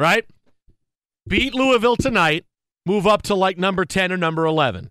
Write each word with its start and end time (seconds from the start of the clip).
right? 0.00 0.24
Beat 1.28 1.54
Louisville 1.54 1.96
tonight, 1.96 2.44
move 2.86 3.06
up 3.06 3.22
to 3.22 3.34
like 3.34 3.58
number 3.58 3.84
10 3.84 4.10
or 4.10 4.16
number 4.16 4.46
11. 4.46 4.90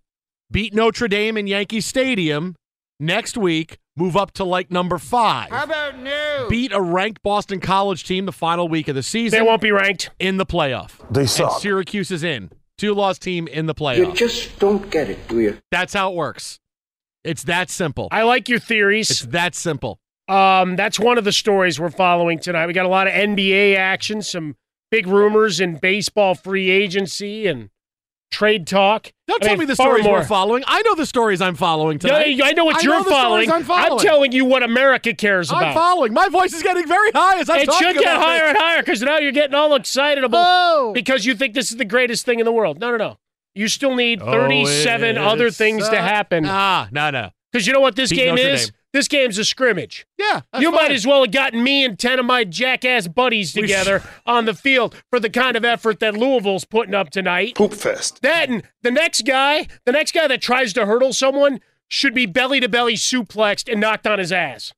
Beat 0.52 0.74
Notre 0.74 1.08
Dame 1.08 1.38
in 1.38 1.48
Yankee 1.48 1.82
Stadium 1.82 2.56
next 3.00 3.36
week, 3.36 3.78
move 3.98 4.16
up 4.16 4.32
to 4.34 4.44
like 4.44 4.72
number 4.72 4.98
five. 4.98 5.50
How 5.50 5.64
about 5.64 6.00
new? 6.00 6.48
Beat 6.48 6.72
a 6.72 6.82
ranked 6.82 7.22
Boston 7.24 7.60
College 7.60 8.04
team 8.06 8.26
the 8.26 8.32
final 8.32 8.68
week 8.68 8.88
of 8.88 8.96
the 8.96 9.04
season. 9.04 9.38
They 9.38 9.46
won't 9.46 9.62
be 9.62 9.72
ranked 9.72 10.12
in 10.20 10.38
the 10.38 10.46
playoff. 10.46 10.92
They 11.12 11.26
suck. 11.26 11.54
And 11.54 11.62
Syracuse 11.62 12.12
is 12.12 12.24
in 12.24 12.52
two 12.78 12.94
loss 12.94 13.20
team 13.20 13.48
in 13.48 13.66
the 13.66 13.76
playoff. 13.76 13.98
You 13.98 14.14
just 14.14 14.58
don't 14.60 14.90
get 14.90 15.10
it, 15.10 15.28
do 15.28 15.40
you? 15.40 15.58
That's 15.72 15.94
how 15.94 16.12
it 16.12 16.16
works. 16.16 16.60
It's 17.24 17.44
that 17.44 17.70
simple. 17.70 18.08
I 18.12 18.24
like 18.24 18.48
your 18.48 18.60
theories. 18.60 19.12
It's 19.12 19.22
that 19.22 19.54
simple. 19.54 20.00
Um, 20.30 20.76
that's 20.76 21.00
one 21.00 21.18
of 21.18 21.24
the 21.26 21.32
stories 21.32 21.80
we're 21.80 21.90
following 21.90 22.40
tonight. 22.40 22.68
We 22.68 22.74
got 22.74 22.86
a 22.86 22.90
lot 22.90 23.08
of 23.08 23.14
NBA 23.14 23.76
action, 23.76 24.22
some 24.22 24.56
big 24.92 25.08
rumors 25.08 25.60
in 25.60 25.78
baseball 25.78 26.36
free 26.36 26.70
agency 26.70 27.48
and 27.48 27.70
trade 28.32 28.68
talk. 28.68 29.12
Don't 29.28 29.44
I 29.44 29.48
tell 29.48 29.54
mean, 29.56 29.60
me 29.62 29.66
the 29.66 29.76
stories 29.76 30.04
more. 30.04 30.20
we're 30.20 30.26
following. 30.26 30.64
I 30.68 30.82
know 30.84 30.96
the 30.96 31.06
stories 31.06 31.42
I'm 31.42 31.56
following 31.56 32.00
tonight. 32.00 32.38
No, 32.38 32.46
I 32.46 32.52
know 32.54 32.66
what 32.66 32.78
I 32.78 32.82
you're 32.82 33.04
know 33.04 33.04
following. 33.04 33.52
I'm 33.52 33.64
following. 33.64 33.94
I'm 33.94 34.00
telling 34.00 34.32
you 34.32 34.46
what 34.46 34.64
America 34.64 35.14
cares 35.14 35.50
about. 35.50 35.64
I'm 35.64 35.74
following. 35.74 36.14
My 36.14 36.30
voice 36.30 36.54
is 36.54 36.64
getting 36.64 36.88
very 36.88 37.12
high 37.12 37.40
as 37.40 37.50
I'm 37.50 37.62
it 37.62 37.66
talking 37.66 37.88
should 37.88 37.98
get 37.98 38.18
higher 38.18 38.40
this. 38.40 38.50
and 38.50 38.58
higher 38.58 38.82
because 38.82 39.02
now 39.02 39.18
you're 39.18 39.32
getting 39.32 39.56
all 39.56 39.76
excited 39.76 40.24
about 40.24 40.46
oh. 40.46 40.94
because 40.94 41.26
you 41.26 41.36
think 41.36 41.54
this 41.54 41.72
is 41.72 41.78
the 41.78 41.86
greatest 41.86 42.26
thing 42.26 42.40
in 42.40 42.46
the 42.46 42.52
world. 42.52 42.80
No, 42.80 42.92
no, 42.92 42.98
no. 42.98 43.18
You 43.56 43.68
still 43.68 43.96
need 43.96 44.22
37 44.22 45.18
oh, 45.18 45.24
other 45.24 45.52
things 45.52 45.84
uh, 45.84 45.92
to 45.92 46.02
happen. 46.02 46.46
Ah, 46.48 46.88
no, 46.92 47.10
no. 47.10 47.32
Because 47.52 47.66
you 47.66 47.74
know 47.74 47.80
what 47.80 47.96
this 47.96 48.12
Beat 48.12 48.18
game 48.18 48.36
Notre 48.36 48.50
is? 48.50 48.66
Dame. 48.68 48.76
This 48.92 49.08
game's 49.08 49.38
a 49.38 49.46
scrimmage. 49.46 50.08
Yeah, 50.18 50.42
you 50.60 50.72
fine. 50.72 50.74
might 50.74 50.92
as 50.92 51.06
well 51.06 51.22
have 51.22 51.32
gotten 51.32 51.64
me 51.64 51.86
and 51.86 51.98
10 51.98 52.20
of 52.20 52.26
my 52.26 52.44
jackass 52.44 53.08
buddies 53.08 53.54
together 53.54 54.02
on 54.26 54.46
the 54.46 54.54
field 54.56 54.96
for 55.12 55.20
the 55.20 55.30
kind 55.30 55.56
of 55.56 55.64
effort 55.64 56.00
that 56.00 56.16
Louisville's 56.16 56.66
putting 56.66 56.96
up 56.96 57.12
tonight. 57.12 57.56
Poop 57.56 57.74
fest. 57.74 58.22
That 58.24 58.50
and 58.50 58.64
the 58.82 58.92
next 58.92 59.26
guy, 59.26 59.68
the 59.86 59.92
next 59.92 60.14
guy 60.14 60.28
that 60.28 60.42
tries 60.42 60.74
to 60.74 60.86
hurdle 60.88 61.14
someone 61.14 61.60
should 61.88 62.16
be 62.16 62.26
belly 62.26 62.60
to 62.60 62.70
belly 62.70 62.96
suplexed 62.96 63.72
and 63.72 63.80
knocked 63.80 64.08
on 64.08 64.18
his 64.20 64.32
ass. 64.32 64.74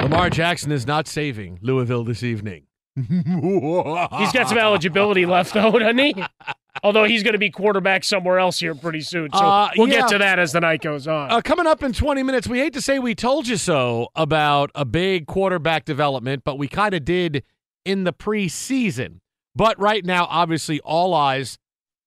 Lamar 0.00 0.30
Jackson 0.30 0.72
is 0.72 0.86
not 0.86 1.06
saving 1.06 1.58
Louisville 1.62 2.04
this 2.04 2.22
evening. 2.22 2.64
He's 2.96 4.32
got 4.32 4.48
some 4.48 4.58
eligibility 4.58 5.24
left, 5.24 5.54
though, 5.54 5.78
doesn't 5.78 5.98
he? 5.98 6.14
Although 6.82 7.04
he's 7.04 7.22
going 7.22 7.34
to 7.34 7.38
be 7.38 7.50
quarterback 7.50 8.02
somewhere 8.02 8.38
else 8.38 8.58
here 8.58 8.74
pretty 8.74 9.02
soon. 9.02 9.28
So 9.32 9.38
Uh, 9.38 9.70
we'll 9.76 9.88
yeah. 9.88 10.00
get 10.00 10.08
to 10.10 10.18
that 10.18 10.38
as 10.38 10.52
the 10.52 10.60
night 10.60 10.80
goes 10.80 11.06
on. 11.06 11.30
Uh, 11.30 11.40
coming 11.42 11.66
up 11.66 11.82
in 11.82 11.92
20 11.92 12.22
minutes, 12.22 12.48
we 12.48 12.58
hate 12.60 12.72
to 12.72 12.80
say 12.80 12.98
we 12.98 13.14
told 13.14 13.46
you 13.46 13.56
so 13.58 14.08
about 14.16 14.70
a 14.74 14.84
big 14.86 15.26
quarterback 15.26 15.84
development, 15.84 16.42
but 16.44 16.56
we 16.58 16.68
kind 16.68 16.94
of 16.94 17.04
did 17.04 17.42
in 17.84 18.04
the 18.04 18.12
preseason. 18.12 19.18
But 19.54 19.78
right 19.78 20.04
now, 20.04 20.26
obviously, 20.30 20.80
all 20.80 21.12
eyes 21.12 21.58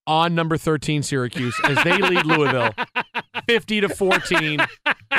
on 0.08 0.34
number 0.34 0.58
13 0.58 1.04
Syracuse 1.04 1.60
as 1.64 1.84
they 1.84 1.98
lead 1.98 2.26
Louisville 2.26 2.72
50 3.48 3.82
to 3.82 3.90
14 3.90 4.60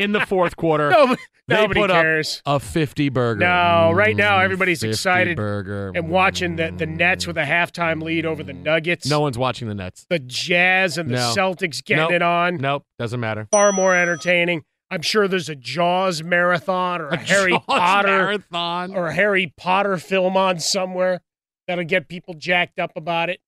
in 0.01 0.13
the 0.13 0.21
fourth 0.21 0.57
quarter. 0.57 0.91
Nobody, 0.97 1.21
They 1.49 1.55
nobody 1.63 1.93
cares. 1.93 2.43
a 2.45 2.59
50 2.59 3.09
burger. 3.11 3.39
No, 3.41 3.93
right 3.95 4.17
now 4.17 4.39
Mm, 4.39 4.45
everybody's 4.45 4.81
50 4.81 4.91
excited 4.91 5.37
burger. 5.37 5.93
and 5.95 6.09
watching 6.09 6.57
the, 6.57 6.73
the 6.77 6.87
Nets 6.87 7.25
with 7.27 7.37
a 7.37 7.45
halftime 7.45 8.03
lead 8.03 8.27
over 8.27 8.43
the 8.43 8.53
Nuggets. 8.53 9.07
No 9.09 9.21
one's 9.21 9.39
watching 9.39 9.69
the 9.69 9.75
Nets. 9.77 10.07
The 10.11 10.19
Jazz 10.19 10.99
and 10.99 11.09
the 11.09 11.15
No. 11.15 11.33
Celtics 11.37 11.85
getting 11.85 12.03
Nope. 12.05 12.13
it 12.13 12.23
on. 12.23 12.57
Nope, 12.57 12.83
doesn't 12.99 13.21
matter. 13.21 13.47
Far 13.53 13.71
more 13.73 13.95
entertaining. 13.95 14.65
I'm 14.91 15.03
sure 15.03 15.29
there's 15.29 15.49
a 15.49 15.55
Jaws 15.55 16.23
marathon 16.23 17.01
or 17.01 17.09
a, 17.11 17.17
Harry 17.27 17.53
Jaws 17.53 17.63
Potter 17.67 18.09
marathon. 18.09 18.95
or 18.97 19.07
a 19.09 19.15
Harry 19.15 19.53
Potter 19.57 19.99
film 19.99 20.37
on 20.37 20.59
somewhere 20.59 21.21
that'll 21.69 21.85
get 21.85 22.09
people 22.09 22.35
jacked 22.35 22.81
up 22.81 22.91
about 22.97 23.31
it. 23.31 23.39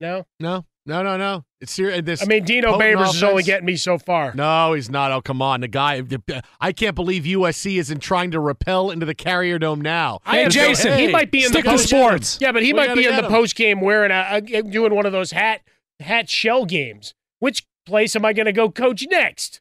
No, 0.00 0.24
No, 0.38 0.66
no, 0.86 1.02
no, 1.02 1.16
no. 1.16 1.44
It's 1.64 1.72
serious. 1.72 1.98
Uh, 1.98 2.02
this 2.02 2.22
I 2.22 2.26
mean 2.26 2.44
Dino 2.44 2.72
potent 2.72 2.98
Babers 3.00 3.14
is 3.14 3.22
only 3.22 3.42
getting 3.42 3.64
me 3.64 3.76
so 3.76 3.96
far. 3.98 4.34
No, 4.34 4.74
he's 4.74 4.90
not. 4.90 5.10
Oh, 5.12 5.22
come 5.22 5.40
on. 5.40 5.62
The 5.62 5.68
guy, 5.68 6.00
uh, 6.00 6.40
I 6.60 6.72
can't 6.72 6.94
believe 6.94 7.24
USC 7.24 7.78
isn't 7.78 8.00
trying 8.00 8.30
to 8.32 8.38
repel 8.40 8.90
into 8.90 9.06
the 9.06 9.14
Carrier 9.14 9.58
Dome 9.58 9.80
now. 9.80 10.20
I 10.26 10.40
am- 10.40 10.50
Hey, 10.50 11.06
he 11.06 11.10
might 11.10 11.30
be 11.30 11.42
in 11.42 11.48
stick 11.48 11.64
the 11.64 11.70
to 11.70 11.76
post- 11.76 11.88
sports. 11.88 12.38
Yeah, 12.40 12.52
but 12.52 12.62
he 12.62 12.72
We 12.74 12.76
might 12.80 12.94
be 12.94 13.06
in 13.06 13.16
the 13.16 13.22
him. 13.24 13.30
post 13.30 13.56
game 13.56 13.80
wearing 13.80 14.10
a, 14.10 14.42
a 14.52 14.62
doing 14.62 14.94
one 14.94 15.06
of 15.06 15.12
those 15.12 15.30
hat 15.30 15.62
hat 16.00 16.28
shell 16.28 16.66
games. 16.66 17.14
Which 17.38 17.66
place 17.86 18.14
am 18.14 18.24
I 18.26 18.34
going 18.34 18.46
to 18.46 18.52
go 18.52 18.70
coach 18.70 19.06
next? 19.10 19.60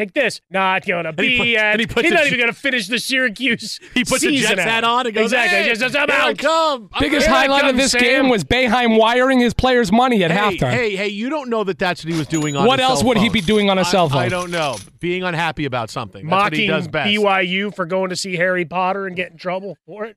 Take 0.00 0.14
this. 0.14 0.40
Not 0.48 0.86
going 0.86 1.04
to 1.04 1.10
he 1.22 1.28
be. 1.28 1.36
put- 1.38 1.48
at, 1.48 1.72
and 1.72 1.80
he 1.80 2.02
he's 2.02 2.12
not 2.12 2.22
J- 2.22 2.26
even 2.28 2.38
going 2.40 2.52
to 2.52 2.58
finish 2.58 2.86
the 2.88 2.98
Syracuse. 2.98 3.78
He 3.94 4.02
puts 4.04 4.22
a 4.24 4.28
season 4.30 4.48
Jets 4.56 4.60
out. 4.62 4.66
hat 4.68 4.84
on 4.84 5.06
and 5.06 5.14
goes, 5.14 5.24
exactly. 5.24 5.58
Hey, 5.58 5.74
Just, 5.74 5.94
I'm 5.96 6.08
here 6.08 6.18
I 6.18 6.30
out. 6.30 6.38
come. 6.38 6.88
Biggest 7.00 7.26
Here 7.26 7.34
highlight 7.36 7.60
come, 7.62 7.70
of 7.70 7.76
this 7.76 7.90
Sam. 7.92 8.00
game 8.00 8.28
was 8.30 8.44
Boeheim 8.44 8.98
wiring 8.98 9.40
his 9.40 9.52
players 9.52 9.92
money 9.92 10.24
at 10.24 10.30
Hey, 10.30 10.56
halftime. 10.56 10.70
hey, 10.72 10.96
hey! 10.96 11.08
You 11.08 11.28
don't 11.28 11.50
know 11.50 11.64
that 11.64 11.78
that's 11.78 12.02
what 12.04 12.10
he 12.12 12.18
was 12.18 12.26
doing 12.28 12.56
on. 12.56 12.66
What 12.66 12.78
his 12.78 12.88
else 12.88 12.98
cell 13.00 13.08
would 13.08 13.18
he 13.18 13.28
be 13.28 13.42
doing 13.42 13.68
on 13.68 13.76
a 13.76 13.82
I- 13.82 13.84
cell 13.84 14.08
phone? 14.08 14.18
I 14.22 14.28
don't 14.30 14.50
know. 14.50 14.76
Being 15.00 15.22
unhappy 15.22 15.66
about 15.66 15.90
something. 15.90 16.26
That's 16.26 16.44
what 16.44 16.52
he 16.54 16.66
Mocking 16.68 16.70
does 16.70 16.88
best. 16.88 17.10
BYU 17.10 17.74
for 17.74 17.84
going 17.84 18.08
to 18.10 18.16
see 18.16 18.36
Harry 18.36 18.64
Potter 18.64 19.06
and 19.06 19.14
get 19.14 19.32
in 19.32 19.36
trouble 19.38 19.76
for 19.84 20.06
it. 20.06 20.16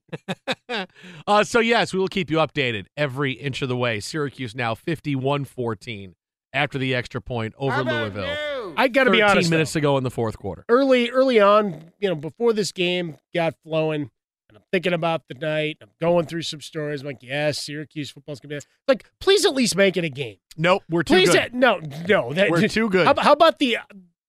uh, 1.27 1.43
so 1.43 1.59
yes, 1.59 1.91
we 1.93 1.99
will 1.99 2.07
keep 2.07 2.29
you 2.31 2.37
updated 2.37 2.85
every 2.95 3.33
inch 3.33 3.61
of 3.61 3.67
the 3.69 3.75
way. 3.77 3.99
Syracuse 3.99 4.55
now 4.55 4.75
51-14 4.75 6.13
after 6.53 6.77
the 6.77 6.93
extra 6.95 7.19
point 7.21 7.53
over 7.57 7.83
Louisville. 7.83 8.35
I 8.77 8.87
got 8.87 9.05
to 9.05 9.11
be 9.11 9.19
13 9.19 9.31
honest. 9.31 9.49
minutes 9.51 9.73
to 9.73 9.81
go 9.81 9.97
in 9.97 10.03
the 10.03 10.11
fourth 10.11 10.37
quarter. 10.37 10.65
early 10.69 11.09
early 11.09 11.39
on, 11.39 11.91
you 11.99 12.09
know, 12.09 12.15
before 12.15 12.53
this 12.53 12.71
game 12.71 13.17
got 13.33 13.55
flowing, 13.63 14.09
and 14.49 14.57
I'm 14.57 14.63
thinking 14.71 14.93
about 14.93 15.23
the 15.27 15.35
night. 15.35 15.77
I'm 15.81 15.89
going 15.99 16.25
through 16.25 16.43
some 16.43 16.61
stories. 16.61 17.01
I'm 17.01 17.07
like, 17.07 17.21
yes, 17.21 17.59
Syracuse 17.63 18.09
football's 18.11 18.39
gonna 18.39 18.55
be 18.55 18.65
like. 18.87 19.05
Please 19.19 19.45
at 19.45 19.53
least 19.53 19.75
make 19.75 19.97
it 19.97 20.03
a 20.03 20.09
game. 20.09 20.37
Nope, 20.57 20.83
we're 20.89 21.03
too 21.03 21.15
Please, 21.15 21.31
good. 21.31 21.53
no, 21.53 21.79
no, 22.07 22.33
that, 22.33 22.51
We're 22.51 22.67
too 22.67 22.89
good. 22.89 23.07
How, 23.07 23.15
how 23.17 23.33
about 23.33 23.59
the 23.59 23.77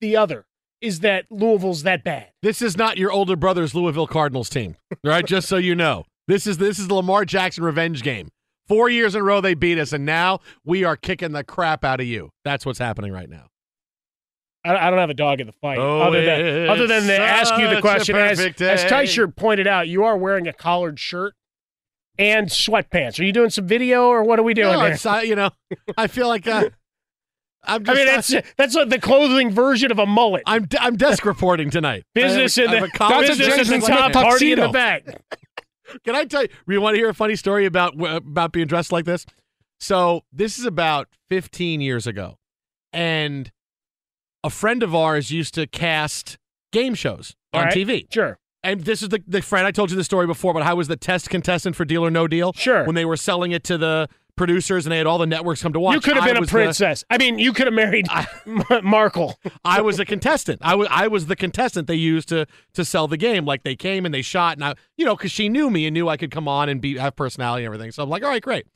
the 0.01 0.17
other? 0.17 0.47
Is 0.81 1.01
that 1.01 1.25
Louisville's 1.31 1.83
that 1.85 2.05
bad? 2.05 2.29
This 2.43 2.61
is 2.61 2.77
not 2.77 2.99
your 2.99 3.11
older 3.11 3.37
brother's 3.37 3.75
Louisville 3.75 4.07
Cardinals 4.07 4.51
team, 4.51 4.77
all 4.93 4.99
right? 5.11 5.25
Just 5.25 5.49
so 5.49 5.57
you 5.57 5.75
know, 5.75 6.05
this 6.29 6.47
is 6.47 6.59
this 6.59 6.79
is 6.79 6.89
the 6.89 6.95
Lamar 6.95 7.25
Jackson 7.25 7.65
revenge 7.65 8.03
game. 8.03 8.29
Four 8.69 8.89
years 8.89 9.15
in 9.15 9.21
a 9.21 9.25
row 9.25 9.41
they 9.43 9.55
beat 9.55 9.79
us, 9.79 9.93
and 9.93 10.05
now 10.07 10.41
we 10.65 10.85
are 10.85 10.97
kicking 10.97 11.33
the 11.33 11.45
crap 11.45 11.85
out 11.85 12.01
of 12.01 12.07
you. 12.07 12.31
That's 12.45 12.65
what's 12.65 12.79
happening 12.79 13.13
right 13.13 13.29
now. 13.29 13.47
I, 14.65 14.87
I 14.87 14.91
don't 14.91 14.99
have 14.99 15.11
a 15.11 15.15
dog 15.15 15.41
in 15.41 15.47
the 15.47 15.53
fight. 15.53 15.79
Oh, 15.79 16.01
other 16.01 16.25
than 16.25 16.69
other 16.69 16.87
than 16.87 17.07
to 17.07 17.19
ask 17.19 17.57
you 17.59 17.69
the 17.69 17.81
question, 17.81 18.17
as 18.17 18.41
as. 18.41 18.85
Tysher 18.85 19.35
pointed 19.35 19.67
out, 19.67 19.89
you 19.89 20.05
are 20.05 20.17
wearing 20.17 20.47
a 20.49 20.53
collared 20.53 20.99
shirt 20.99 21.35
and 22.19 22.49
sweatpants. 22.49 23.19
Are 23.21 23.25
you 23.25 23.33
doing 23.33 23.51
some 23.51 23.67
video 23.67 24.07
or 24.09 24.23
what 24.23 24.39
are 24.39 24.43
we 24.43 24.55
doing 24.55 24.73
No, 24.73 24.81
there? 24.81 24.99
uh, 25.13 25.21
you 25.21 25.35
know, 25.35 25.51
I 25.97 26.07
feel 26.07 26.29
like 26.29 26.47
uh, 26.47 26.71
I'm 27.65 27.89
I 27.89 27.95
mean, 27.95 28.07
that's 28.07 28.35
that's 28.57 28.75
like 28.75 28.89
the 28.89 28.99
clothing 28.99 29.51
version 29.51 29.91
of 29.91 29.99
a 29.99 30.07
mullet. 30.07 30.43
I'm 30.47 30.69
I'm 30.79 30.97
desk 30.97 31.25
reporting 31.25 31.71
tonight. 31.71 32.05
Business 32.15 32.59
in 32.59 32.71
the 32.71 32.71
I 32.71 32.75
have 32.81 32.85
a 32.85 32.89
collar- 32.89 33.27
That's 33.27 33.39
a 33.39 33.43
business 33.43 33.71
in 33.71 33.81
the 33.81 33.87
top, 33.87 34.13
party 34.13 34.53
in 34.53 34.61
the 34.61 34.69
back. 34.69 35.05
Can 36.05 36.15
I 36.15 36.25
tell 36.25 36.43
you? 36.43 36.49
You 36.67 36.81
want 36.81 36.95
to 36.95 36.99
hear 36.99 37.11
a 37.11 37.15
funny 37.15 37.37
story 37.37 37.67
about 37.67 37.95
about 38.01 38.53
being 38.53 38.67
dressed 38.67 38.93
like 38.93 39.05
this? 39.05 39.27
So 39.81 40.25
this 40.33 40.59
is 40.59 40.65
about 40.65 41.09
15 41.29 41.81
years 41.81 42.07
ago, 42.07 42.39
and 42.93 43.51
a 44.45 44.51
friend 44.51 44.85
of 44.85 44.95
ours 44.95 45.33
used 45.33 45.55
to 45.55 45.67
cast 45.67 46.39
game 46.73 46.95
shows 46.95 47.35
All 47.53 47.61
on 47.61 47.67
right, 47.67 47.77
TV. 47.77 48.13
Sure. 48.13 48.39
And 48.63 48.83
this 48.83 49.03
is 49.03 49.09
the 49.09 49.23
the 49.27 49.43
friend 49.43 49.67
I 49.67 49.73
told 49.73 49.91
you 49.91 49.97
the 49.97 50.05
story 50.05 50.27
before, 50.27 50.55
but 50.55 50.63
I 50.63 50.75
was 50.75 50.87
the 50.89 50.97
test 50.97 51.29
contestant 51.31 51.75
for 51.75 51.85
Deal 51.85 52.05
or 52.05 52.11
No 52.11 52.29
Deal. 52.29 52.53
Sure. 52.53 52.85
When 52.85 52.95
they 52.95 53.05
were 53.05 53.17
selling 53.17 53.51
it 53.53 53.65
to 53.65 53.77
the 53.77 54.09
producers 54.37 54.85
and 54.85 54.93
they 54.93 54.99
had 54.99 55.07
all 55.07 55.19
the 55.19 55.27
networks 55.27 55.63
come 55.63 55.73
to 55.73 55.79
watch. 55.81 55.95
You 55.95 56.01
could 56.01 56.17
have 56.17 56.25
been 56.25 56.37
a 56.37 56.41
was 56.41 56.49
the- 56.49 56.55
princess. 56.55 57.05
I 57.09 57.19
mean, 57.19 57.39
you 57.39 57.53
could 57.53 57.67
have 57.67 57.75
married 57.75 58.07
Markle. 58.83 59.39
I 59.65 59.81
was 59.81 60.01
a 60.01 60.05
contestant. 60.05 60.61
I 60.63 60.75
was 60.75 60.89
I 60.91 61.09
was 61.09 61.27
the 61.27 61.37
contestant 61.37 61.87
they 61.87 61.95
used 61.95 62.29
to 62.31 62.47
to 62.75 62.85
sell 62.85 63.07
the 63.09 63.17
game. 63.17 63.45
Like 63.45 63.63
they 63.65 63.77
came 63.77 64.05
and 64.05 64.15
they 64.15 64.23
shot, 64.23 64.57
and 64.57 64.65
I, 64.65 64.75
you 64.97 65.05
know, 65.05 65.17
because 65.17 65.31
she 65.31 65.49
knew 65.49 65.71
me 65.71 65.87
and 65.87 65.95
knew 65.95 66.09
I 66.09 66.17
could 66.17 66.31
come 66.31 66.49
on 66.49 66.69
and 66.69 66.81
be 66.81 66.97
have 66.99 67.17
personality 67.17 67.65
and 67.65 67.67
everything. 67.75 67.93
So 67.93 68.03
I'm 68.03 68.09
like, 68.11 68.23
all 68.23 68.31
right, 68.31 68.43
great. 68.43 68.67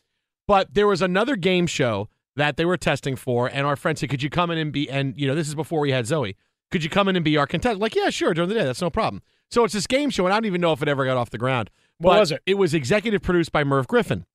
But 0.46 0.74
there 0.74 0.86
was 0.86 1.02
another 1.02 1.36
game 1.36 1.66
show 1.66 2.08
that 2.38 2.56
they 2.56 2.64
were 2.64 2.76
testing 2.76 3.14
for, 3.14 3.46
and 3.46 3.66
our 3.66 3.76
friend 3.76 3.98
said, 3.98 4.08
"Could 4.08 4.22
you 4.22 4.30
come 4.30 4.50
in 4.50 4.58
and 4.58 4.72
be?" 4.72 4.88
And 4.90 5.14
you 5.16 5.26
know, 5.26 5.34
this 5.34 5.46
is 5.48 5.54
before 5.54 5.80
we 5.80 5.90
had 5.92 6.06
Zoe. 6.06 6.36
Could 6.70 6.82
you 6.84 6.90
come 6.90 7.08
in 7.08 7.16
and 7.16 7.24
be 7.24 7.36
our 7.36 7.46
contestant? 7.46 7.80
Like, 7.80 7.94
yeah, 7.94 8.10
sure, 8.10 8.34
during 8.34 8.48
the 8.48 8.54
day, 8.54 8.64
that's 8.64 8.82
no 8.82 8.90
problem. 8.90 9.22
So 9.50 9.64
it's 9.64 9.72
this 9.72 9.86
game 9.86 10.10
show, 10.10 10.24
and 10.26 10.32
I 10.34 10.36
don't 10.36 10.44
even 10.46 10.60
know 10.60 10.72
if 10.72 10.82
it 10.82 10.88
ever 10.88 11.04
got 11.06 11.16
off 11.16 11.30
the 11.30 11.38
ground. 11.38 11.70
What 11.98 12.12
But 12.14 12.20
was 12.20 12.32
it? 12.32 12.42
It 12.46 12.54
was 12.54 12.74
executive 12.74 13.22
produced 13.22 13.52
by 13.52 13.64
Merv 13.64 13.86
Griffin. 13.88 14.26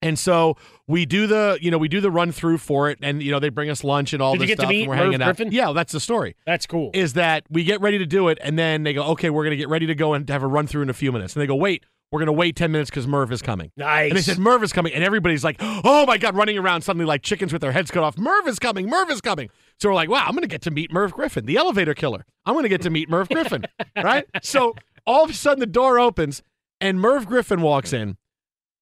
And 0.00 0.16
so 0.16 0.56
we 0.86 1.04
do 1.06 1.26
the, 1.26 1.58
you 1.60 1.72
know, 1.72 1.78
we 1.78 1.88
do 1.88 2.00
the 2.00 2.10
run 2.12 2.30
through 2.30 2.58
for 2.58 2.88
it, 2.88 2.98
and 3.02 3.20
you 3.20 3.32
know 3.32 3.40
they 3.40 3.48
bring 3.48 3.68
us 3.68 3.82
lunch 3.82 4.12
and 4.12 4.22
all 4.22 4.34
Did 4.34 4.42
you 4.42 4.46
this 4.46 4.50
get 4.52 4.56
to 4.58 4.62
stuff, 4.62 4.70
meet 4.70 4.80
and 4.82 4.90
we're 4.90 4.94
Merv 4.94 5.04
hanging 5.06 5.22
out. 5.22 5.36
Griffin? 5.36 5.52
Yeah, 5.52 5.72
that's 5.72 5.92
the 5.92 5.98
story 5.98 6.36
That's 6.46 6.66
cool. 6.66 6.90
is 6.94 7.14
that 7.14 7.42
we 7.50 7.64
get 7.64 7.80
ready 7.80 7.98
to 7.98 8.06
do 8.06 8.28
it, 8.28 8.38
and 8.40 8.56
then 8.56 8.84
they 8.84 8.92
go, 8.92 9.02
okay, 9.08 9.28
we're 9.28 9.42
going 9.42 9.50
to 9.50 9.56
get 9.56 9.68
ready 9.68 9.86
to 9.86 9.96
go 9.96 10.14
and 10.14 10.28
have 10.30 10.44
a 10.44 10.46
run 10.46 10.68
through 10.68 10.82
in 10.82 10.90
a 10.90 10.94
few 10.94 11.10
minutes. 11.10 11.34
And 11.34 11.42
they 11.42 11.48
go, 11.48 11.56
wait, 11.56 11.84
we're 12.10 12.20
going 12.20 12.26
to 12.26 12.32
wait 12.32 12.56
10 12.56 12.72
minutes 12.72 12.90
because 12.90 13.06
Merv 13.06 13.30
is 13.32 13.42
coming. 13.42 13.70
Nice. 13.76 14.10
And 14.10 14.16
they 14.16 14.22
said, 14.22 14.38
Merv 14.38 14.62
is 14.62 14.72
coming. 14.72 14.94
And 14.94 15.04
everybody's 15.04 15.44
like, 15.44 15.56
oh 15.60 16.06
my 16.06 16.16
God, 16.16 16.34
running 16.34 16.56
around 16.56 16.82
suddenly 16.82 17.04
like 17.04 17.22
chickens 17.22 17.52
with 17.52 17.60
their 17.60 17.72
heads 17.72 17.90
cut 17.90 18.02
off. 18.02 18.16
Merv 18.16 18.46
is 18.46 18.58
coming. 18.58 18.88
Merv 18.88 19.10
is 19.10 19.20
coming. 19.20 19.50
So 19.78 19.88
we're 19.88 19.94
like, 19.94 20.08
wow, 20.08 20.24
I'm 20.24 20.32
going 20.32 20.42
to 20.42 20.48
get 20.48 20.62
to 20.62 20.70
meet 20.70 20.92
Merv 20.92 21.12
Griffin, 21.12 21.44
the 21.44 21.56
elevator 21.56 21.94
killer. 21.94 22.24
I'm 22.46 22.54
going 22.54 22.62
to 22.62 22.68
get 22.70 22.82
to 22.82 22.90
meet 22.90 23.10
Merv 23.10 23.28
Griffin. 23.28 23.66
right? 23.96 24.26
So 24.42 24.74
all 25.06 25.24
of 25.24 25.30
a 25.30 25.34
sudden 25.34 25.60
the 25.60 25.66
door 25.66 25.98
opens 25.98 26.42
and 26.80 26.98
Merv 27.00 27.26
Griffin 27.26 27.60
walks 27.60 27.92
in. 27.92 28.16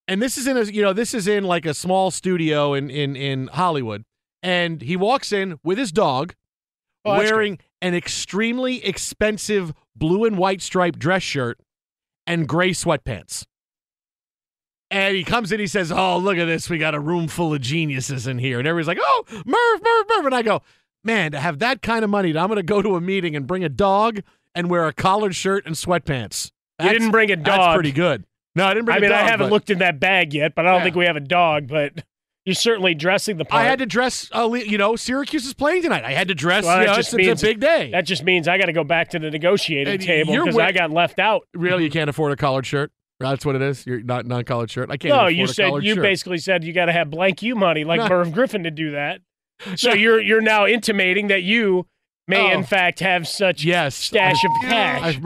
And 0.09 0.23
this 0.23 0.39
is 0.39 0.47
in 0.47 0.57
a, 0.57 0.63
you 0.63 0.83
know, 0.83 0.93
this 0.93 1.15
is 1.15 1.27
in 1.27 1.45
like 1.45 1.67
a 1.67 1.75
small 1.75 2.13
studio 2.13 2.75
in 2.75 2.91
in 2.91 3.17
in 3.17 3.49
Hollywood. 3.49 4.05
And 4.41 4.81
he 4.81 4.97
walks 4.97 5.33
in 5.33 5.59
with 5.65 5.79
his 5.79 5.91
dog 5.91 6.35
Oh, 7.07 7.19
wearing 7.19 7.61
an 7.81 7.95
extremely 7.95 8.85
expensive 8.85 9.73
blue 9.95 10.25
and 10.25 10.37
white 10.37 10.61
striped 10.61 10.99
dress 10.99 11.23
shirt 11.23 11.61
and 12.27 12.49
gray 12.49 12.71
sweatpants. 12.71 13.45
And 14.91 15.17
he 15.17 15.25
comes 15.25 15.51
in, 15.51 15.59
he 15.59 15.67
says, 15.67 15.91
Oh, 15.91 16.17
look 16.19 16.37
at 16.39 16.45
this. 16.45 16.71
We 16.71 16.79
got 16.79 16.95
a 16.95 17.01
room 17.01 17.27
full 17.29 17.53
of 17.53 17.61
geniuses 17.61 18.27
in 18.27 18.39
here. 18.39 18.59
And 18.59 18.69
everybody's 18.69 18.87
like, 18.89 18.99
Oh, 19.01 19.25
Merv, 19.31 19.83
Merv, 19.83 20.07
Merv. 20.09 20.27
And 20.27 20.35
I 20.35 20.43
go, 20.43 20.63
Man, 21.03 21.33
to 21.33 21.41
have 21.41 21.59
that 21.59 21.83
kind 21.83 22.05
of 22.05 22.11
money, 22.11 22.31
I'm 22.37 22.47
going 22.49 22.57
to 22.57 22.63
go 22.63 22.83
to 22.83 22.95
a 22.97 23.01
meeting 23.01 23.35
and 23.37 23.47
bring 23.47 23.65
a 23.65 23.69
dog 23.69 24.21
and 24.55 24.71
wear 24.71 24.87
a 24.87 24.93
collared 24.93 25.35
shirt 25.35 25.67
and 25.67 25.75
sweatpants. 25.75 26.51
You 26.83 26.91
didn't 26.91 27.11
bring 27.11 27.31
a 27.31 27.37
dog. 27.37 27.45
That's 27.47 27.75
pretty 27.75 27.93
good. 27.93 28.25
No, 28.55 28.65
I 28.67 28.75
didn't 28.75 28.87
bring 28.87 28.95
I 28.95 28.99
a 28.99 29.01
mean, 29.01 29.11
dog. 29.11 29.21
I 29.21 29.25
haven't 29.31 29.47
but 29.47 29.53
looked 29.53 29.71
in 29.71 29.79
that 29.79 29.99
bag 30.01 30.33
yet, 30.35 30.55
but 30.55 30.67
I 30.67 30.71
don't 30.71 30.81
Yeah. 30.81 30.85
think 30.85 30.97
we 30.97 31.05
have 31.07 31.17
a 31.17 31.21
dog. 31.21 31.69
But 31.69 32.05
you're 32.47 32.55
certainly 32.55 32.95
dressing 32.95 33.37
the 33.37 33.45
part. 33.45 33.63
I 33.63 33.67
had 33.67 33.81
to 33.81 33.87
dress, 33.87 34.31
uh, 34.33 34.51
you 34.53 34.79
know, 34.79 34.97
Syracuse 34.97 35.45
is 35.45 35.53
playing 35.53 35.83
tonight. 35.83 36.05
I 36.05 36.13
had 36.13 36.29
to 36.29 36.35
dress. 36.35 36.65
Well, 36.65 36.81
you 36.81 36.87
know, 36.87 36.95
just 36.95 37.13
means- 37.13 37.43
a 37.43 37.47
big 37.47 37.61
day. 37.61 37.91
That 37.91 38.03
just 38.07 38.23
means 38.25 38.49
I 38.49 38.57
got 38.57 38.67
to 38.67 38.73
go 38.73 38.85
back 38.85 39.11
to 39.11 39.19
the 39.19 39.31
negotiating 39.31 39.93
And 39.95 40.03
table 40.03 40.33
because 40.33 40.55
wa- 40.55 40.63
I 40.65 40.73
got 40.73 40.91
left 40.91 41.19
out. 41.19 41.43
Really, 41.53 41.85
you 41.85 41.91
can't 41.91 42.09
afford 42.09 42.33
a 42.33 42.37
collared 42.37 42.65
shirt? 42.65 42.93
That's 43.19 43.45
what 43.45 43.57
it 43.57 43.63
is. 43.63 43.87
You're 43.87 44.03
not 44.03 44.27
non 44.27 44.45
collared 44.45 44.71
shirt. 44.71 44.91
I 44.91 44.97
can't. 44.97 45.15
No, 45.15 45.27
you 45.27 45.47
said 45.47 45.73
you 45.83 45.95
shirt. 45.95 46.03
basically 46.03 46.39
said 46.39 46.65
you 46.65 46.73
got 46.73 46.87
to 46.87 46.93
have 46.93 47.11
blank 47.11 47.43
you 47.43 47.55
money 47.57 47.83
like 47.85 47.99
No. 47.99 48.09
Merv 48.09 48.33
Griffin 48.33 48.63
to 48.65 48.71
do 48.71 48.93
that. 48.93 49.21
So 49.77 49.95
you're 49.95 50.21
you're 50.21 50.43
now 50.43 50.67
intimating 50.67 51.29
that 51.29 51.43
you 51.43 51.87
may 52.29 52.51
Oh. 52.53 52.59
in 52.59 52.65
fact 52.65 53.01
have 53.01 53.27
such 53.29 53.65
Yes, 53.65 53.95
stash 53.95 54.37
I- 54.45 54.49
of 54.49 54.71
cash. 54.71 55.19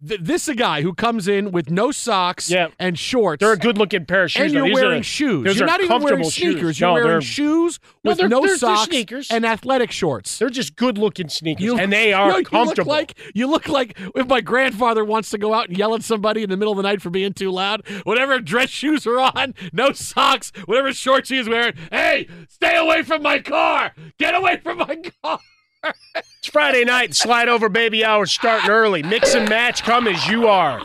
This 0.00 0.42
is 0.42 0.48
a 0.48 0.54
guy 0.54 0.82
who 0.82 0.92
comes 0.92 1.28
in 1.28 1.52
with 1.52 1.70
no 1.70 1.92
socks 1.92 2.50
Yeah. 2.50 2.68
and 2.78 2.98
shorts. 2.98 3.40
They're 3.40 3.52
a 3.52 3.56
good 3.58 3.78
looking 3.78 4.04
pair 4.06 4.24
of 4.24 4.32
shoes. 4.32 4.42
and 4.46 4.52
you're 4.52 4.72
wearing 4.74 5.00
are, 5.00 5.04
shoes. 5.04 5.56
You're 5.56 5.66
not 5.66 5.80
even 5.82 6.02
wearing 6.02 6.24
sneakers. 6.24 6.60
shoes. 6.60 6.80
You're 6.80 6.88
No, 6.90 6.94
wearing 6.94 7.08
they're- 7.10 7.20
shoes 7.20 7.78
No, 8.02 8.10
with 8.10 8.18
they're- 8.18 8.28
no 8.28 8.40
they're- 8.40 8.48
they're 8.48 8.56
socks 8.58 8.88
sneakers. 8.90 9.30
and 9.30 9.46
athletic 9.46 9.92
shorts. 9.92 10.38
They're 10.38 10.50
just 10.50 10.74
good 10.76 10.98
looking 10.98 11.28
sneakers, 11.28 11.64
You- 11.64 11.78
and 11.78 11.92
they 11.92 12.08
you 12.10 12.16
are 12.16 12.28
know, 12.28 12.38
you 12.38 12.64
look 12.64 12.86
like 12.86 13.14
you 13.34 13.46
look 13.46 13.68
like 13.68 13.96
if 14.16 14.26
my 14.26 14.40
grandfather 14.40 15.04
wants 15.04 15.30
to 15.30 15.38
go 15.38 15.54
out 15.54 15.68
and 15.68 15.78
yell 15.78 15.94
at 15.94 16.02
somebody 16.02 16.42
in 16.42 16.50
the 16.50 16.56
middle 16.56 16.72
of 16.72 16.76
the 16.76 16.82
night 16.82 17.00
for 17.00 17.10
being 17.10 17.32
too 17.32 17.50
loud. 17.50 17.82
Whatever 18.04 18.40
dress 18.40 18.68
shoes 18.70 19.06
are 19.06 19.20
on, 19.20 19.54
no 19.72 19.92
socks, 19.92 20.52
whatever 20.66 20.92
shorts 20.92 21.28
he 21.28 21.38
is 21.38 21.48
wearing. 21.48 21.74
Hey, 21.90 22.26
stay 22.48 22.76
away 22.76 23.02
from 23.02 23.22
my 23.22 23.38
car! 23.38 23.92
Get 24.18 24.34
away 24.34 24.56
from 24.62 24.78
my 24.78 24.96
car! 25.22 25.38
It's 25.84 26.48
Friday 26.48 26.84
night. 26.84 27.14
Slide 27.14 27.48
over 27.48 27.68
baby 27.68 28.04
hours 28.04 28.32
starting 28.32 28.70
early. 28.70 29.02
Mix 29.02 29.34
and 29.34 29.48
match. 29.48 29.82
Come 29.82 30.08
as 30.08 30.26
you 30.26 30.48
are. 30.48 30.80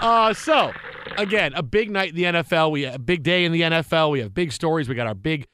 Uh, 0.00 0.34
so 0.34 0.72
again, 1.16 1.52
a 1.54 1.62
big 1.62 1.90
night 1.90 2.10
in 2.10 2.16
the 2.16 2.24
NFL. 2.24 2.70
We 2.70 2.84
a 2.84 2.98
big 2.98 3.22
day 3.22 3.44
in 3.44 3.52
the 3.52 3.62
NFL. 3.62 4.10
We 4.10 4.20
have 4.20 4.34
big 4.34 4.52
stories. 4.52 4.88
We 4.88 4.94
got 4.94 5.06
our 5.06 5.14
big 5.14 5.46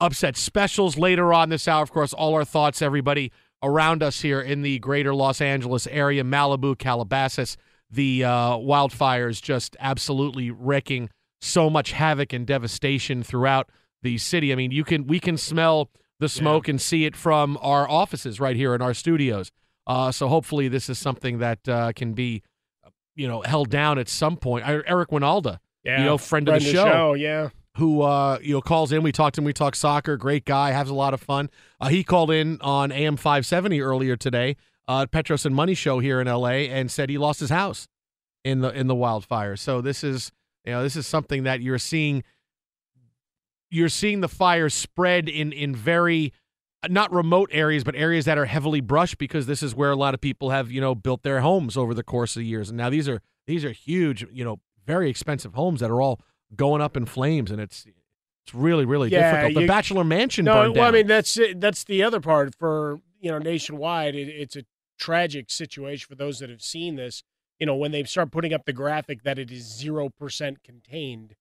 upset 0.00 0.36
specials 0.36 0.96
later 0.96 1.32
on 1.32 1.48
this 1.48 1.68
hour. 1.68 1.82
Of 1.82 1.92
course, 1.92 2.12
all 2.12 2.34
our 2.34 2.44
thoughts, 2.44 2.82
everybody 2.82 3.32
around 3.62 4.02
us 4.02 4.20
here 4.22 4.40
in 4.40 4.62
the 4.62 4.78
greater 4.78 5.14
Los 5.14 5.40
Angeles 5.40 5.86
area, 5.88 6.24
Malibu, 6.24 6.78
Calabasas. 6.78 7.56
The 7.90 8.24
uh, 8.24 8.30
wildfires 8.56 9.42
just 9.42 9.76
absolutely 9.80 10.50
wrecking 10.50 11.10
so 11.40 11.68
much 11.68 11.92
havoc 11.92 12.32
and 12.32 12.46
devastation 12.46 13.22
throughout 13.22 13.68
the 14.02 14.18
city. 14.18 14.52
I 14.52 14.54
mean, 14.54 14.70
you 14.70 14.84
can 14.84 15.06
we 15.06 15.20
can 15.20 15.36
smell 15.36 15.90
the 16.20 16.28
smoke 16.28 16.68
and 16.68 16.80
see 16.80 17.04
it 17.04 17.16
from 17.16 17.58
our 17.60 17.88
offices 17.90 18.38
right 18.38 18.54
here 18.54 18.74
in 18.74 18.80
our 18.82 18.94
studios. 18.94 19.50
Uh, 19.86 20.12
so 20.12 20.28
hopefully, 20.28 20.68
this 20.68 20.88
is 20.88 20.98
something 20.98 21.38
that 21.38 21.68
uh, 21.68 21.92
can 21.96 22.12
be 22.12 22.42
you 23.16 23.26
know, 23.26 23.42
held 23.42 23.68
down 23.68 23.98
at 23.98 24.08
some 24.08 24.36
point. 24.36 24.64
I- 24.66 24.82
Eric 24.86 25.10
Wynalda, 25.10 25.58
Yeah, 25.84 25.98
you 25.98 26.04
know, 26.04 26.16
friend, 26.16 26.48
of 26.48 26.54
the 26.54 26.60
show, 26.72 27.14
Yeah. 27.14 27.48
who 27.76 28.02
uh, 28.02 28.38
you 28.40 28.54
know 28.54 28.60
calls 28.60 28.92
in. 28.92 29.02
We 29.02 29.12
talked 29.12 29.34
to 29.34 29.40
him. 29.40 29.44
We 29.44 29.52
talk 29.52 29.74
soccer. 29.74 30.16
Great 30.16 30.44
guy, 30.44 30.70
has 30.70 30.88
a 30.88 30.94
lot 30.94 31.12
of 31.12 31.20
fun. 31.20 31.50
Uh, 31.80 31.88
he 31.88 32.04
called 32.04 32.30
in 32.30 32.58
on 32.60 32.92
AM 32.92 33.16
570 33.16 33.80
earlier 33.82 34.16
today, 34.16 34.56
uh, 34.86 35.06
Petros 35.06 35.44
and 35.44 35.54
Money 35.54 35.74
Show 35.74 35.98
here 35.98 36.20
in 36.20 36.28
LA, 36.28 36.68
and 36.70 36.90
said 36.90 37.10
he 37.10 37.18
lost 37.18 37.40
his 37.40 37.50
house 37.50 37.88
in 38.44 38.60
the 38.60 38.70
in 38.70 38.86
the 38.86 38.94
wildfire. 38.94 39.56
So 39.56 39.80
this 39.80 40.02
is 40.04 40.30
you 40.64 40.72
know 40.72 40.82
this 40.82 40.96
is 40.96 41.06
something 41.06 41.42
that 41.42 41.60
you're 41.60 41.78
seeing. 41.78 42.22
You're 43.70 43.88
seeing 43.88 44.20
the 44.20 44.28
fires 44.28 44.74
spread 44.74 45.28
in 45.28 45.52
in 45.52 45.74
very 45.74 46.32
not 46.88 47.12
remote 47.12 47.50
areas, 47.52 47.84
but 47.84 47.94
areas 47.94 48.24
that 48.24 48.38
are 48.38 48.46
heavily 48.46 48.80
brushed 48.80 49.18
because 49.18 49.46
this 49.46 49.62
is 49.62 49.74
where 49.74 49.90
a 49.90 49.96
lot 49.96 50.14
of 50.14 50.20
people 50.20 50.50
have 50.50 50.70
you 50.70 50.80
know 50.80 50.94
built 50.94 51.22
their 51.22 51.40
homes 51.40 51.76
over 51.76 51.94
the 51.94 52.02
course 52.02 52.36
of 52.36 52.40
the 52.40 52.46
years. 52.46 52.68
And 52.70 52.78
now 52.78 52.90
these 52.90 53.08
are 53.08 53.20
these 53.46 53.64
are 53.64 53.72
huge, 53.72 54.26
you 54.32 54.44
know, 54.44 54.60
very 54.86 55.08
expensive 55.10 55.54
homes 55.54 55.80
that 55.80 55.90
are 55.90 56.00
all 56.00 56.20
going 56.56 56.80
up 56.82 56.96
in 56.96 57.06
flames, 57.06 57.50
and 57.50 57.60
it's 57.60 57.86
it's 58.44 58.54
really 58.54 58.84
really 58.84 59.10
Yeah, 59.10 59.30
difficult. 59.32 59.54
The 59.54 59.60
you- 59.62 59.66
Bachelor 59.68 60.04
Mansion 60.04 60.44
No, 60.46 60.72
well, 60.72 60.88
I 60.88 60.90
mean 60.90 61.06
that's 61.06 61.36
it- 61.38 61.60
that's 61.60 61.84
the 61.84 62.02
other 62.02 62.20
part 62.20 62.54
for 62.58 63.00
you 63.20 63.30
know 63.30 63.38
nationwide. 63.38 64.14
It, 64.14 64.28
it's 64.28 64.56
a 64.56 64.64
tragic 64.98 65.50
situation 65.50 66.06
for 66.08 66.14
those 66.14 66.38
that 66.40 66.50
have 66.50 66.62
seen 66.62 66.96
this. 66.96 67.22
You 67.58 67.66
know, 67.66 67.76
when 67.76 67.92
they 67.92 68.02
start 68.04 68.30
putting 68.32 68.54
up 68.54 68.64
the 68.64 68.72
graphic 68.72 69.22
that 69.24 69.38
it 69.38 69.50
is 69.50 69.64
zero 69.64 70.08
percent 70.08 70.62
contained, 70.64 71.34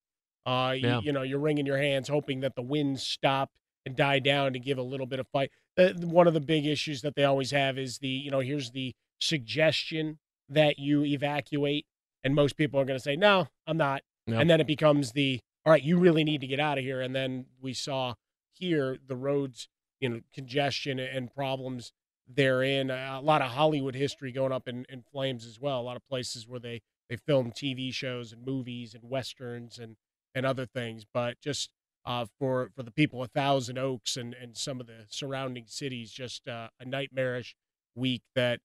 uh, 0.49 0.71
you, 0.71 0.87
Yeah. 0.87 0.99
you 1.01 1.11
know, 1.11 1.21
you're 1.21 1.39
wringing 1.39 1.65
your 1.65 1.77
hands 1.77 2.07
hoping 2.09 2.39
that 2.41 2.55
the 2.55 2.61
winds 2.61 3.03
stop 3.05 3.51
and 3.85 3.95
die 3.95 4.19
down 4.19 4.53
to 4.53 4.59
give 4.59 4.77
a 4.77 4.81
little 4.83 5.05
bit 5.05 5.19
of 5.19 5.27
fight. 5.27 5.51
The, 5.75 5.93
one 6.05 6.27
of 6.27 6.33
the 6.33 6.39
big 6.41 6.65
issues 6.65 7.01
that 7.01 7.15
they 7.15 7.23
always 7.23 7.51
have 7.51 7.77
is 7.77 7.99
the 7.99 8.07
you 8.09 8.31
know 8.31 8.39
here's 8.39 8.71
the 8.71 8.93
suggestion 9.21 10.19
that 10.49 10.79
you 10.79 11.03
evacuate, 11.05 11.85
and 12.23 12.33
most 12.35 12.57
people 12.57 12.79
are 12.79 12.85
going 12.85 12.97
to 12.99 13.03
say 13.03 13.15
no, 13.15 13.47
I'm 13.67 13.77
not, 13.77 14.01
Yep. 14.27 14.41
and 14.41 14.49
then 14.49 14.59
it 14.61 14.67
becomes 14.67 15.11
the 15.13 15.39
all 15.65 15.71
right, 15.73 15.83
you 15.83 15.97
really 15.97 16.23
need 16.23 16.41
to 16.41 16.47
get 16.47 16.59
out 16.59 16.77
of 16.77 16.83
here, 16.83 17.01
and 17.01 17.15
then 17.15 17.45
we 17.61 17.73
saw 17.73 18.15
here 18.53 18.97
the 19.05 19.15
roads, 19.15 19.67
you 19.99 20.09
know, 20.09 20.21
congestion 20.33 20.99
and 20.99 21.33
problems 21.33 21.91
therein. 22.27 22.89
A 22.89 23.19
lot 23.21 23.41
of 23.41 23.51
Hollywood 23.51 23.95
history 23.95 24.31
going 24.31 24.51
up 24.51 24.67
in, 24.67 24.85
in 24.89 25.03
flames 25.11 25.45
as 25.45 25.59
well. 25.59 25.79
A 25.79 25.83
lot 25.83 25.97
of 25.97 26.07
places 26.07 26.47
where 26.47 26.59
they 26.59 26.81
they 27.09 27.15
film 27.17 27.51
TV 27.51 27.93
shows 27.93 28.31
and 28.31 28.45
movies 28.45 28.93
and 28.93 29.03
westerns 29.03 29.79
and 29.79 29.95
and 30.39 30.47
other 30.47 30.65
things. 30.65 31.05
But 31.13 31.39
just 31.39 31.69
uh, 32.05 32.25
for 32.39 32.71
for 32.75 32.81
the 32.81 32.89
people 32.91 33.21
of 33.21 33.29
Thousand 33.31 33.77
Oaks 33.77 34.17
and 34.17 34.33
and 34.33 34.57
some 34.57 34.79
of 34.79 34.87
the 34.87 35.05
surrounding 35.09 35.65
cities, 35.67 36.11
just 36.11 36.47
uh, 36.47 36.69
a 36.79 36.85
nightmarish 36.85 37.55
week 37.95 38.23
that. 38.33 38.61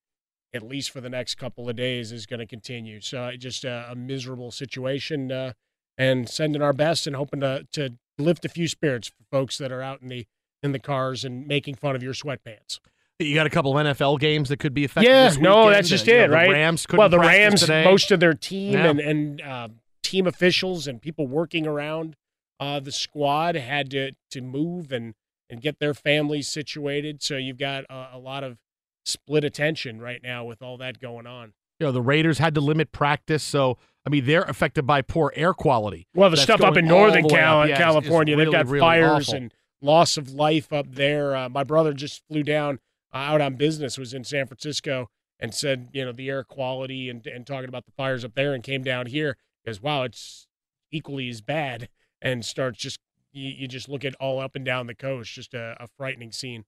At 0.56 0.62
least 0.62 0.92
for 0.92 1.00
the 1.00 1.10
next 1.10 1.34
couple 1.34 1.68
of 1.68 1.74
days, 1.74 2.12
is 2.12 2.26
going 2.26 2.38
to 2.38 2.46
continue. 2.46 3.00
So, 3.00 3.22
uh, 3.24 3.32
just 3.36 3.64
a, 3.64 3.88
a 3.90 3.96
miserable 3.96 4.52
situation, 4.52 5.32
uh, 5.32 5.54
and 5.98 6.28
sending 6.28 6.62
our 6.62 6.72
best 6.72 7.08
and 7.08 7.16
hoping 7.16 7.40
to 7.40 7.66
to 7.72 7.94
lift 8.18 8.44
a 8.44 8.48
few 8.48 8.68
spirits 8.68 9.08
for 9.08 9.16
folks 9.32 9.58
that 9.58 9.72
are 9.72 9.82
out 9.82 10.00
in 10.00 10.06
the 10.06 10.28
in 10.62 10.70
the 10.70 10.78
cars 10.78 11.24
and 11.24 11.48
making 11.48 11.74
fun 11.74 11.96
of 11.96 12.04
your 12.04 12.12
sweatpants. 12.14 12.78
you 13.18 13.34
got 13.34 13.48
a 13.48 13.50
couple 13.50 13.76
of 13.76 13.84
NFL 13.84 14.20
games 14.20 14.48
that 14.48 14.58
could 14.60 14.74
be 14.74 14.84
affected. 14.84 15.10
Yeah, 15.10 15.30
no, 15.40 15.70
that's 15.70 15.88
just 15.88 16.06
Uh, 16.06 16.12
you 16.12 16.18
know, 16.18 16.24
it, 16.24 16.30
right? 16.30 16.50
Rams 16.50 16.86
well, 16.92 17.08
the 17.08 17.18
Rams, 17.18 17.62
today. 17.62 17.82
most 17.82 18.12
of 18.12 18.20
their 18.20 18.34
team 18.34 18.74
Yeah. 18.74 18.90
and 18.90 19.00
and 19.00 19.40
uh, 19.42 19.68
team 20.04 20.26
officials 20.26 20.86
and 20.86 21.02
people 21.02 21.26
working 21.26 21.66
around 21.66 22.16
uh, 22.60 22.80
the 22.80 22.92
squad 22.92 23.56
had 23.56 23.90
to 23.90 24.12
to 24.30 24.40
move 24.40 24.92
and 24.92 25.14
and 25.50 25.60
get 25.60 25.78
their 25.78 25.94
families 25.94 26.48
situated. 26.48 27.22
So 27.22 27.36
you've 27.36 27.58
got 27.58 27.84
a, 27.90 28.10
a 28.14 28.18
lot 28.18 28.44
of 28.44 28.58
split 29.04 29.44
attention 29.44 30.00
right 30.00 30.20
now 30.22 30.44
with 30.44 30.62
all 30.62 30.78
that 30.78 30.98
going 31.00 31.26
on. 31.26 31.52
you 31.78 31.86
know 31.86 31.92
the 31.92 32.00
Raiders 32.00 32.38
had 32.38 32.54
to 32.54 32.60
limit 32.60 32.92
practice, 32.92 33.42
so 33.42 33.78
I 34.06 34.10
mean 34.10 34.24
they're 34.24 34.42
affected 34.42 34.86
by 34.86 35.02
poor 35.02 35.32
air 35.34 35.52
quality. 35.52 36.06
Well, 36.14 36.30
the 36.30 36.36
That's 36.36 36.44
stuff 36.44 36.62
up 36.62 36.76
in 36.76 36.86
Northern 36.86 37.28
Cal-. 37.28 37.68
Yeah, 37.68 37.76
California, 37.76 38.36
they've 38.36 38.50
got 38.50 38.66
really 38.66 38.80
fires 38.80 39.28
awful. 39.28 39.34
and 39.34 39.54
loss 39.82 40.16
of 40.16 40.32
life 40.32 40.72
up 40.72 40.86
there. 40.94 41.36
Uh, 41.36 41.48
my 41.48 41.64
brother 41.64 41.92
just 41.92 42.22
flew 42.28 42.42
down 42.42 42.78
uh, 43.12 43.18
out 43.18 43.40
on 43.40 43.56
business, 43.56 43.98
was 43.98 44.14
in 44.14 44.24
San 44.24 44.46
Francisco, 44.46 45.08
and 45.38 45.52
said, 45.52 45.88
you 45.92 46.04
know, 46.04 46.12
the 46.12 46.30
air 46.30 46.44
quality 46.44 47.10
and 47.10 47.26
and 47.26 47.46
talking 47.46 47.68
about 47.68 47.84
the 47.84 47.92
fires 47.92 48.24
up 48.24 48.34
there, 48.34 48.54
and 48.54 48.62
came 48.62 48.82
down 48.82 49.06
here 49.06 49.36
because 49.64 49.80
wow, 49.80 50.02
it's 50.02 50.46
equally 50.90 51.28
as 51.28 51.40
bad, 51.40 51.88
and 52.20 52.44
starts 52.44 52.78
just 52.78 52.98
you, 53.32 53.50
you 53.50 53.68
just 53.68 53.88
look 53.88 54.04
at 54.04 54.14
all 54.16 54.40
up 54.40 54.54
and 54.54 54.64
down 54.64 54.86
the 54.86 54.94
coast, 54.94 55.32
just 55.32 55.54
a, 55.54 55.76
a 55.80 55.88
frightening 55.96 56.32
scene. 56.32 56.64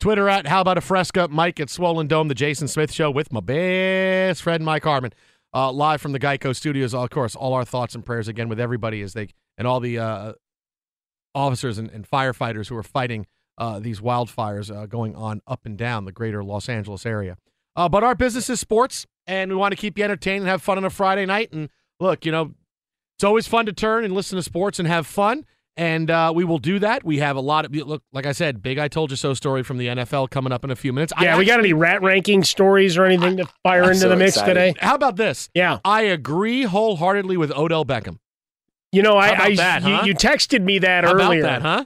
Twitter 0.00 0.28
at 0.28 0.48
How 0.48 0.60
About 0.60 0.78
a 0.78 0.80
Fresca, 0.80 1.28
Mike 1.28 1.60
at 1.60 1.70
Swollen 1.70 2.08
Dome, 2.08 2.26
The 2.26 2.34
Jason 2.34 2.66
Smith 2.66 2.92
Show 2.92 3.10
with 3.10 3.32
my 3.32 3.38
best 3.40 4.42
friend 4.42 4.64
Mike 4.64 4.82
Harmon. 4.82 5.12
Uh, 5.54 5.70
live 5.70 6.00
from 6.00 6.12
the 6.12 6.18
Geico 6.18 6.56
studios, 6.56 6.94
of 6.94 7.10
course, 7.10 7.36
all 7.36 7.52
our 7.52 7.64
thoughts 7.64 7.94
and 7.94 8.04
prayers 8.04 8.26
again 8.26 8.48
with 8.48 8.58
everybody 8.58 9.02
as 9.02 9.12
they 9.12 9.28
and 9.58 9.68
all 9.68 9.80
the 9.80 9.98
uh, 9.98 10.32
officers 11.34 11.78
and, 11.78 11.90
and 11.90 12.08
firefighters 12.08 12.68
who 12.68 12.76
are 12.76 12.82
fighting 12.82 13.26
uh, 13.58 13.78
these 13.78 14.00
wildfires 14.00 14.74
uh, 14.74 14.86
going 14.86 15.14
on 15.14 15.40
up 15.46 15.60
and 15.64 15.76
down 15.76 16.04
the 16.04 16.12
greater 16.12 16.42
Los 16.42 16.68
Angeles 16.68 17.06
area. 17.06 17.36
Uh, 17.76 17.88
but 17.88 18.02
our 18.02 18.14
business 18.14 18.50
is 18.50 18.60
sports, 18.60 19.06
and 19.26 19.50
we 19.50 19.56
want 19.56 19.72
to 19.72 19.76
keep 19.76 19.98
you 19.98 20.04
entertained 20.04 20.40
and 20.40 20.48
have 20.48 20.62
fun 20.62 20.78
on 20.78 20.84
a 20.84 20.90
Friday 20.90 21.26
night. 21.26 21.52
And 21.52 21.68
look, 22.02 22.26
you 22.26 22.32
know, 22.32 22.52
it's 23.16 23.24
always 23.24 23.46
fun 23.46 23.66
to 23.66 23.72
turn 23.72 24.04
and 24.04 24.12
listen 24.12 24.36
to 24.36 24.42
sports 24.42 24.78
and 24.78 24.88
have 24.88 25.06
fun. 25.06 25.46
And 25.74 26.10
uh, 26.10 26.32
we 26.34 26.44
will 26.44 26.58
do 26.58 26.78
that. 26.80 27.02
We 27.02 27.20
have 27.20 27.34
a 27.36 27.40
lot 27.40 27.64
of 27.64 27.74
look, 27.74 28.02
like 28.12 28.26
I 28.26 28.32
said, 28.32 28.62
big 28.62 28.78
"I 28.78 28.88
told 28.88 29.10
you 29.10 29.16
so" 29.16 29.32
story 29.32 29.62
from 29.62 29.78
the 29.78 29.86
NFL 29.86 30.28
coming 30.28 30.52
up 30.52 30.64
in 30.64 30.70
a 30.70 30.76
few 30.76 30.92
minutes. 30.92 31.14
I 31.16 31.24
Yeah, 31.24 31.38
we 31.38 31.46
got 31.46 31.60
any 31.60 31.72
rat 31.72 32.02
ranking 32.02 32.44
stories 32.44 32.98
or 32.98 33.06
anything 33.06 33.38
to 33.38 33.46
fire 33.62 33.90
into 33.90 34.06
the 34.06 34.16
mix 34.16 34.34
today? 34.38 34.74
How 34.78 34.94
about 34.94 35.16
this? 35.16 35.48
Yeah, 35.54 35.78
I 35.82 36.02
agree 36.02 36.64
wholeheartedly 36.64 37.38
with 37.38 37.50
Odell 37.52 37.86
Beckham. 37.86 38.18
You 38.90 39.00
know, 39.02 39.16
I, 39.16 39.28
I 39.44 39.54
that, 39.56 39.82
you, 39.82 39.94
huh? 39.94 40.02
you 40.04 40.14
texted 40.14 40.62
me 40.62 40.78
that 40.80 41.04
How 41.04 41.14
earlier. 41.14 41.40
about 41.40 41.62
that, 41.62 41.62
huh? 41.62 41.84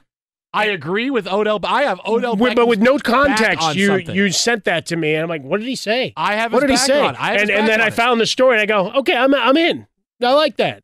I 0.53 0.65
agree 0.65 1.09
with 1.09 1.25
Odell. 1.25 1.59
I 1.63 1.83
have 1.83 2.01
Odell, 2.05 2.35
With- 2.35 2.57
but 2.57 2.67
with 2.67 2.79
no 2.79 2.97
context, 2.97 3.73
you 3.73 3.87
something. 3.87 4.13
you 4.13 4.31
sent 4.31 4.65
that 4.65 4.87
to 4.87 4.97
me, 4.97 5.13
and 5.13 5.23
I'm 5.23 5.29
like, 5.29 5.43
what 5.43 5.61
did 5.61 5.69
he 5.69 5.77
say? 5.77 6.11
I 6.17 6.35
have 6.35 6.51
what 6.51 6.63
his 6.63 6.71
did 6.71 6.73
he 6.73 6.77
say? 6.93 7.01
on. 7.05 7.15
I 7.15 7.31
have 7.33 7.41
and 7.43 7.49
and 7.51 7.67
then 7.69 7.79
on 7.79 7.85
I 7.85 7.87
it. 7.87 7.93
found 7.93 8.19
the 8.19 8.25
story, 8.25 8.55
and 8.59 8.61
I 8.61 8.65
go, 8.65 8.91
okay, 8.99 9.15
I'm 9.15 9.33
I'm 9.33 9.55
in. 9.55 9.87
I 10.21 10.33
like 10.33 10.57
that 10.57 10.83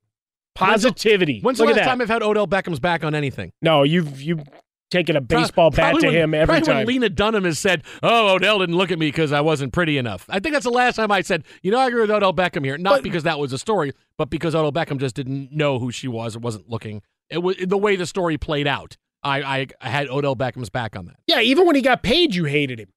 positivity. 0.55 1.39
When's 1.41 1.59
Look 1.59 1.69
the 1.69 1.75
last 1.75 1.85
time 1.85 2.01
I've 2.01 2.09
had 2.09 2.21
Odell 2.21 2.47
Beckham's 2.47 2.79
back 2.79 3.03
on 3.03 3.15
anything? 3.15 3.51
no, 3.61 3.83
you've 3.83 4.21
you 4.21 4.43
taken 4.91 5.15
a 5.15 5.21
baseball 5.21 5.71
bat 5.71 5.95
to 5.99 6.05
when- 6.05 6.15
him 6.15 6.33
every 6.35 6.61
time. 6.61 6.77
When 6.77 6.85
Lena 6.85 7.09
Dunham 7.09 7.45
has 7.45 7.57
said, 7.57 7.83
"Oh, 8.03 8.35
Odell 8.35 8.59
didn't 8.59 8.77
look 8.77 8.91
at 8.91 8.99
me 8.99 9.07
because 9.07 9.31
I 9.31 9.41
wasn't 9.41 9.73
pretty 9.73 9.97
enough." 9.97 10.25
I 10.29 10.39
think 10.39 10.53
that's 10.53 10.65
the 10.65 10.71
last 10.71 10.95
time 10.97 11.11
I 11.11 11.21
said, 11.21 11.43
"You 11.63 11.71
know, 11.71 11.79
I 11.79 11.87
agree 11.87 12.01
with 12.01 12.11
Odell 12.11 12.33
Beckham 12.33 12.63
here." 12.63 12.77
Not 12.77 13.01
because 13.01 13.23
that 13.23 13.39
was 13.39 13.51
a 13.53 13.57
story, 13.57 13.93
but 14.17 14.29
because 14.29 14.53
Odell 14.53 14.71
Beckham 14.71 14.99
just 14.99 15.15
didn't 15.15 15.51
know 15.51 15.79
who 15.79 15.91
she 15.91 16.07
was 16.07 16.35
or 16.35 16.39
wasn't 16.39 16.69
looking. 16.69 17.01
It 17.29 17.39
was 17.39 17.55
the 17.57 17.77
way 17.77 17.95
the 17.95 18.05
story 18.05 18.37
played 18.37 18.67
out. 18.67 18.97
I, 19.23 19.41
I, 19.41 19.67
I 19.81 19.89
had 19.89 20.09
Odell 20.09 20.35
Beckham's 20.35 20.69
back 20.69 20.95
on 20.95 21.05
that. 21.05 21.15
yeah, 21.27 21.39
even 21.39 21.65
when 21.65 21.75
he 21.75 21.81
got 21.81 22.03
paid, 22.03 22.35
you 22.35 22.43
hated 22.43 22.79
him. 22.79 22.89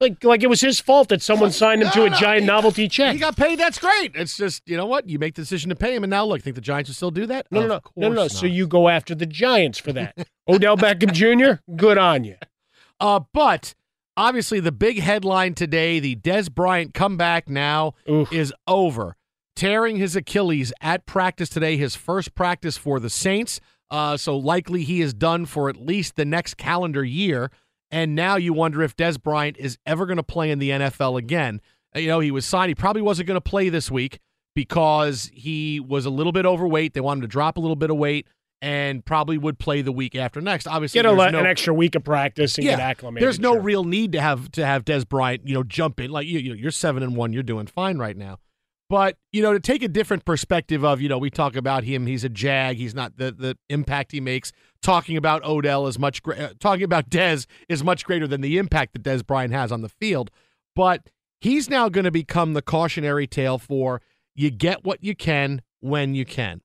Like 0.00 0.22
like 0.22 0.44
it 0.44 0.48
was 0.48 0.60
his 0.60 0.78
fault 0.78 1.08
that 1.08 1.22
someone 1.22 1.50
signed 1.50 1.82
him 1.82 1.90
to 1.90 2.04
a 2.04 2.10
giant 2.10 2.46
novelty 2.46 2.88
check. 2.88 3.14
He 3.14 3.18
got 3.18 3.36
paid. 3.36 3.58
That's 3.58 3.80
great. 3.80 4.12
It's 4.14 4.36
just 4.36 4.62
you 4.66 4.76
know 4.76 4.86
what 4.86 5.08
you 5.08 5.18
make 5.18 5.34
the 5.34 5.42
decision 5.42 5.70
to 5.70 5.76
pay 5.76 5.94
him, 5.94 6.04
and 6.04 6.10
now 6.10 6.24
look, 6.24 6.40
think 6.40 6.54
the 6.54 6.62
Giants 6.62 6.88
will 6.88 6.94
still 6.94 7.10
do 7.10 7.26
that? 7.26 7.46
No, 7.50 7.62
no, 7.62 7.66
no, 7.66 7.80
no, 7.96 8.08
no, 8.08 8.14
no. 8.14 8.28
So 8.28 8.46
you 8.46 8.68
go 8.68 8.88
after 8.88 9.14
the 9.16 9.26
Giants 9.26 9.78
for 9.78 9.92
that. 9.94 10.16
Odell 10.48 10.76
Beckham 10.76 11.12
Jr. 11.12 11.60
Good 11.74 11.98
on 11.98 12.22
you. 12.22 12.36
Uh, 13.00 13.20
but 13.32 13.74
obviously 14.16 14.60
the 14.60 14.72
big 14.72 15.00
headline 15.00 15.54
today, 15.54 15.98
the 16.00 16.16
Dez 16.16 16.52
Bryant 16.52 16.94
comeback 16.94 17.48
now 17.48 17.94
Oof. 18.08 18.32
is 18.32 18.52
over. 18.66 19.16
Tearing 19.56 19.96
his 19.96 20.14
Achilles 20.14 20.72
at 20.80 21.06
practice 21.06 21.48
today, 21.48 21.76
his 21.76 21.96
first 21.96 22.36
practice 22.36 22.76
for 22.76 23.00
the 23.00 23.10
Saints. 23.10 23.60
Uh, 23.90 24.16
so 24.16 24.36
likely 24.36 24.84
he 24.84 25.00
is 25.00 25.12
done 25.14 25.46
for 25.46 25.68
at 25.68 25.76
least 25.76 26.14
the 26.14 26.24
next 26.24 26.56
calendar 26.56 27.04
year. 27.04 27.50
And 27.90 28.14
now 28.14 28.36
you 28.36 28.52
wonder 28.52 28.82
if 28.82 28.96
Dez 28.96 29.20
Bryant 29.20 29.56
is 29.58 29.78
ever 29.86 30.06
going 30.06 30.18
to 30.18 30.22
play 30.22 30.50
in 30.50 30.58
the 30.58 30.70
NFL 30.70 31.18
again. 31.18 31.60
You 31.94 32.08
know, 32.08 32.20
he 32.20 32.30
was 32.30 32.44
signed. 32.44 32.68
He 32.68 32.74
probably 32.74 33.02
wasn't 33.02 33.28
going 33.28 33.36
to 33.36 33.40
play 33.40 33.70
this 33.70 33.90
week 33.90 34.20
because 34.54 35.30
he 35.32 35.80
was 35.80 36.04
a 36.04 36.10
little 36.10 36.32
bit 36.32 36.44
overweight. 36.44 36.92
They 36.94 37.00
wanted 37.00 37.18
him 37.18 37.22
to 37.22 37.28
drop 37.28 37.56
a 37.56 37.60
little 37.60 37.76
bit 37.76 37.90
of 37.90 37.96
weight 37.96 38.26
and 38.60 39.04
probably 39.04 39.38
would 39.38 39.58
play 39.58 39.82
the 39.82 39.92
week 39.92 40.14
after 40.14 40.40
next. 40.40 40.66
Obviously, 40.66 40.98
Get 40.98 41.06
a, 41.06 41.14
no- 41.14 41.22
an 41.22 41.46
extra 41.46 41.72
week 41.72 41.94
of 41.94 42.04
practice 42.04 42.58
and 42.58 42.64
get 42.64 42.80
acclimated. 42.80 43.24
there's 43.24 43.38
no 43.38 43.54
sure. 43.54 43.62
real 43.62 43.84
need 43.84 44.12
to 44.12 44.20
have 44.20 44.50
to 44.52 44.66
have 44.66 44.84
Dez 44.84 45.08
Bryant, 45.08 45.46
you 45.46 45.54
know, 45.54 45.62
jump 45.62 46.00
in 46.00 46.10
like 46.10 46.26
you. 46.26 46.38
you 46.38 46.54
you're 46.54 46.70
seven 46.70 47.02
and 47.02 47.16
one. 47.16 47.32
You're 47.32 47.42
doing 47.42 47.66
fine 47.66 47.98
right 47.98 48.16
now. 48.16 48.38
But 48.90 49.16
you 49.32 49.42
know, 49.42 49.52
to 49.52 49.60
take 49.60 49.82
a 49.82 49.88
different 49.88 50.24
perspective 50.24 50.84
of 50.84 51.00
you 51.00 51.08
know, 51.08 51.18
we 51.18 51.30
talk 51.30 51.56
about 51.56 51.84
him. 51.84 52.06
He's 52.06 52.24
a 52.24 52.28
jag. 52.28 52.76
He's 52.76 52.94
not 52.94 53.16
the 53.16 53.30
the 53.30 53.56
impact 53.68 54.12
he 54.12 54.20
makes. 54.20 54.52
Talking 54.82 55.16
about 55.16 55.44
Odell 55.44 55.86
is 55.86 55.98
much 55.98 56.22
uh, 56.26 56.50
talking 56.60 56.84
about 56.84 57.10
Dez 57.10 57.46
is 57.68 57.82
much 57.82 58.04
greater 58.04 58.26
than 58.26 58.40
the 58.40 58.58
impact 58.58 58.92
that 58.92 59.02
Dez 59.02 59.26
Bryant 59.26 59.52
has 59.52 59.72
on 59.72 59.82
the 59.82 59.88
field. 59.88 60.30
But 60.74 61.10
he's 61.40 61.68
now 61.68 61.88
going 61.88 62.04
to 62.04 62.10
become 62.10 62.54
the 62.54 62.62
cautionary 62.62 63.26
tale 63.26 63.58
for 63.58 64.00
you 64.34 64.50
get 64.50 64.84
what 64.84 65.02
you 65.02 65.14
can 65.14 65.62
when 65.80 66.14
you 66.14 66.24
can. 66.24 66.60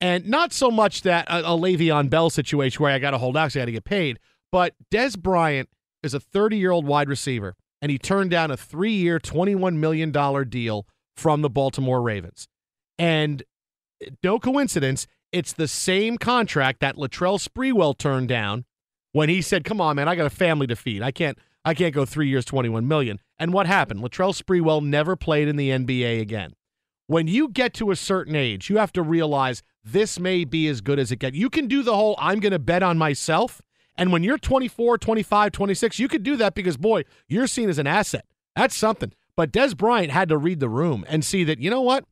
And 0.00 0.28
not 0.28 0.52
so 0.52 0.70
much 0.70 1.02
that 1.02 1.26
a, 1.28 1.40
a 1.40 1.56
Le'Veon 1.56 2.10
Bell 2.10 2.28
situation 2.28 2.82
where 2.82 2.92
I 2.92 2.98
got 2.98 3.12
to 3.12 3.18
hold 3.18 3.36
out 3.36 3.52
so 3.52 3.60
I 3.60 3.62
got 3.62 3.66
to 3.66 3.72
get 3.72 3.84
paid, 3.84 4.18
but 4.52 4.74
Dez 4.92 5.18
Bryant 5.18 5.70
is 6.02 6.12
a 6.12 6.20
30 6.20 6.58
year 6.58 6.70
old 6.70 6.86
wide 6.86 7.08
receiver, 7.08 7.56
and 7.80 7.90
he 7.90 7.98
turned 7.98 8.30
down 8.30 8.50
a 8.50 8.56
three 8.56 8.92
year, 8.92 9.18
$21 9.18 9.76
million 9.76 10.12
deal 10.48 10.86
from 11.16 11.42
the 11.42 11.50
Baltimore 11.50 12.02
Ravens. 12.02 12.48
And 12.98 13.42
no 14.22 14.38
coincidence, 14.38 15.06
it's 15.34 15.52
the 15.52 15.66
same 15.66 16.16
contract 16.16 16.78
that 16.80 16.94
Latrell 16.94 17.44
Sprewell 17.44 17.98
turned 17.98 18.28
down 18.28 18.64
when 19.12 19.28
he 19.28 19.42
said, 19.42 19.64
"Come 19.64 19.80
on, 19.80 19.96
man, 19.96 20.08
I 20.08 20.14
got 20.14 20.26
a 20.26 20.30
family 20.30 20.68
to 20.68 20.76
feed. 20.76 21.02
I 21.02 21.10
can't, 21.10 21.36
I 21.64 21.74
can't 21.74 21.92
go 21.92 22.04
three 22.04 22.28
years, 22.28 22.44
twenty-one 22.44 22.86
million. 22.86 23.18
And 23.38 23.52
what 23.52 23.66
happened? 23.66 24.00
Latrell 24.00 24.32
Sprewell 24.32 24.82
never 24.82 25.16
played 25.16 25.48
in 25.48 25.56
the 25.56 25.70
NBA 25.70 26.20
again. 26.20 26.52
When 27.08 27.26
you 27.26 27.48
get 27.48 27.74
to 27.74 27.90
a 27.90 27.96
certain 27.96 28.36
age, 28.36 28.70
you 28.70 28.78
have 28.78 28.92
to 28.92 29.02
realize 29.02 29.62
this 29.82 30.20
may 30.20 30.44
be 30.44 30.68
as 30.68 30.80
good 30.80 30.98
as 31.00 31.10
it 31.10 31.16
gets. 31.16 31.36
You 31.36 31.50
can 31.50 31.66
do 31.66 31.82
the 31.82 31.96
whole 31.96 32.14
"I'm 32.18 32.38
going 32.38 32.52
to 32.52 32.60
bet 32.60 32.84
on 32.84 32.96
myself," 32.96 33.60
and 33.96 34.12
when 34.12 34.22
you're 34.22 34.38
24, 34.38 34.98
25, 34.98 35.50
26, 35.50 35.98
you 35.98 36.06
could 36.06 36.22
do 36.22 36.36
that 36.36 36.54
because 36.54 36.76
boy, 36.76 37.02
you're 37.26 37.48
seen 37.48 37.68
as 37.68 37.78
an 37.78 37.88
asset. 37.88 38.24
That's 38.54 38.76
something. 38.76 39.12
But 39.36 39.50
Dez 39.50 39.76
Bryant 39.76 40.12
had 40.12 40.28
to 40.28 40.38
read 40.38 40.60
the 40.60 40.68
room 40.68 41.04
and 41.08 41.24
see 41.24 41.42
that 41.42 41.58
you 41.58 41.70
know 41.70 41.82
what, 41.82 42.04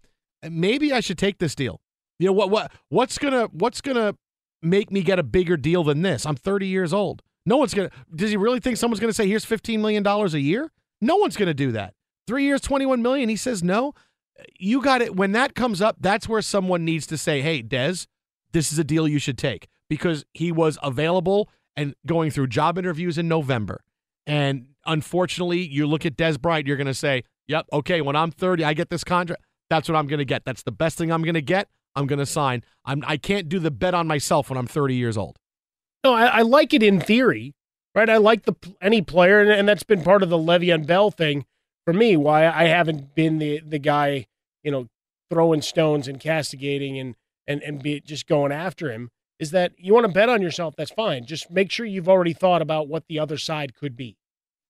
maybe 0.42 0.92
I 0.92 0.98
should 0.98 1.18
take 1.18 1.38
this 1.38 1.54
deal. 1.54 1.80
You 2.22 2.28
know 2.28 2.34
what 2.34 2.50
what 2.50 2.70
what's 2.88 3.18
gonna 3.18 3.48
what's 3.52 3.80
gonna 3.80 4.14
make 4.62 4.92
me 4.92 5.02
get 5.02 5.18
a 5.18 5.24
bigger 5.24 5.56
deal 5.56 5.82
than 5.82 6.02
this? 6.02 6.24
I'm 6.24 6.36
30 6.36 6.68
years 6.68 6.92
old. 6.92 7.20
No 7.44 7.56
one's 7.56 7.74
gonna. 7.74 7.90
Does 8.14 8.30
he 8.30 8.36
really 8.36 8.60
think 8.60 8.76
someone's 8.76 9.00
gonna 9.00 9.12
say 9.12 9.26
here's 9.26 9.44
15 9.44 9.82
million 9.82 10.04
dollars 10.04 10.32
a 10.32 10.40
year? 10.40 10.70
No 11.00 11.16
one's 11.16 11.36
gonna 11.36 11.52
do 11.52 11.72
that. 11.72 11.94
Three 12.28 12.44
years, 12.44 12.60
21 12.60 13.02
million. 13.02 13.28
He 13.28 13.34
says 13.34 13.64
no. 13.64 13.92
You 14.56 14.80
got 14.80 15.02
it. 15.02 15.16
When 15.16 15.32
that 15.32 15.56
comes 15.56 15.82
up, 15.82 15.96
that's 15.98 16.28
where 16.28 16.42
someone 16.42 16.84
needs 16.84 17.08
to 17.08 17.18
say, 17.18 17.40
"Hey, 17.42 17.60
Dez, 17.60 18.06
this 18.52 18.72
is 18.72 18.78
a 18.78 18.84
deal 18.84 19.08
you 19.08 19.18
should 19.18 19.36
take," 19.36 19.66
because 19.90 20.24
he 20.32 20.52
was 20.52 20.78
available 20.80 21.50
and 21.74 21.96
going 22.06 22.30
through 22.30 22.46
job 22.46 22.78
interviews 22.78 23.18
in 23.18 23.26
November. 23.26 23.82
And 24.28 24.66
unfortunately, 24.86 25.66
you 25.66 25.88
look 25.88 26.06
at 26.06 26.16
Dez 26.16 26.40
Bryant, 26.40 26.68
you're 26.68 26.76
going 26.76 26.86
to 26.86 26.94
say, 26.94 27.24
"Yep, 27.48 27.66
okay, 27.72 28.00
when 28.00 28.14
I'm 28.14 28.30
30, 28.30 28.64
I 28.64 28.74
get 28.74 28.90
this 28.90 29.02
contract. 29.02 29.42
That's 29.70 29.88
what 29.88 29.96
I'm 29.96 30.06
going 30.06 30.18
to 30.18 30.24
get. 30.24 30.44
That's 30.44 30.62
the 30.62 30.70
best 30.70 30.98
thing 30.98 31.10
I'm 31.10 31.22
going 31.22 31.34
to 31.34 31.42
get. 31.42 31.68
I'm 31.94 32.06
going 32.06 32.18
to 32.18 32.26
sign. 32.26 32.64
I'm 32.84 33.02
I 33.06 33.16
can't 33.16 33.48
do 33.48 33.58
the 33.58 33.70
bet 33.70 33.94
on 33.94 34.06
myself 34.06 34.50
when 34.50 34.58
I'm 34.58 34.66
30 34.66 34.94
years 34.94 35.16
old." 35.16 35.36
No, 36.04 36.14
I, 36.14 36.26
I 36.26 36.42
like 36.42 36.74
it 36.74 36.82
in 36.82 37.00
theory, 37.00 37.54
right? 37.94 38.10
I 38.10 38.16
like 38.16 38.44
the 38.44 38.54
any 38.80 39.02
player, 39.02 39.40
and, 39.40 39.50
and 39.50 39.68
that's 39.68 39.84
been 39.84 40.02
part 40.02 40.22
of 40.22 40.30
the 40.30 40.38
Le'Veon 40.38 40.86
Bell 40.86 41.10
thing 41.10 41.44
for 41.84 41.92
me. 41.92 42.16
Why 42.16 42.46
I 42.46 42.64
haven't 42.64 43.14
been 43.14 43.38
the 43.38 43.60
the 43.60 43.78
guy, 43.78 44.26
you 44.62 44.70
know, 44.70 44.88
throwing 45.30 45.62
stones 45.62 46.08
and 46.08 46.18
castigating 46.18 46.98
and 46.98 47.14
and 47.46 47.62
and 47.62 47.82
be 47.82 48.00
just 48.00 48.26
going 48.26 48.52
after 48.52 48.90
him 48.90 49.10
is 49.38 49.50
that 49.50 49.72
you 49.76 49.92
want 49.92 50.06
to 50.06 50.12
bet 50.12 50.28
on 50.28 50.40
yourself. 50.40 50.74
That's 50.76 50.92
fine. 50.92 51.26
Just 51.26 51.50
make 51.50 51.70
sure 51.70 51.84
you've 51.84 52.08
already 52.08 52.32
thought 52.32 52.62
about 52.62 52.86
what 52.86 53.04
the 53.08 53.18
other 53.18 53.36
side 53.36 53.74
could 53.74 53.96
be, 53.96 54.16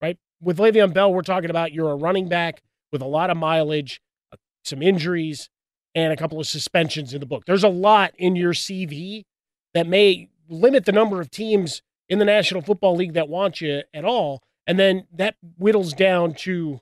right? 0.01 0.17
With 0.41 0.57
Le'Veon 0.57 0.95
Bell, 0.95 1.13
we're 1.13 1.21
talking 1.21 1.51
about 1.51 1.73
you're 1.73 1.91
a 1.91 1.97
running 1.97 2.27
back 2.27 2.63
with 2.91 3.03
a 3.03 3.07
lot 3.07 3.29
of 3.29 3.37
mileage, 3.37 4.01
uh, 4.33 4.37
some 4.65 4.83
injuries, 4.83 5.51
and 5.95 6.13
a 6.13 6.17
couple 6.17 6.41
of 6.41 6.47
suspensions 6.47 7.13
in 7.13 7.21
the 7.21 7.27
book. 7.27 7.45
There's 7.47 7.65
a 7.65 7.69
lot 7.69 8.13
in 8.19 8.37
your 8.37 8.53
CV 8.53 9.25
that 9.75 9.87
may 9.87 10.29
limit 10.49 10.85
the 10.85 10.93
number 10.93 11.21
of 11.21 11.31
teams 11.31 11.83
in 12.09 12.19
the 12.19 12.25
National 12.25 12.63
Football 12.63 12.97
League 12.97 13.15
that 13.15 13.29
want 13.29 13.61
you 13.61 13.83
at 13.93 14.05
all. 14.05 14.43
And 14.67 14.79
then 14.79 15.07
that 15.13 15.37
whittles 15.59 15.93
down 15.93 16.35
to 16.35 16.81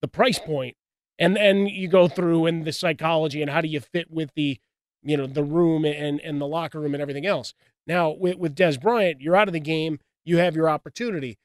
the 0.00 0.08
price 0.08 0.38
point. 0.38 0.76
And 1.18 1.34
then 1.34 1.66
you 1.66 1.88
go 1.88 2.06
through 2.06 2.46
and 2.46 2.64
the 2.64 2.72
psychology 2.72 3.42
and 3.42 3.50
how 3.50 3.60
do 3.60 3.68
you 3.68 3.80
fit 3.80 4.10
with 4.10 4.30
the, 4.36 4.58
you 5.02 5.16
know, 5.16 5.26
the 5.26 5.42
room 5.42 5.84
and, 5.84 6.20
and 6.20 6.40
the 6.40 6.46
locker 6.46 6.80
room 6.80 6.94
and 6.94 7.02
everything 7.02 7.26
else. 7.26 7.54
Now 7.86 8.10
with, 8.10 8.36
with 8.36 8.54
Dez 8.54 8.80
Bryant, 8.80 9.20
you're 9.20 9.36
out 9.36 9.48
of 9.48 9.54
the 9.54 9.60
game. 9.60 9.98
You 10.24 10.38
have 10.38 10.54
your 10.54 10.68
opportunity. 10.68 11.38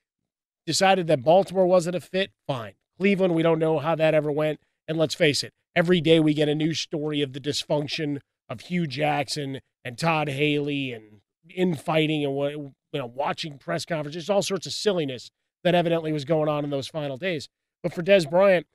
Decided 0.68 1.08
that 1.08 1.24
Baltimore 1.24 1.66
wasn't 1.66 1.96
a 1.96 2.02
fit. 2.02 2.32
Fine. 2.48 2.74
Cleveland, 2.98 3.34
we 3.34 3.44
don't 3.44 3.60
know 3.60 3.80
how 3.80 3.96
that 3.96 4.14
ever 4.14 4.32
went. 4.32 4.60
And 4.88 4.98
let's 4.98 5.16
face 5.16 5.44
it, 5.44 5.52
every 5.76 6.02
day 6.02 6.20
we 6.20 6.34
get 6.34 6.50
a 6.50 6.56
new 6.56 6.74
story 6.74 7.22
of 7.22 7.34
the 7.34 7.40
dysfunction 7.40 8.20
of 8.50 8.62
Hue 8.62 8.88
Jackson 8.88 9.60
and 9.84 9.98
Todd 9.98 10.30
Haley 10.30 10.92
and 10.92 11.22
infighting 11.50 12.26
and 12.26 12.36
you 12.38 13.00
know, 13.00 13.06
watching 13.06 13.58
press 13.58 13.86
conferences, 13.86 14.30
all 14.30 14.42
sorts 14.42 14.66
of 14.66 14.74
silliness 14.74 15.32
that 15.64 15.76
evidently 15.76 16.12
was 16.12 16.26
going 16.26 16.50
on 16.50 16.64
in 16.64 16.70
those 16.70 16.88
final 16.88 17.18
days. 17.18 17.48
But 17.82 17.94
for 17.94 18.04
Dez 18.04 18.30
Bryant, 18.30 18.68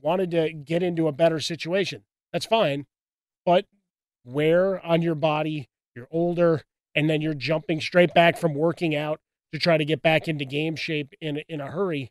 wanted 0.00 0.30
to 0.32 0.52
get 0.52 0.82
into 0.82 1.08
a 1.08 1.12
better 1.12 1.40
situation. 1.40 2.02
That's 2.32 2.46
fine. 2.46 2.86
But 3.44 3.66
wear 4.24 4.84
on 4.84 5.02
your 5.02 5.14
body, 5.14 5.68
you're 5.94 6.08
older, 6.10 6.62
and 6.94 7.08
then 7.08 7.20
you're 7.20 7.34
jumping 7.34 7.80
straight 7.80 8.14
back 8.14 8.36
from 8.36 8.54
working 8.54 8.94
out 8.94 9.20
to 9.52 9.58
try 9.58 9.76
to 9.76 9.84
get 9.84 10.02
back 10.02 10.28
into 10.28 10.44
game 10.44 10.76
shape 10.76 11.14
in 11.20 11.42
in 11.48 11.60
a 11.60 11.70
hurry. 11.70 12.10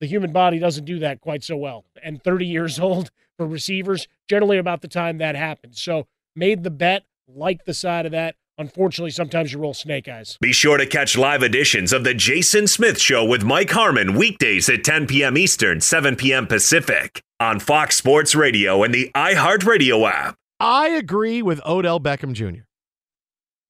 The 0.00 0.06
human 0.06 0.32
body 0.32 0.58
doesn't 0.58 0.84
do 0.84 0.98
that 1.00 1.20
quite 1.20 1.44
so 1.44 1.56
well. 1.56 1.84
And 2.02 2.22
30 2.22 2.46
years 2.46 2.80
old 2.80 3.10
for 3.36 3.46
receivers, 3.46 4.08
generally 4.28 4.58
about 4.58 4.82
the 4.82 4.88
time 4.88 5.18
that 5.18 5.36
happens. 5.36 5.80
So 5.80 6.06
made 6.34 6.62
the 6.62 6.70
bet, 6.70 7.04
like 7.28 7.64
the 7.64 7.74
side 7.74 8.06
of 8.06 8.12
that. 8.12 8.36
Unfortunately, 8.58 9.10
sometimes 9.10 9.52
you 9.54 9.58
roll 9.58 9.72
snake 9.72 10.06
eyes. 10.06 10.36
Be 10.38 10.52
sure 10.52 10.76
to 10.76 10.84
catch 10.84 11.16
live 11.16 11.42
editions 11.42 11.94
of 11.94 12.04
The 12.04 12.12
Jason 12.12 12.66
Smith 12.66 13.00
Show 13.00 13.24
with 13.24 13.42
Mike 13.42 13.70
Harmon 13.70 14.14
weekdays 14.14 14.68
at 14.68 14.84
10 14.84 15.06
p.m. 15.06 15.38
Eastern, 15.38 15.80
7 15.80 16.14
p.m. 16.16 16.46
Pacific 16.46 17.22
on 17.38 17.58
Fox 17.58 17.96
Sports 17.96 18.34
Radio 18.34 18.82
and 18.82 18.92
the 18.92 19.10
iHeartRadio 19.14 20.10
app. 20.10 20.36
I 20.58 20.88
agree 20.88 21.40
with 21.40 21.64
Odell 21.64 22.00
Beckham 22.00 22.34
Jr. 22.34 22.64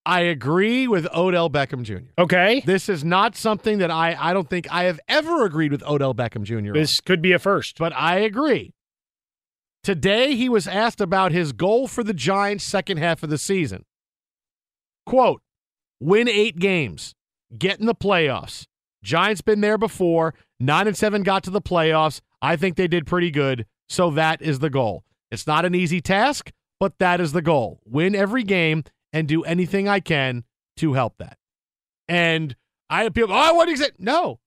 I 0.07 0.21
agree 0.21 0.89
with 0.89 1.07
Odell 1.15 1.51
Beckham 1.51 1.83
Jr. 1.83 2.11
Okay. 2.19 2.63
This 2.65 2.89
is 2.89 3.05
not 3.05 3.37
something 3.37 3.79
that 3.79 3.91
I 3.91 4.17
I 4.19 4.33
don't 4.33 4.49
think 4.49 4.67
I 4.73 4.85
have 4.85 4.99
ever 5.09 5.45
agreed 5.45 5.73
with 5.73 5.83
Odell 5.83 6.15
Beckham 6.15 6.43
Jr. 6.43 6.57
on. 6.57 6.73
This 6.73 7.01
could 7.01 7.21
be 7.21 7.33
a 7.33 7.39
first. 7.39 7.79
But 7.79 7.93
I 7.95 8.19
agree. 8.19 8.73
Today 9.83 10.35
he 10.37 10.49
was 10.49 10.67
asked 10.67 11.01
about 11.01 11.33
his 11.33 11.53
goal 11.53 11.87
for 11.89 12.05
the 12.05 12.13
Giants 12.15 12.65
second 12.65 12.99
half 12.99 13.23
of 13.23 13.31
the 13.31 13.39
season. 13.39 13.85
Quote, 15.07 15.43
win 16.01 16.29
eight 16.29 16.59
games, 16.59 17.15
get 17.57 17.81
in 17.81 17.87
the 17.87 17.95
playoffs. 17.95 18.67
Giants 19.03 19.41
been 19.41 19.61
there 19.61 19.79
before. 19.79 20.35
Nine 20.59 20.87
and 20.87 20.97
seven 20.97 21.23
got 21.23 21.43
to 21.45 21.51
the 21.51 21.63
playoffs. 21.63 22.21
I 22.43 22.57
think 22.57 22.77
they 22.77 22.89
did 22.89 23.07
pretty 23.07 23.31
good. 23.31 23.67
So 23.89 24.11
that 24.11 24.43
is 24.43 24.59
the 24.59 24.71
goal. 24.71 25.05
It's 25.31 25.47
not 25.47 25.65
an 25.65 25.75
easy 25.75 26.01
task, 26.01 26.53
but 26.79 26.99
that 26.99 27.21
is 27.21 27.33
the 27.33 27.43
goal. 27.43 27.81
Win 27.87 28.15
every 28.15 28.43
game 28.43 28.85
and 29.13 29.27
do 29.29 29.43
anything 29.45 29.89
I 29.89 30.01
can 30.01 30.45
to 30.79 30.95
help 30.95 31.19
that. 31.19 31.39
And 32.09 32.57
I 32.89 33.09
people, 33.09 33.35
oh, 33.35 33.55
what 33.55 33.69
is 33.69 33.81
it? 33.81 33.95
No, 33.99 34.41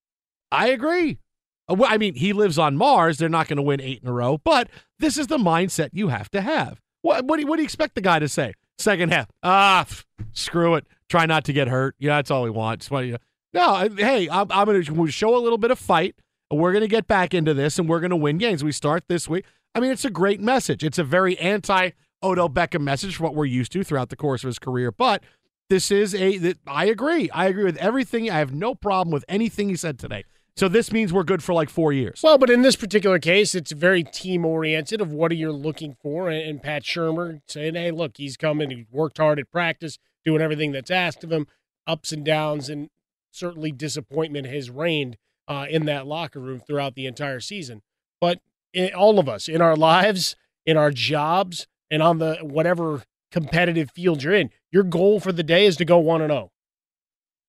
I 0.52 0.70
agree. 0.70 1.20
Uh, 1.68 1.78
I 1.86 1.98
mean, 1.98 2.16
he 2.16 2.34
lives 2.34 2.58
on 2.58 2.76
Mars. 2.76 3.18
They're 3.18 3.30
not 3.30 3.48
going 3.48 3.58
to 3.58 3.64
win 3.64 3.82
eight 3.82 4.02
in 4.04 4.10
a 4.10 4.14
row, 4.14 4.38
but 4.38 4.70
this 5.00 5.18
is 5.18 5.28
the 5.28 5.38
mindset 5.38 5.90
you 5.94 6.10
have 6.10 6.30
to 6.32 6.42
have. 6.42 6.82
What, 7.02 7.26
what, 7.26 7.38
do, 7.38 7.42
you, 7.42 7.48
what 7.48 7.58
do 7.58 7.62
you 7.62 7.66
expect 7.66 7.96
the 7.96 8.02
guy 8.02 8.20
to 8.20 8.28
say? 8.28 8.54
Second 8.78 9.14
half, 9.14 9.28
ah, 9.44 9.86
pff, 9.88 10.04
screw 10.32 10.76
it. 10.76 10.86
Try 11.10 11.26
not 11.26 11.46
to 11.46 11.54
get 11.54 11.68
hurt. 11.68 11.96
Yeah, 12.00 12.16
that's 12.16 12.32
all 12.32 12.44
he 12.44 12.50
wants. 12.50 12.90
No, 12.92 13.88
hey, 13.96 14.28
I'm, 14.30 14.52
I'm 14.52 14.66
going 14.66 14.84
to 14.84 15.08
show 15.12 15.36
a 15.36 15.38
little 15.38 15.60
bit 15.60 15.70
of 15.70 15.78
fight. 15.78 16.16
We're 16.50 16.72
going 16.72 16.82
to 16.82 16.88
get 16.88 17.08
back 17.08 17.34
into 17.34 17.54
this, 17.54 17.78
and 17.78 17.88
we're 17.88 18.00
going 18.00 18.10
to 18.10 18.16
win 18.16 18.38
games. 18.38 18.64
We 18.64 18.72
start 18.72 19.04
this 19.08 19.30
week. 19.30 19.46
I 19.76 19.80
mean, 19.80 19.92
it's 19.92 20.06
a 20.06 20.10
great 20.10 20.40
message. 20.42 20.84
It's 20.84 20.98
a 20.98 21.04
very 21.04 21.38
anti 21.40 21.92
Odell 22.24 22.50
Beckham 22.50 22.82
message 22.82 23.18
for 23.18 23.24
what 23.24 23.36
we're 23.36 23.46
used 23.46 23.72
to 23.74 23.84
throughout 23.84 24.10
the 24.10 24.16
course 24.16 24.44
of 24.44 24.48
his 24.48 24.60
career. 24.60 24.92
But 24.92 25.24
this 25.70 25.92
is 25.92 26.16
a. 26.16 26.56
I 26.66 26.86
agree. 26.86 27.30
I 27.32 27.48
agree 27.48 27.64
with 27.64 27.78
everything. 27.78 28.30
I 28.30 28.40
have 28.40 28.54
no 28.54 28.76
problem 28.76 29.12
with 29.12 29.26
anything 29.28 29.70
he 29.70 29.76
said 29.76 30.00
today. 30.00 30.24
So 30.56 30.68
this 30.68 30.92
means 30.92 31.12
we're 31.12 31.24
good 31.24 31.44
for 31.44 31.54
like 31.54 31.70
four 31.70 31.92
years. 31.92 32.22
Well, 32.24 32.38
but 32.38 32.52
in 32.52 32.62
this 32.62 32.76
particular 32.76 33.18
case, 33.18 33.56
it's 33.56 33.72
very 33.72 34.04
team 34.04 34.46
oriented 34.46 35.02
of 35.02 35.12
what 35.12 35.32
are 35.32 35.36
you 35.36 35.52
looking 35.52 35.96
for. 36.00 36.30
And, 36.30 36.62
Pat 36.62 36.84
Shurmur 36.84 37.42
saying, 37.48 37.74
hey, 37.74 37.90
look, 37.90 38.18
he's 38.18 38.38
coming. 38.38 38.70
He 38.70 38.86
worked 38.92 39.18
hard 39.18 39.40
at 39.40 39.50
practice, 39.50 39.98
doing 40.24 40.42
everything 40.42 40.72
that's 40.72 40.92
asked 40.92 41.24
of 41.24 41.32
him, 41.32 41.48
ups 41.88 42.12
and 42.12 42.24
downs, 42.24 42.70
and 42.70 42.90
certainly 43.32 43.72
disappointment 43.72 44.46
has 44.46 44.70
reigned 44.70 45.18
uh, 45.48 45.66
in 45.68 45.86
that 45.86 46.06
locker 46.06 46.40
room 46.40 46.60
throughout 46.60 46.94
the 46.94 47.08
entire 47.08 47.40
season. 47.40 47.82
But 48.22 48.40
in, 48.74 48.94
all 48.94 49.18
of 49.18 49.28
us 49.28 49.48
in 49.48 49.60
our 49.60 49.76
lives, 49.76 50.36
in 50.68 50.78
our 50.78 50.92
jobs, 50.92 51.66
and 51.94 52.02
on 52.04 52.18
the 52.18 52.36
whatever 52.42 53.04
competitive 53.32 53.90
field 53.92 54.22
you're 54.24 54.34
in, 54.34 54.50
your 54.72 54.84
goal 54.84 55.20
for 55.20 55.32
the 55.32 55.44
day 55.44 55.66
is 55.66 55.78
to 55.78 55.86
go 55.86 55.98
1 56.00 56.22
and 56.22 56.32
0. 56.32 56.52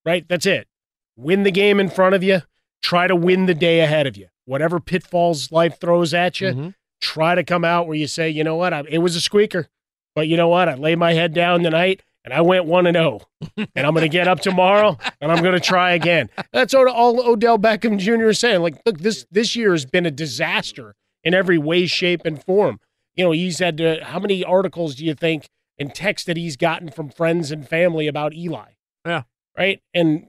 Right? 0.04 0.26
That's 0.28 0.46
it. 0.46 0.68
Win 1.16 1.42
the 1.44 1.50
game 1.50 1.80
in 1.80 1.88
front 1.88 2.14
of 2.14 2.22
you, 2.22 2.42
try 2.82 3.06
to 3.06 3.16
win 3.16 3.46
the 3.46 3.54
day 3.54 3.80
ahead 3.80 4.06
of 4.06 4.16
you. 4.16 4.28
Whatever 4.44 4.80
pitfalls 4.80 5.50
life 5.50 5.80
throws 5.80 6.12
at 6.12 6.40
you, 6.40 6.48
Mm-hmm. 6.48 6.68
try 7.00 7.34
to 7.34 7.44
come 7.44 7.64
out 7.64 7.86
where 7.86 7.96
you 7.96 8.06
say, 8.06 8.28
you 8.28 8.44
know 8.44 8.56
what, 8.56 8.72
I, 8.74 8.82
it 8.88 8.98
was 8.98 9.16
a 9.16 9.20
squeaker, 9.20 9.68
but 10.14 10.28
you 10.28 10.36
know 10.36 10.48
what, 10.48 10.68
I 10.68 10.74
laid 10.74 10.98
my 10.98 11.12
head 11.14 11.32
down 11.34 11.62
tonight 11.62 12.02
and 12.24 12.32
I 12.34 12.40
went 12.40 12.64
one 12.66 12.86
and 12.86 12.96
zero, 12.96 13.20
and 13.56 13.86
I'm 13.86 13.92
going 13.94 14.02
to 14.02 14.08
get 14.08 14.26
up 14.28 14.40
tomorrow 14.40 14.98
and 15.20 15.30
I'm 15.30 15.42
going 15.42 15.54
to 15.54 15.60
try 15.60 15.92
again. 15.92 16.28
That's 16.52 16.74
all, 16.74 16.88
all 16.88 17.20
Odell 17.26 17.58
Beckham 17.58 17.98
Jr. 17.98 18.28
is 18.30 18.38
saying. 18.38 18.60
Like, 18.62 18.80
look, 18.86 18.98
this 18.98 19.26
this 19.30 19.54
year 19.56 19.72
has 19.72 19.84
been 19.86 20.06
a 20.06 20.10
disaster 20.10 20.94
in 21.22 21.34
every 21.34 21.58
way, 21.58 21.86
shape, 21.86 22.22
and 22.24 22.42
form. 22.42 22.80
You 23.16 23.24
know, 23.24 23.30
he's 23.32 23.58
had 23.58 23.76
to, 23.78 24.04
how 24.04 24.18
many 24.18 24.44
articles 24.44 24.94
do 24.94 25.04
you 25.04 25.14
think 25.14 25.48
and 25.78 25.94
texts 25.94 26.26
that 26.26 26.36
he's 26.36 26.56
gotten 26.56 26.90
from 26.90 27.10
friends 27.10 27.50
and 27.50 27.68
family 27.68 28.06
about 28.06 28.34
Eli? 28.34 28.72
Yeah. 29.06 29.22
Right, 29.56 29.80
and 29.94 30.26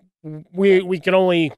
we 0.54 0.84
we 0.84 1.00
can 1.00 1.15
only 1.15 1.52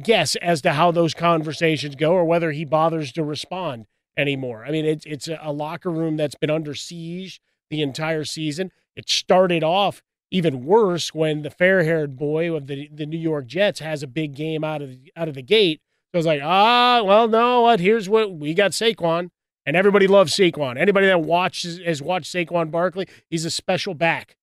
guess 0.00 0.36
as 0.36 0.62
to 0.62 0.74
how 0.74 0.92
those 0.92 1.12
conversations 1.12 1.96
go 1.96 2.12
or 2.12 2.24
whether 2.24 2.52
he 2.52 2.64
bothers 2.64 3.10
to 3.14 3.24
respond 3.24 3.86
anymore. 4.16 4.64
I 4.64 4.70
mean, 4.70 4.84
it's 4.84 5.04
it's 5.04 5.28
a 5.28 5.50
locker 5.50 5.90
room 5.90 6.16
that's 6.16 6.36
been 6.36 6.50
under 6.50 6.76
siege 6.76 7.40
the 7.68 7.82
entire 7.82 8.22
season. 8.22 8.70
It 8.94 9.10
started 9.10 9.64
off 9.64 10.00
even 10.30 10.64
worse 10.64 11.12
when 11.12 11.42
the 11.42 11.50
fair-haired 11.50 12.16
boy 12.16 12.54
of 12.54 12.68
the 12.68 12.88
the 12.94 13.06
New 13.06 13.18
York 13.18 13.46
Jets 13.46 13.80
has 13.80 14.04
a 14.04 14.06
big 14.06 14.36
game 14.36 14.62
out 14.62 14.80
of 14.80 14.90
the, 14.90 15.12
out 15.16 15.26
of 15.26 15.34
the 15.34 15.42
gate. 15.42 15.80
So 16.12 16.20
was 16.20 16.26
like, 16.26 16.42
ah, 16.44 17.02
well, 17.02 17.26
no, 17.26 17.62
what? 17.62 17.80
Here's 17.80 18.08
what 18.08 18.30
we 18.30 18.54
got: 18.54 18.70
Saquon, 18.70 19.30
and 19.68 19.76
everybody 19.76 20.06
loves 20.06 20.34
Saquon. 20.34 20.78
Anybody 20.78 21.06
that 21.08 21.20
watches 21.20 21.78
has 21.84 22.00
watched 22.00 22.32
Saquon 22.34 22.70
Barkley, 22.70 23.06
he's 23.28 23.44
a 23.44 23.50
special 23.50 23.92
back, 23.92 24.36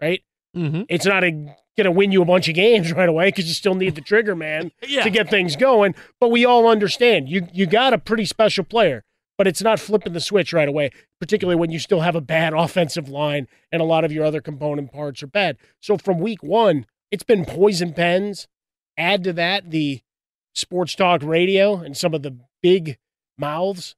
right? 0.00 0.22
Mm-hmm. 0.56 0.82
It's 0.88 1.06
not 1.06 1.22
gonna 1.78 1.90
win 1.92 2.10
you 2.10 2.20
a 2.20 2.24
bunch 2.26 2.48
of 2.48 2.54
games 2.56 2.92
right 2.96 3.08
away 3.08 3.28
because 3.28 3.46
you 3.46 3.54
still 3.54 3.74
need 3.76 3.94
the 3.94 4.00
trigger 4.00 4.34
man 4.34 4.72
Yeah. 4.86 5.04
to 5.04 5.10
get 5.10 5.30
things 5.30 5.54
going. 5.56 5.94
But 6.20 6.30
we 6.32 6.44
all 6.44 6.66
understand 6.68 7.28
you 7.28 7.46
you 7.52 7.66
got 7.66 7.92
a 7.94 7.98
pretty 7.98 8.24
special 8.24 8.64
player, 8.64 9.04
but 9.38 9.46
it's 9.46 9.62
not 9.62 9.78
flipping 9.78 10.12
the 10.14 10.20
switch 10.20 10.52
right 10.52 10.68
away, 10.68 10.90
particularly 11.20 11.58
when 11.58 11.70
you 11.70 11.78
still 11.78 12.00
have 12.00 12.16
a 12.16 12.20
bad 12.20 12.52
offensive 12.56 13.08
line 13.08 13.46
and 13.70 13.80
a 13.80 13.84
lot 13.86 14.04
of 14.04 14.10
your 14.12 14.24
other 14.24 14.40
component 14.40 14.92
parts 14.92 15.22
are 15.22 15.28
bad. 15.28 15.56
So 15.80 15.96
from 15.96 16.18
week 16.18 16.42
one, 16.42 16.86
it's 17.12 17.22
been 17.24 17.44
poison 17.44 17.94
pens. 17.94 18.48
Add 18.98 19.22
to 19.24 19.32
that 19.34 19.70
the 19.70 20.00
sports 20.54 20.94
talk 20.94 21.22
radio 21.22 21.76
and 21.76 21.96
some 21.96 22.12
of 22.12 22.22
the 22.22 22.36
big 22.62 22.98
mouths. 23.38 23.94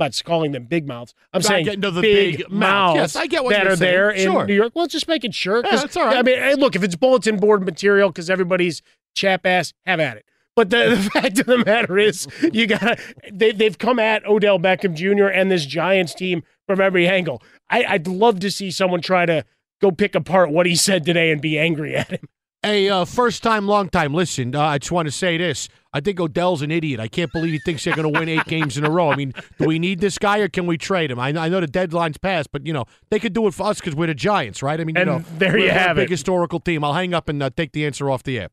I'm 0.00 0.06
not 0.06 0.22
calling 0.24 0.52
them 0.52 0.64
big 0.64 0.86
mouths. 0.86 1.14
I'm 1.32 1.42
saying 1.42 1.64
get- 1.64 1.78
no, 1.78 1.90
the 1.90 2.00
big, 2.02 2.36
big 2.38 2.50
mouths. 2.50 2.96
Yes, 2.96 3.16
I 3.16 3.26
get 3.26 3.44
what 3.44 3.50
that 3.54 3.64
you're 3.64 3.72
are 3.72 3.76
saying. 3.76 3.92
there 3.92 4.10
in 4.10 4.22
Sure. 4.30 4.46
New 4.46 4.54
York. 4.54 4.72
Well, 4.74 4.86
just 4.86 5.08
making 5.08 5.32
sure. 5.32 5.62
Yeah, 5.64 5.76
that's 5.76 5.96
all 5.96 6.06
right. 6.06 6.16
I 6.16 6.22
mean, 6.22 6.38
hey, 6.38 6.54
look, 6.54 6.76
if 6.76 6.82
it's 6.82 6.96
bulletin 6.96 7.36
board 7.38 7.64
material 7.64 8.08
because 8.10 8.30
everybody's 8.30 8.82
chap 9.14 9.44
ass, 9.44 9.72
have 9.86 10.00
at 10.00 10.16
it. 10.16 10.24
But 10.56 10.70
the, 10.70 10.90
the 11.02 11.10
fact 11.10 11.38
of 11.40 11.46
the 11.46 11.64
matter 11.64 11.98
is, 11.98 12.26
you 12.52 12.66
got 12.66 12.98
they, 13.32 13.52
they've 13.52 13.78
come 13.78 13.98
at 13.98 14.26
Odell 14.26 14.58
Beckham 14.58 14.94
Jr. 14.94 15.26
and 15.26 15.50
this 15.50 15.64
Giants 15.66 16.14
team 16.14 16.42
from 16.66 16.80
every 16.80 17.06
angle. 17.08 17.42
I, 17.70 17.84
I'd 17.84 18.06
love 18.06 18.40
to 18.40 18.50
see 18.50 18.70
someone 18.70 19.00
try 19.00 19.26
to 19.26 19.44
go 19.80 19.90
pick 19.90 20.14
apart 20.14 20.50
what 20.50 20.66
he 20.66 20.74
said 20.74 21.04
today 21.04 21.30
and 21.30 21.40
be 21.40 21.58
angry 21.58 21.94
at 21.96 22.08
him. 22.10 22.28
Hey, 22.64 22.88
uh, 22.88 23.04
first 23.04 23.44
time, 23.44 23.68
long 23.68 23.88
time. 23.88 24.12
Listen, 24.12 24.52
uh, 24.54 24.60
I 24.60 24.78
just 24.78 24.90
want 24.90 25.06
to 25.06 25.12
say 25.12 25.36
this. 25.38 25.68
I 25.92 26.00
think 26.00 26.20
Odell's 26.20 26.60
an 26.60 26.70
idiot. 26.70 27.00
I 27.00 27.08
can't 27.08 27.32
believe 27.32 27.52
he 27.52 27.58
thinks 27.64 27.82
they're 27.84 27.96
going 27.96 28.12
to 28.12 28.18
win 28.20 28.28
eight 28.28 28.44
games 28.46 28.76
in 28.76 28.84
a 28.84 28.90
row. 28.90 29.10
I 29.10 29.16
mean, 29.16 29.32
do 29.58 29.66
we 29.66 29.78
need 29.78 30.00
this 30.00 30.18
guy 30.18 30.38
or 30.38 30.48
can 30.48 30.66
we 30.66 30.76
trade 30.76 31.10
him? 31.10 31.18
I, 31.18 31.28
I 31.28 31.48
know 31.48 31.60
the 31.60 31.66
deadline's 31.66 32.18
passed, 32.18 32.52
but 32.52 32.66
you 32.66 32.72
know 32.74 32.84
they 33.10 33.18
could 33.18 33.32
do 33.32 33.46
it 33.46 33.54
for 33.54 33.68
us 33.68 33.80
because 33.80 33.94
we're 33.94 34.06
the 34.08 34.14
Giants, 34.14 34.62
right? 34.62 34.78
I 34.80 34.84
mean, 34.84 34.96
you 34.96 35.02
And 35.02 35.10
know, 35.10 35.24
there 35.38 35.56
you 35.56 35.70
have 35.70 35.96
a 35.96 36.02
big 36.02 36.08
it. 36.08 36.10
historical 36.10 36.60
team. 36.60 36.84
I'll 36.84 36.92
hang 36.92 37.14
up 37.14 37.28
and 37.28 37.42
uh, 37.42 37.50
take 37.56 37.72
the 37.72 37.86
answer 37.86 38.10
off 38.10 38.22
the 38.22 38.38
air. 38.38 38.48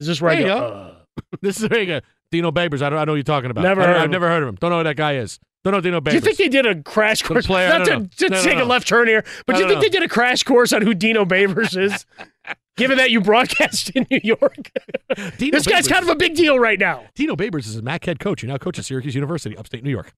Is 0.00 0.06
this 0.06 0.20
right? 0.20 0.38
I 0.38 0.42
There 0.42 0.48
you 0.48 0.54
go? 0.54 0.60
go. 0.60 0.96
This 1.42 1.60
is 1.62 1.68
there 1.68 1.80
you 1.80 1.86
go. 1.86 2.00
Dino 2.30 2.50
Babers. 2.52 2.80
I 2.82 2.88
don't, 2.90 2.98
I 2.98 3.04
know 3.04 3.12
what 3.12 3.16
you're 3.16 3.22
talking 3.24 3.50
about. 3.50 3.62
Never 3.62 3.82
heard 3.82 3.96
of 3.96 4.02
I've 4.02 4.10
never 4.10 4.28
heard 4.28 4.42
of 4.42 4.48
him. 4.48 4.54
Don't 4.56 4.70
know 4.70 4.78
who 4.78 4.84
that 4.84 4.96
guy 4.96 5.16
is. 5.16 5.38
Don't 5.64 5.74
know 5.74 5.80
Dino 5.80 6.00
Babers. 6.00 6.10
Do 6.10 6.14
you 6.14 6.20
think 6.20 6.38
they 6.38 6.48
did 6.48 6.64
a 6.66 6.82
crash 6.82 7.22
course? 7.22 7.46
player, 7.46 7.68
Not 7.68 7.84
to, 7.86 8.08
to 8.08 8.28
No, 8.30 8.36
no, 8.36 8.42
take 8.42 8.56
no. 8.58 8.64
a 8.64 8.66
left 8.66 8.86
turn 8.88 9.08
here, 9.08 9.24
but 9.46 9.56
do 9.56 9.62
you 9.62 9.68
think 9.68 9.82
they 9.82 9.88
did 9.90 10.02
a 10.02 10.08
crash 10.08 10.42
course 10.42 10.72
on 10.72 10.80
who 10.82 10.94
Dino 10.94 11.24
Babers 11.24 11.76
is? 11.76 12.06
Given 12.76 12.96
that 12.98 13.10
you 13.10 13.20
broadcast 13.20 13.90
in 13.90 14.06
New 14.10 14.20
York, 14.22 14.70
this 15.38 15.66
guy's 15.66 15.86
Babers- 15.86 15.88
kind 15.90 16.02
of 16.02 16.08
a 16.08 16.14
big 16.14 16.34
deal 16.34 16.58
right 16.58 16.78
now. 16.78 17.04
Dino 17.14 17.36
Babers 17.36 17.66
is 17.66 17.76
a 17.76 17.82
MAC 17.82 18.04
head 18.06 18.18
coach. 18.20 18.40
He 18.40 18.46
now 18.46 18.56
coaches 18.56 18.86
Syracuse 18.86 19.14
University, 19.14 19.56
upstate 19.56 19.84
New 19.84 19.90
York. 19.90 20.14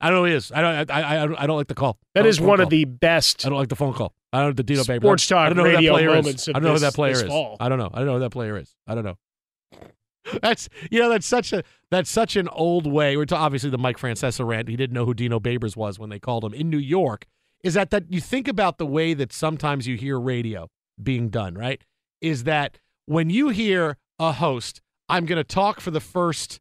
I 0.00 0.08
don't 0.10 0.16
know 0.16 0.24
who 0.24 0.24
he 0.26 0.34
is. 0.34 0.52
I 0.52 0.60
don't. 0.60 0.90
I, 0.90 1.00
I, 1.00 1.22
I 1.42 1.46
don't- 1.46 1.56
like 1.56 1.68
the 1.68 1.74
call. 1.74 1.98
That 2.14 2.26
is 2.26 2.38
like 2.38 2.48
one 2.48 2.58
phone 2.58 2.64
of 2.64 2.70
the 2.70 2.84
best. 2.84 3.46
I 3.46 3.48
don't 3.48 3.58
like 3.58 3.68
the 3.68 3.76
phone 3.76 3.94
call. 3.94 4.12
I 4.32 4.40
don't 4.40 4.48
know 4.48 4.52
the 4.52 4.62
Dino 4.62 4.82
Babers. 4.82 5.00
Sports 5.00 5.26
talk 5.26 5.46
I 5.46 5.48
don't 5.48 5.56
know 5.56 5.64
who 5.64 5.70
that 5.70 5.76
radio 5.76 5.92
player 5.94 6.08
moments 6.10 6.42
is. 6.42 6.48
I 6.48 6.52
don't 6.52 6.64
know 6.64 6.72
who 6.74 6.78
that 6.80 6.94
player 6.94 7.12
is. 7.14 7.22
fall. 7.22 7.56
I 7.60 7.70
don't 7.70 7.78
know. 7.78 7.88
I 7.92 7.98
don't 7.98 8.06
know 8.06 8.14
who 8.14 8.20
that 8.20 8.30
player 8.30 8.58
is. 8.58 8.74
I 8.86 8.94
don't 8.94 9.04
know. 9.04 9.16
That's 10.42 10.68
you 10.90 10.98
know 11.00 11.08
that's 11.08 11.24
such 11.26 11.54
a 11.54 11.62
that's 11.90 12.10
such 12.10 12.36
an 12.36 12.48
old 12.48 12.86
way. 12.86 13.16
We're 13.16 13.24
to, 13.26 13.36
obviously 13.36 13.70
the 13.70 13.78
Mike 13.78 13.96
Francesa 13.96 14.46
rant. 14.46 14.68
He 14.68 14.76
didn't 14.76 14.92
know 14.92 15.06
who 15.06 15.14
Dino 15.14 15.40
Babers 15.40 15.74
was 15.74 15.98
when 15.98 16.10
they 16.10 16.18
called 16.18 16.44
him 16.44 16.52
in 16.52 16.68
New 16.68 16.76
York. 16.76 17.24
Is 17.62 17.74
that 17.74 17.90
that 17.90 18.12
you 18.12 18.20
think 18.20 18.48
about 18.48 18.78
the 18.78 18.86
way 18.86 19.14
that 19.14 19.32
sometimes 19.32 19.86
you 19.86 19.96
hear 19.96 20.18
radio 20.18 20.68
being 21.02 21.28
done, 21.28 21.54
right? 21.54 21.82
Is 22.20 22.44
that 22.44 22.78
when 23.06 23.30
you 23.30 23.48
hear 23.48 23.96
a 24.18 24.32
host, 24.32 24.80
I'm 25.08 25.26
going 25.26 25.38
to 25.38 25.44
talk 25.44 25.80
for 25.80 25.90
the 25.90 26.00
first 26.00 26.60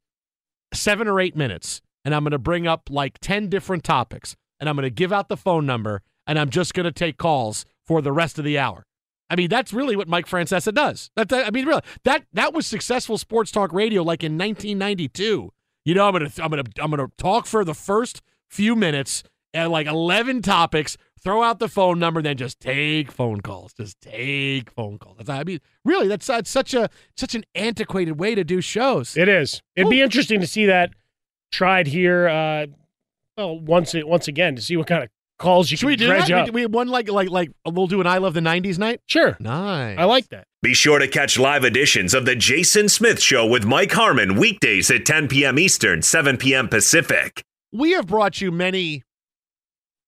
seven 0.73 1.07
or 1.07 1.19
eight 1.19 1.35
minutes, 1.35 1.81
and 2.05 2.15
I'm 2.15 2.23
going 2.23 2.31
to 2.31 2.39
bring 2.39 2.67
up 2.67 2.89
like 2.89 3.19
10 3.19 3.49
different 3.49 3.83
topics, 3.83 4.35
and 4.59 4.69
I'm 4.69 4.75
going 4.75 4.83
to 4.83 4.89
give 4.89 5.11
out 5.11 5.29
the 5.29 5.37
phone 5.37 5.65
number, 5.65 6.01
and 6.25 6.39
I'm 6.39 6.49
just 6.49 6.73
going 6.73 6.85
to 6.85 6.91
take 6.91 7.17
calls 7.17 7.65
for 7.85 8.01
the 8.01 8.11
rest 8.11 8.39
of 8.39 8.45
the 8.45 8.57
hour. 8.57 8.85
I 9.29 9.35
mean, 9.35 9.49
that's 9.49 9.73
really 9.73 9.95
what 9.95 10.07
Mike 10.07 10.25
Francesa 10.25 10.73
does. 10.73 11.09
I 11.17 11.51
mean, 11.51 11.65
really, 11.65 11.81
that 12.03 12.23
that 12.33 12.53
was 12.53 12.65
successful 12.65 13.17
sports 13.17 13.51
talk 13.51 13.73
radio 13.73 14.01
like 14.03 14.23
in 14.23 14.37
1992. 14.37 15.51
You 15.83 15.93
know, 15.93 16.07
I'm 16.07 16.13
gonna 16.13 16.31
I'm 16.39 16.49
gonna 16.49 16.63
I'm 16.79 16.89
gonna 16.89 17.07
talk 17.17 17.45
for 17.45 17.65
the 17.65 17.73
first 17.73 18.21
few 18.49 18.75
minutes 18.75 19.23
and 19.53 19.71
like 19.71 19.87
11 19.87 20.41
topics. 20.41 20.97
Throw 21.23 21.41
out 21.41 21.57
the 21.59 21.67
phone 21.67 21.97
number, 21.99 22.21
then 22.21 22.37
just 22.37 22.59
take 22.59 23.11
phone 23.11 23.41
calls. 23.41 23.73
Just 23.73 23.99
take 23.99 24.69
phone 24.71 24.99
calls. 24.99 25.17
That's, 25.17 25.29
I 25.29 25.43
mean, 25.43 25.59
really, 25.83 26.07
that's, 26.07 26.27
that's 26.27 26.49
such 26.49 26.73
a 26.75 26.89
such 27.17 27.33
an 27.33 27.43
antiquated 27.55 28.19
way 28.19 28.35
to 28.35 28.43
do 28.43 28.61
shows. 28.61 29.17
It 29.17 29.27
is. 29.27 29.61
It'd 29.75 29.89
be 29.89 30.01
interesting 30.01 30.39
to 30.41 30.47
see 30.47 30.67
that 30.67 30.91
tried 31.51 31.87
here. 31.87 32.27
Uh, 32.29 32.67
well, 33.35 33.59
once 33.59 33.95
it 33.95 34.07
once 34.07 34.27
again 34.27 34.55
to 34.55 34.61
see 34.61 34.77
what 34.77 34.87
kind 34.87 35.03
of 35.03 35.09
calls 35.39 35.69
you 35.71 35.77
Should 35.77 35.85
can 35.85 35.87
we 35.89 35.95
do 35.95 36.07
dredge 36.07 36.27
that? 36.27 36.47
up. 36.49 36.53
We, 36.53 36.61
we 36.61 36.65
one 36.67 36.87
like 36.87 37.09
like 37.09 37.29
like 37.29 37.51
we'll 37.65 37.87
do 37.87 37.99
an 37.99 38.07
I 38.07 38.19
love 38.19 38.35
the 38.35 38.39
'90s 38.39 38.77
night. 38.77 39.01
Sure, 39.07 39.35
nice. 39.39 39.97
I 39.97 40.03
like 40.05 40.29
that. 40.29 40.45
Be 40.61 40.73
sure 40.73 40.99
to 40.99 41.07
catch 41.07 41.37
live 41.37 41.63
editions 41.63 42.13
of 42.13 42.25
The 42.25 42.35
Jason 42.35 42.89
Smith 42.89 43.21
Show 43.21 43.45
with 43.45 43.65
Mike 43.65 43.91
Harmon 43.91 44.37
weekdays 44.37 44.89
at 44.91 45.05
10 45.05 45.27
p.m. 45.27 45.59
Eastern, 45.59 46.01
7 46.01 46.37
p.m. 46.37 46.67
Pacific. 46.67 47.43
We 47.71 47.91
have 47.91 48.07
brought 48.07 48.39
you 48.41 48.51
many 48.51 49.03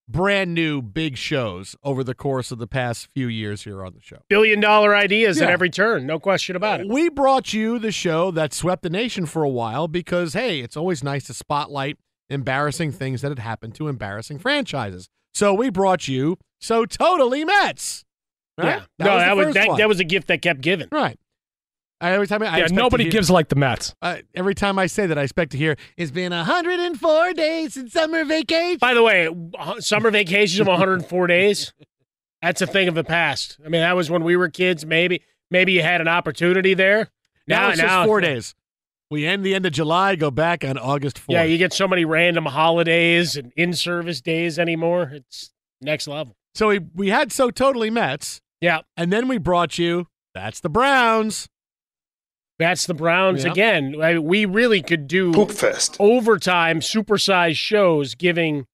brand 0.09 0.53
new 0.53 0.81
big 0.81 1.15
shows 1.15 1.75
over 1.83 2.03
the 2.03 2.15
course 2.15 2.51
of 2.51 2.57
the 2.57 2.67
past 2.67 3.07
few 3.13 3.27
years 3.27 3.63
here 3.63 3.85
on 3.85 3.93
the 3.93 4.01
show. 4.01 4.17
Billion 4.27 4.59
dollar 4.59 4.95
ideas 4.95 5.39
at 5.39 5.49
every 5.49 5.69
turn, 5.69 6.05
no 6.07 6.19
question 6.19 6.55
about 6.55 6.81
it. 6.81 6.87
We 6.89 7.09
brought 7.09 7.53
you 7.53 7.77
the 7.77 7.91
show 7.91 8.31
that 8.31 8.53
swept 8.53 8.81
the 8.81 8.89
nation 8.89 9.25
for 9.25 9.43
a 9.43 9.49
while 9.49 9.87
because, 9.87 10.33
hey, 10.33 10.59
it's 10.61 10.75
always 10.75 11.03
nice 11.03 11.25
to 11.27 11.33
spotlight 11.33 11.97
embarrassing 12.29 12.91
things 12.91 13.21
that 13.21 13.29
had 13.29 13.39
happened 13.39 13.75
to 13.75 13.87
embarrassing 13.87 14.39
franchises. 14.39 15.09
So 15.33 15.53
we 15.53 15.69
brought 15.69 16.07
you 16.07 16.37
So 16.59 16.85
Totally 16.85 17.45
Mets. 17.45 18.03
Right? 18.57 18.65
Yeah, 18.65 19.05
no, 19.05 19.15
was 19.15 19.23
that 19.23 19.37
was 19.37 19.53
that, 19.53 19.77
that 19.77 19.87
was 19.87 19.99
a 19.99 20.03
gift 20.03 20.27
that 20.27 20.41
kept 20.41 20.61
giving. 20.61 20.87
right. 20.91 21.17
I, 22.01 22.11
every 22.11 22.27
time 22.27 22.41
I, 22.43 22.47
I 22.47 22.57
Yeah, 22.59 22.67
nobody 22.71 23.03
hear- 23.05 23.11
gives 23.11 23.29
like 23.29 23.49
the 23.49 23.55
Mets. 23.55 23.93
Uh, 24.01 24.17
every 24.33 24.55
time 24.55 24.79
I 24.79 24.87
say 24.87 25.05
that, 25.07 25.17
I 25.17 25.23
expect 25.23 25.51
to 25.51 25.57
hear 25.57 25.75
it's 25.97 26.11
been 26.11 26.31
104 26.31 27.33
days 27.33 27.73
since 27.73 27.91
summer 27.93 28.23
vacation. 28.23 28.77
By 28.79 28.93
the 28.93 29.03
way, 29.03 29.29
uh, 29.57 29.79
summer 29.81 30.09
vacations 30.11 30.59
of 30.61 30.67
104 30.67 31.27
days. 31.27 31.73
That's 32.41 32.61
a 32.61 32.67
thing 32.67 32.87
of 32.87 32.95
the 32.95 33.03
past. 33.03 33.57
I 33.65 33.69
mean, 33.69 33.81
that 33.81 33.95
was 33.97 34.09
when 34.09 34.23
we 34.23 34.37
were 34.37 34.47
kids. 34.49 34.85
Maybe, 34.85 35.23
maybe 35.51 35.73
you 35.73 35.81
had 35.81 35.99
an 35.99 36.07
opportunity 36.07 36.73
there. 36.73 37.09
Now, 37.47 37.63
Now, 37.63 37.69
it's 37.69 37.77
now 37.79 37.87
just 37.99 38.07
four 38.07 38.21
days. 38.21 38.55
We 39.11 39.25
end 39.25 39.43
the 39.43 39.55
end 39.55 39.65
of 39.65 39.73
July, 39.73 40.15
go 40.15 40.29
back 40.31 40.63
on 40.63 40.77
August 40.77 41.17
4th. 41.17 41.25
Yeah, 41.29 41.43
you 41.43 41.57
get 41.57 41.73
so 41.73 41.87
many 41.87 42.05
random 42.05 42.45
holidays 42.45 43.35
and 43.35 43.51
in-service 43.57 44.21
days 44.21 44.59
anymore. 44.59 45.11
It's 45.15 45.49
next 45.81 46.07
level. 46.07 46.37
so 46.53 46.67
we, 46.69 46.79
we 46.93 47.09
had 47.09 47.31
So 47.31 47.49
Totally 47.49 47.89
Mets, 47.89 48.39
Yeah, 48.61 48.81
and 48.95 49.11
then 49.11 49.27
we 49.27 49.37
brought 49.39 49.77
you 49.79 50.07
That's 50.35 50.59
the 50.59 50.69
Browns. 50.69 51.49
That's 52.59 52.85
the 52.85 52.93
Browns 52.93 53.45
Yeah. 53.45 53.51
again. 53.51 53.95
I 54.01 54.13
mean, 54.15 54.23
we 54.25 54.45
really 54.45 54.81
could 54.83 55.07
do 55.07 55.31
Poop 55.31 55.51
fest. 55.51 55.95
overtime, 55.99 56.81
supersized 56.81 57.55
shows 57.57 58.15
giving 58.15 58.67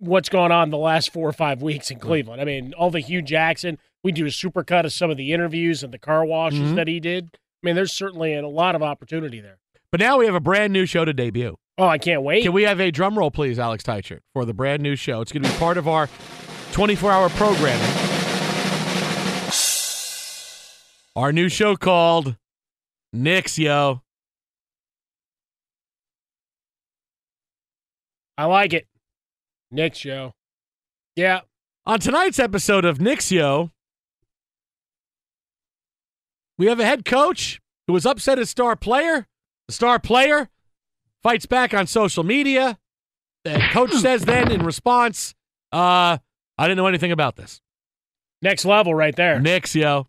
what's 0.00 0.28
gone 0.28 0.52
on 0.52 0.70
the 0.70 0.76
last 0.76 1.12
four 1.12 1.28
or 1.28 1.32
five 1.32 1.62
weeks 1.62 1.90
in 1.90 1.98
Cleveland. 2.00 2.42
I 2.42 2.44
mean, 2.44 2.74
all 2.74 2.90
the 2.90 3.00
Hue 3.00 3.22
Jackson. 3.22 3.78
We 4.02 4.12
do 4.12 4.26
a 4.26 4.28
supercut 4.28 4.84
of 4.84 4.92
some 4.92 5.10
of 5.10 5.16
the 5.16 5.32
interviews 5.32 5.82
and 5.82 5.94
the 5.94 5.98
car 5.98 6.26
washes 6.26 6.58
Mhm. 6.72 6.74
that 6.76 6.88
he 6.88 7.00
did. 7.00 7.30
I 7.32 7.38
mean, 7.66 7.74
there's 7.74 7.92
certainly 7.92 8.34
a 8.34 8.46
lot 8.46 8.74
of 8.74 8.82
opportunity 8.82 9.40
there. 9.40 9.56
But 9.90 10.00
now 10.00 10.18
we 10.18 10.26
have 10.26 10.34
a 10.34 10.40
brand 10.40 10.72
new 10.74 10.84
show 10.84 11.04
to 11.06 11.12
debut. 11.14 11.56
Oh, 11.78 11.86
I 11.86 11.96
can't 11.98 12.22
wait. 12.22 12.42
Can 12.42 12.52
we 12.52 12.64
have 12.64 12.80
a 12.80 12.90
drum 12.90 13.18
roll, 13.18 13.30
please, 13.30 13.58
Alex 13.58 13.82
Teichert, 13.84 14.20
for 14.34 14.44
the 14.44 14.52
brand 14.52 14.82
new 14.82 14.94
show? 14.96 15.20
It's 15.22 15.32
going 15.32 15.42
to 15.44 15.48
be 15.48 15.56
part 15.56 15.78
of 15.78 15.88
our 15.88 16.08
24 16.72 17.10
hour 17.12 17.28
programming. 17.30 17.80
Our 21.16 21.32
new 21.32 21.48
show 21.48 21.76
called 21.76 22.36
Knicks, 23.14 23.60
yo. 23.60 24.02
I 28.36 28.46
like 28.46 28.72
it. 28.72 28.88
Next 29.70 29.98
show. 29.98 30.32
Yeah. 31.14 31.42
On 31.86 32.00
tonight's 32.00 32.40
episode 32.40 32.84
of 32.84 33.00
Knicks, 33.00 33.30
yo, 33.30 33.70
we 36.58 36.66
have 36.66 36.80
a 36.80 36.84
head 36.84 37.04
coach 37.04 37.60
who 37.86 37.92
was 37.92 38.04
upset 38.04 38.38
his 38.38 38.50
star 38.50 38.74
player. 38.74 39.28
The 39.68 39.74
star 39.74 40.00
player 40.00 40.48
fights 41.22 41.46
back 41.46 41.72
on 41.72 41.86
social 41.86 42.24
media. 42.24 42.78
The 43.44 43.62
coach 43.70 43.92
says 43.92 44.24
then 44.24 44.50
in 44.50 44.64
response, 44.64 45.36
uh, 45.70 46.18
I 46.58 46.64
didn't 46.64 46.78
know 46.78 46.88
anything 46.88 47.12
about 47.12 47.36
this. 47.36 47.60
Next 48.42 48.64
level 48.64 48.92
right 48.92 49.14
there. 49.14 49.38
Knicks, 49.38 49.76
yo. 49.76 50.08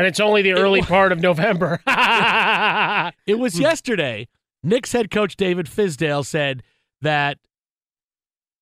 And 0.00 0.06
it's 0.06 0.18
only 0.18 0.40
the 0.40 0.54
early 0.54 0.80
part 0.80 1.12
of 1.12 1.20
November. 1.20 1.82
It 3.26 3.38
was 3.38 3.60
yesterday. 3.60 4.28
Knicks 4.62 4.92
head 4.92 5.10
coach 5.10 5.36
David 5.36 5.66
Fizdale 5.66 6.24
said 6.24 6.62
that 7.02 7.36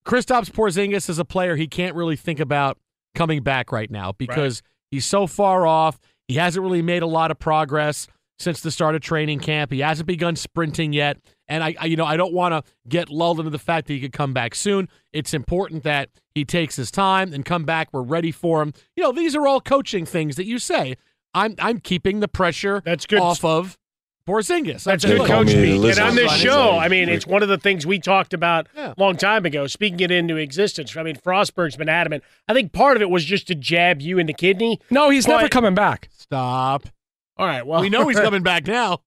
Kristaps 0.05 0.51
Porzingis 0.51 1.09
is 1.09 1.21
a 1.21 1.25
player 1.25 1.55
he 1.55 1.69
can't 1.69 1.95
really 1.95 2.17
think 2.17 2.41
about 2.41 2.77
coming 3.15 3.45
back 3.45 3.71
right 3.71 3.89
now 3.89 4.11
because 4.11 4.63
he's 4.91 5.07
so 5.07 5.29
far 5.29 5.65
off. 5.65 6.01
He 6.27 6.35
hasn't 6.35 6.61
really 6.61 6.83
made 6.83 7.05
a 7.05 7.07
lot 7.07 7.31
of 7.31 7.39
progress 7.39 8.09
since 8.41 8.61
the 8.61 8.73
start 8.73 8.97
of 8.97 9.01
training 9.01 9.39
camp. 9.39 9.71
He 9.71 9.79
hasn't 9.79 10.09
begun 10.09 10.35
sprinting 10.35 10.93
yet, 10.93 11.19
and 11.47 11.63
I, 11.63 11.77
I 11.79 11.87
you 11.87 11.97
know, 11.97 12.05
I 12.05 12.17
don't 12.17 12.33
want 12.33 12.53
to 12.53 12.73
get 12.89 13.11
lulled 13.11 13.39
into 13.39 13.51
the 13.51 13.61
fact 13.61 13.87
that 13.87 13.93
he 13.93 14.01
could 14.01 14.13
come 14.13 14.33
back 14.33 14.57
soon. 14.57 14.89
It's 15.13 15.35
important 15.35 15.85
that 15.85 16.11
he 16.35 16.45
takes 16.45 16.75
his 16.75 16.91
time 16.91 17.33
and 17.33 17.45
come 17.45 17.65
back. 17.65 17.91
We're 17.93 18.03
ready 18.03 18.33
for 18.33 18.61
him. 18.61 18.73
You 18.97 19.05
know, 19.05 19.13
these 19.13 19.37
are 19.37 19.47
all 19.47 19.61
coaching 19.61 20.05
things 20.05 20.35
that 20.35 20.47
you 20.47 20.59
say. 20.59 20.97
I'm 21.35 21.55
I'm 21.59 21.81
keeping 21.81 22.21
the 22.21 22.29
pressure 22.29 22.83
That's 22.85 23.07
good. 23.07 23.21
off 23.21 23.45
of 23.45 23.79
Porzingis. 24.27 24.85
That's 24.85 25.05
I'm 25.05 25.11
good 25.17 25.27
coach 25.27 25.47
me 25.47 25.79
speak. 25.79 25.91
And 25.99 26.01
on 26.01 26.15
this 26.15 26.33
show. 26.37 26.73
I 26.79 26.89
mean, 26.89 27.09
it's 27.09 27.27
one 27.27 27.43
of 27.43 27.49
the 27.49 27.57
things 27.59 27.87
we 27.87 27.99
talked 27.99 28.35
about 28.35 28.67
Yeah. 28.77 28.93
a 28.97 29.01
long 29.01 29.17
time 29.17 29.47
ago, 29.47 29.67
speaking 29.67 30.01
it 30.01 30.11
into 30.11 30.37
existence. 30.37 30.95
I 30.97 31.03
mean, 31.03 31.17
Frostberg's 31.17 31.77
been 31.77 31.89
adamant. 31.89 32.25
I 32.47 32.53
think 32.53 32.73
part 32.73 32.97
of 32.97 33.03
it 33.03 33.09
was 33.11 33.25
just 33.25 33.47
to 33.49 33.55
jab 33.55 34.03
you 34.03 34.19
in 34.19 34.27
the 34.27 34.35
kidney. 34.35 34.81
No, 34.91 35.09
he's 35.11 35.27
never 35.27 35.49
coming 35.49 35.75
back. 35.75 36.09
Stop. 36.17 36.89
All 37.39 37.47
right, 37.47 37.67
well, 37.67 37.81
we 37.81 37.89
know 37.89 38.07
he's 38.09 38.21
coming 38.21 38.43
back 38.43 38.67
now. 38.67 39.01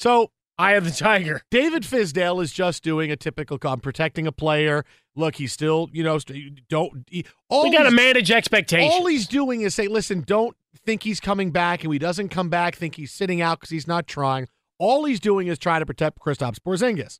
So 0.00 0.30
Eye 0.56 0.72
of 0.72 0.84
the 0.84 0.90
tiger. 0.90 1.42
David 1.50 1.82
Fizdale 1.82 2.42
is 2.42 2.52
just 2.52 2.84
doing 2.84 3.10
a 3.10 3.16
typical 3.16 3.58
I'm 3.62 3.80
protecting 3.80 4.26
a 4.26 4.32
player. 4.32 4.84
Look, 5.16 5.36
he's 5.36 5.52
still, 5.52 5.88
you 5.92 6.02
know, 6.04 6.18
st- 6.18 6.68
don't. 6.68 7.04
He, 7.08 7.24
all 7.48 7.64
We 7.64 7.76
got 7.76 7.84
to 7.84 7.90
manage 7.90 8.30
expectations. 8.30 8.92
All 8.92 9.06
he's 9.06 9.26
doing 9.26 9.62
is 9.62 9.74
say, 9.74 9.88
listen, 9.88 10.22
don't 10.22 10.56
think 10.84 11.02
he's 11.02 11.20
coming 11.20 11.50
back, 11.50 11.82
and 11.82 11.92
he 11.92 11.98
doesn't 11.98 12.28
come 12.28 12.50
back, 12.50 12.76
think 12.76 12.96
he's 12.96 13.12
sitting 13.12 13.40
out 13.40 13.60
because 13.60 13.70
he's 13.70 13.88
not 13.88 14.06
trying. 14.06 14.48
All 14.78 15.04
he's 15.04 15.20
doing 15.20 15.46
is 15.48 15.58
trying 15.58 15.80
to 15.80 15.86
protect 15.86 16.18
Kristaps 16.20 16.58
Porzingis. 16.58 17.18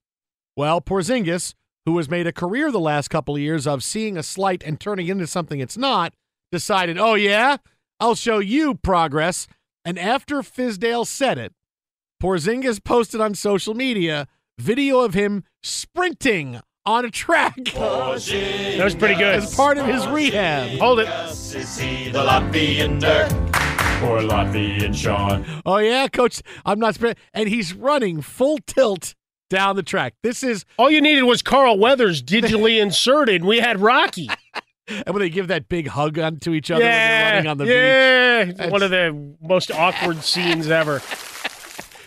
Well, 0.56 0.80
Porzingis, 0.80 1.54
who 1.86 1.96
has 1.96 2.08
made 2.08 2.26
a 2.26 2.32
career 2.32 2.70
the 2.70 2.80
last 2.80 3.08
couple 3.08 3.34
of 3.34 3.40
years 3.40 3.66
of 3.66 3.82
seeing 3.82 4.16
a 4.16 4.22
slight 4.22 4.62
and 4.64 4.78
turning 4.80 5.08
into 5.08 5.26
something 5.26 5.60
it's 5.60 5.76
not, 5.76 6.14
decided, 6.52 6.98
oh 6.98 7.14
yeah, 7.14 7.56
I'll 7.98 8.14
show 8.14 8.38
you 8.38 8.74
progress. 8.74 9.46
And 9.84 9.98
after 9.98 10.36
Fizdale 10.42 11.06
said 11.06 11.38
it, 11.38 11.52
Porzingis 12.24 12.82
posted 12.82 13.20
on 13.20 13.34
social 13.34 13.74
media 13.74 14.26
video 14.58 15.00
of 15.00 15.12
him 15.12 15.44
sprinting 15.62 16.58
on 16.86 17.04
a 17.04 17.10
track 17.10 17.54
that 17.74 18.80
was 18.82 18.94
pretty 18.94 19.14
good. 19.16 19.34
as 19.34 19.54
part 19.54 19.76
of 19.76 19.84
his 19.84 20.06
rehab. 20.06 20.78
Hold 20.78 21.00
it. 21.00 21.08
Is 21.30 21.76
he 21.78 22.08
the 22.08 22.20
Latvian 22.24 22.98
Dirk 22.98 23.30
or 24.02 24.20
Latvian 24.20 24.94
Sean? 24.94 25.44
Oh 25.66 25.76
yeah, 25.76 26.08
coach. 26.08 26.40
I'm 26.64 26.78
not 26.78 26.94
sprinting, 26.94 27.22
and 27.34 27.46
he's 27.46 27.74
running 27.74 28.22
full 28.22 28.56
tilt 28.66 29.14
down 29.50 29.76
the 29.76 29.82
track. 29.82 30.14
This 30.22 30.42
is, 30.42 30.64
All 30.78 30.90
you 30.90 31.02
needed 31.02 31.24
was 31.24 31.42
Carl 31.42 31.78
Weathers 31.78 32.22
digitally 32.22 32.80
inserted. 32.82 33.44
We 33.44 33.58
had 33.58 33.80
Rocky. 33.80 34.30
and 34.88 35.14
when 35.14 35.20
they 35.20 35.28
give 35.28 35.48
that 35.48 35.68
big 35.68 35.88
hug 35.88 36.18
on 36.18 36.38
to 36.38 36.54
each 36.54 36.70
other 36.70 36.84
when 36.84 36.90
they're 36.90 37.00
yeah, 37.00 37.32
running 37.34 37.50
on 37.50 37.58
the 37.58 37.64
beach. 37.64 38.56
yeah. 38.58 38.70
One 38.70 38.82
of 38.82 38.90
the 38.90 39.34
most 39.42 39.70
awkward 39.70 40.24
scenes 40.24 40.70
ever. 40.70 41.02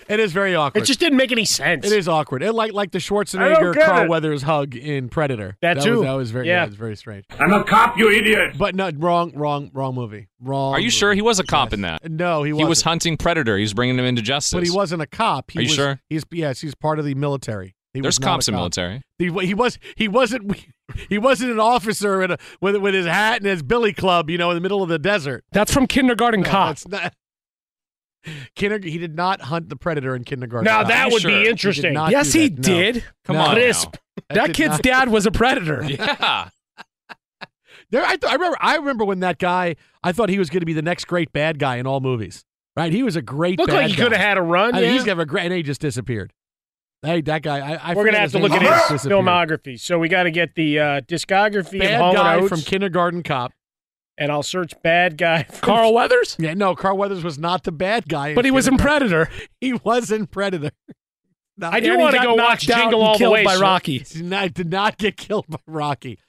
It 0.10 0.20
is 0.20 0.32
very 0.32 0.56
awkward. 0.56 0.84
It 0.84 0.86
just 0.86 1.00
didn't 1.00 1.18
make 1.18 1.32
any 1.32 1.46
sense. 1.46 1.86
it 1.86 1.92
is 1.92 2.08
awkward. 2.08 2.44
It 2.44 2.54
like 2.54 2.74
like 2.74 2.92
the 2.92 2.98
I 2.98 3.02
Schwarzenegger 3.02 3.76
Carl 3.86 4.04
it. 4.04 4.10
Weathers 4.10 4.44
hug 4.44 4.76
in 4.76 5.10
Predator. 5.10 5.58
That 5.62 5.78
was, 5.78 5.86
too. 5.86 6.02
that 6.02 6.14
was 6.14 6.32
very 6.32 6.48
yeah. 6.48 6.58
Yeah. 6.58 6.64
it 6.64 6.70
was 6.70 6.76
very 6.76 6.96
strange. 6.96 7.26
I'm 7.40 7.52
a 7.52 7.64
cop, 7.64 7.98
you 7.98 8.12
idiot. 8.12 8.58
But 8.58 8.76
no, 8.76 8.90
wrong, 8.96 9.32
wrong, 9.36 9.70
wrong 9.74 9.96
movie. 9.96 10.28
Wrong. 10.40 10.74
Are 10.74 10.80
you 10.80 10.86
movie. 10.86 10.90
sure 10.92 11.14
he 11.14 11.22
was 11.22 11.40
a 11.40 11.44
cop 11.44 11.74
in 11.74 11.82
that? 11.82 12.10
No, 12.10 12.44
he 12.44 12.50
He 12.50 12.54
wasn't. 12.54 12.68
He 12.68 12.70
was 12.70 12.82
hunting 12.84 13.18
Predator. 13.18 13.58
He 13.58 13.64
was 13.64 13.74
bringing 13.74 13.98
him 14.00 14.06
into 14.06 14.22
justice. 14.22 14.54
but 14.54 14.64
he 14.64 14.72
wasn't 14.72 15.02
a 15.02 15.08
cop. 15.08 15.52
He 15.52 15.60
Are 15.60 15.62
you 15.62 15.68
was, 15.68 15.76
sure? 15.76 16.02
He's 16.10 16.24
yes, 16.32 16.62
he's 16.62 16.76
part 16.76 17.00
of 17.00 17.06
the 17.06 17.16
military. 17.16 17.76
He 17.94 18.02
There's 18.02 18.18
was 18.18 18.20
not 18.20 18.28
a 18.28 18.32
cops 18.36 18.48
in 18.48 18.54
military. 18.56 19.02
He, 19.18 19.32
he 19.46 19.54
was 19.54 19.80
he 19.96 20.08
wasn't 20.08 20.56
he 21.10 21.18
wasn't 21.18 21.52
an 21.52 21.60
officer 21.60 22.22
in 22.22 22.32
a, 22.32 22.38
with 22.62 22.76
with 22.78 22.94
his 22.94 23.06
hat 23.08 23.38
and 23.38 23.46
his 23.46 23.64
billy 23.64 23.94
club, 23.94 24.30
you 24.30 24.38
know, 24.38 24.52
in 24.52 24.56
the 24.56 24.62
middle 24.62 24.84
of 24.84 24.90
the 24.90 25.00
desert. 25.00 25.44
That's 25.52 25.74
from 25.74 25.88
Kindergarten 25.88 26.42
No, 26.42 26.50
Cop. 26.50 26.78
not. 26.88 27.14
Kinder, 28.60 28.80
he 28.84 28.98
did 28.98 29.16
not 29.16 29.42
hunt 29.42 29.70
the 29.70 29.76
predator 29.76 30.16
in 30.16 30.24
kindergarten. 30.24 30.66
Now 30.66 30.80
Cop. 30.80 30.88
that 30.90 31.08
you 31.08 31.14
would 31.14 31.22
sure? 31.22 31.32
be 31.32 31.38
He 31.38 31.44
did 31.44 31.50
interesting. 31.52 31.94
not 31.94 32.12
yes, 32.12 32.34
he 32.34 32.50
that, 32.50 32.58
no. 32.58 32.62
did. 32.64 33.04
Come 33.26 33.36
No. 33.38 33.42
on, 33.44 33.56
Crisp. 33.56 33.96
now. 34.30 34.36
That 34.36 34.48
did 34.48 34.56
kid's 34.56 34.70
not- 34.72 34.82
dad 34.84 35.10
was 35.10 35.26
a 35.26 35.32
predator. 35.32 35.84
Yeah. 35.90 36.50
There, 37.90 38.04
I, 38.04 38.18
th- 38.18 38.30
I 38.30 38.34
remember. 38.34 38.58
I 38.60 38.76
remember 38.76 39.06
when 39.06 39.22
that 39.22 39.38
guy. 39.40 39.78
I 40.04 40.12
thought 40.12 40.28
he 40.30 40.38
was 40.40 40.50
going 40.50 40.60
to 40.60 40.66
be 40.66 40.74
the 40.74 40.82
next 40.82 41.06
great 41.06 41.32
bad 41.32 41.58
guy 41.58 41.78
in 41.78 41.88
all 41.88 42.02
movies. 42.02 42.44
Right? 42.76 42.92
He 42.92 43.02
was 43.02 43.16
a 43.16 43.22
great. 43.22 43.58
Looked 43.58 43.72
bad 43.72 43.78
like 43.84 43.88
he 43.92 43.96
could 43.96 44.12
have 44.12 44.20
had 44.20 44.38
a 44.38 44.42
run. 44.42 44.76
I 44.76 44.82
mean, 44.82 44.86
yeah. 44.88 44.92
he's 44.94 45.04
got 45.06 45.18
a 45.20 45.26
great. 45.26 45.46
And 45.46 45.54
he 45.54 45.64
just 45.64 45.80
disappeared. 45.80 46.34
Hey, 47.02 47.22
that 47.22 47.44
guy. 47.44 47.60
I, 47.76 47.92
I 47.92 47.94
We're 47.94 48.04
gonna 48.06 48.18
have 48.20 48.32
to 48.34 48.40
look 48.40 48.52
at 48.52 48.62
his 48.92 49.02
filmography. 49.04 49.80
So 49.80 50.00
we 50.00 50.10
got 50.10 50.24
to 50.24 50.32
get 50.32 50.56
the 50.56 50.80
uh, 50.80 51.02
discography 51.02 51.80
Bad 51.80 52.02
of 52.02 52.14
guy 52.14 52.36
Oates, 52.36 52.50
from 52.50 52.60
Kindergarten 52.62 53.24
Cop. 53.24 53.54
And 54.18 54.32
I'll 54.32 54.44
search 54.44 54.74
bad 54.84 55.18
guy. 55.18 55.44
from- 55.44 55.60
Carl 55.62 55.94
Weathers? 55.94 56.36
Yeah, 56.40 56.54
no, 56.54 56.76
Carl 56.76 56.98
Weathers 56.98 57.24
was 57.24 57.38
not 57.38 57.64
the 57.64 57.72
bad 57.72 58.08
guy. 58.10 58.34
But 58.36 58.46
he 58.46 58.52
was 58.52 58.68
in 58.68 58.78
Predator. 58.78 59.30
He 59.62 59.74
was 59.74 60.12
in 60.12 60.28
Predator. 60.28 60.72
No, 61.60 61.70
I 61.72 61.80
do 61.80 61.98
want 61.98 62.16
to 62.16 62.22
go 62.22 62.36
knocked 62.36 62.50
watch 62.50 62.68
Jingle 62.68 63.00
and 63.00 63.08
All 63.08 63.14
the 63.14 63.18
killed 63.18 63.34
Way. 63.34 63.44
by 63.44 63.56
so- 63.56 63.62
Rocky. 63.62 63.98
He 63.98 64.04
did 64.20 64.26
not, 64.26 64.54
did 64.54 64.70
not 64.70 64.98
get 65.00 65.18
killed 65.18 65.46
by 65.50 65.58
Rocky. 65.66 66.20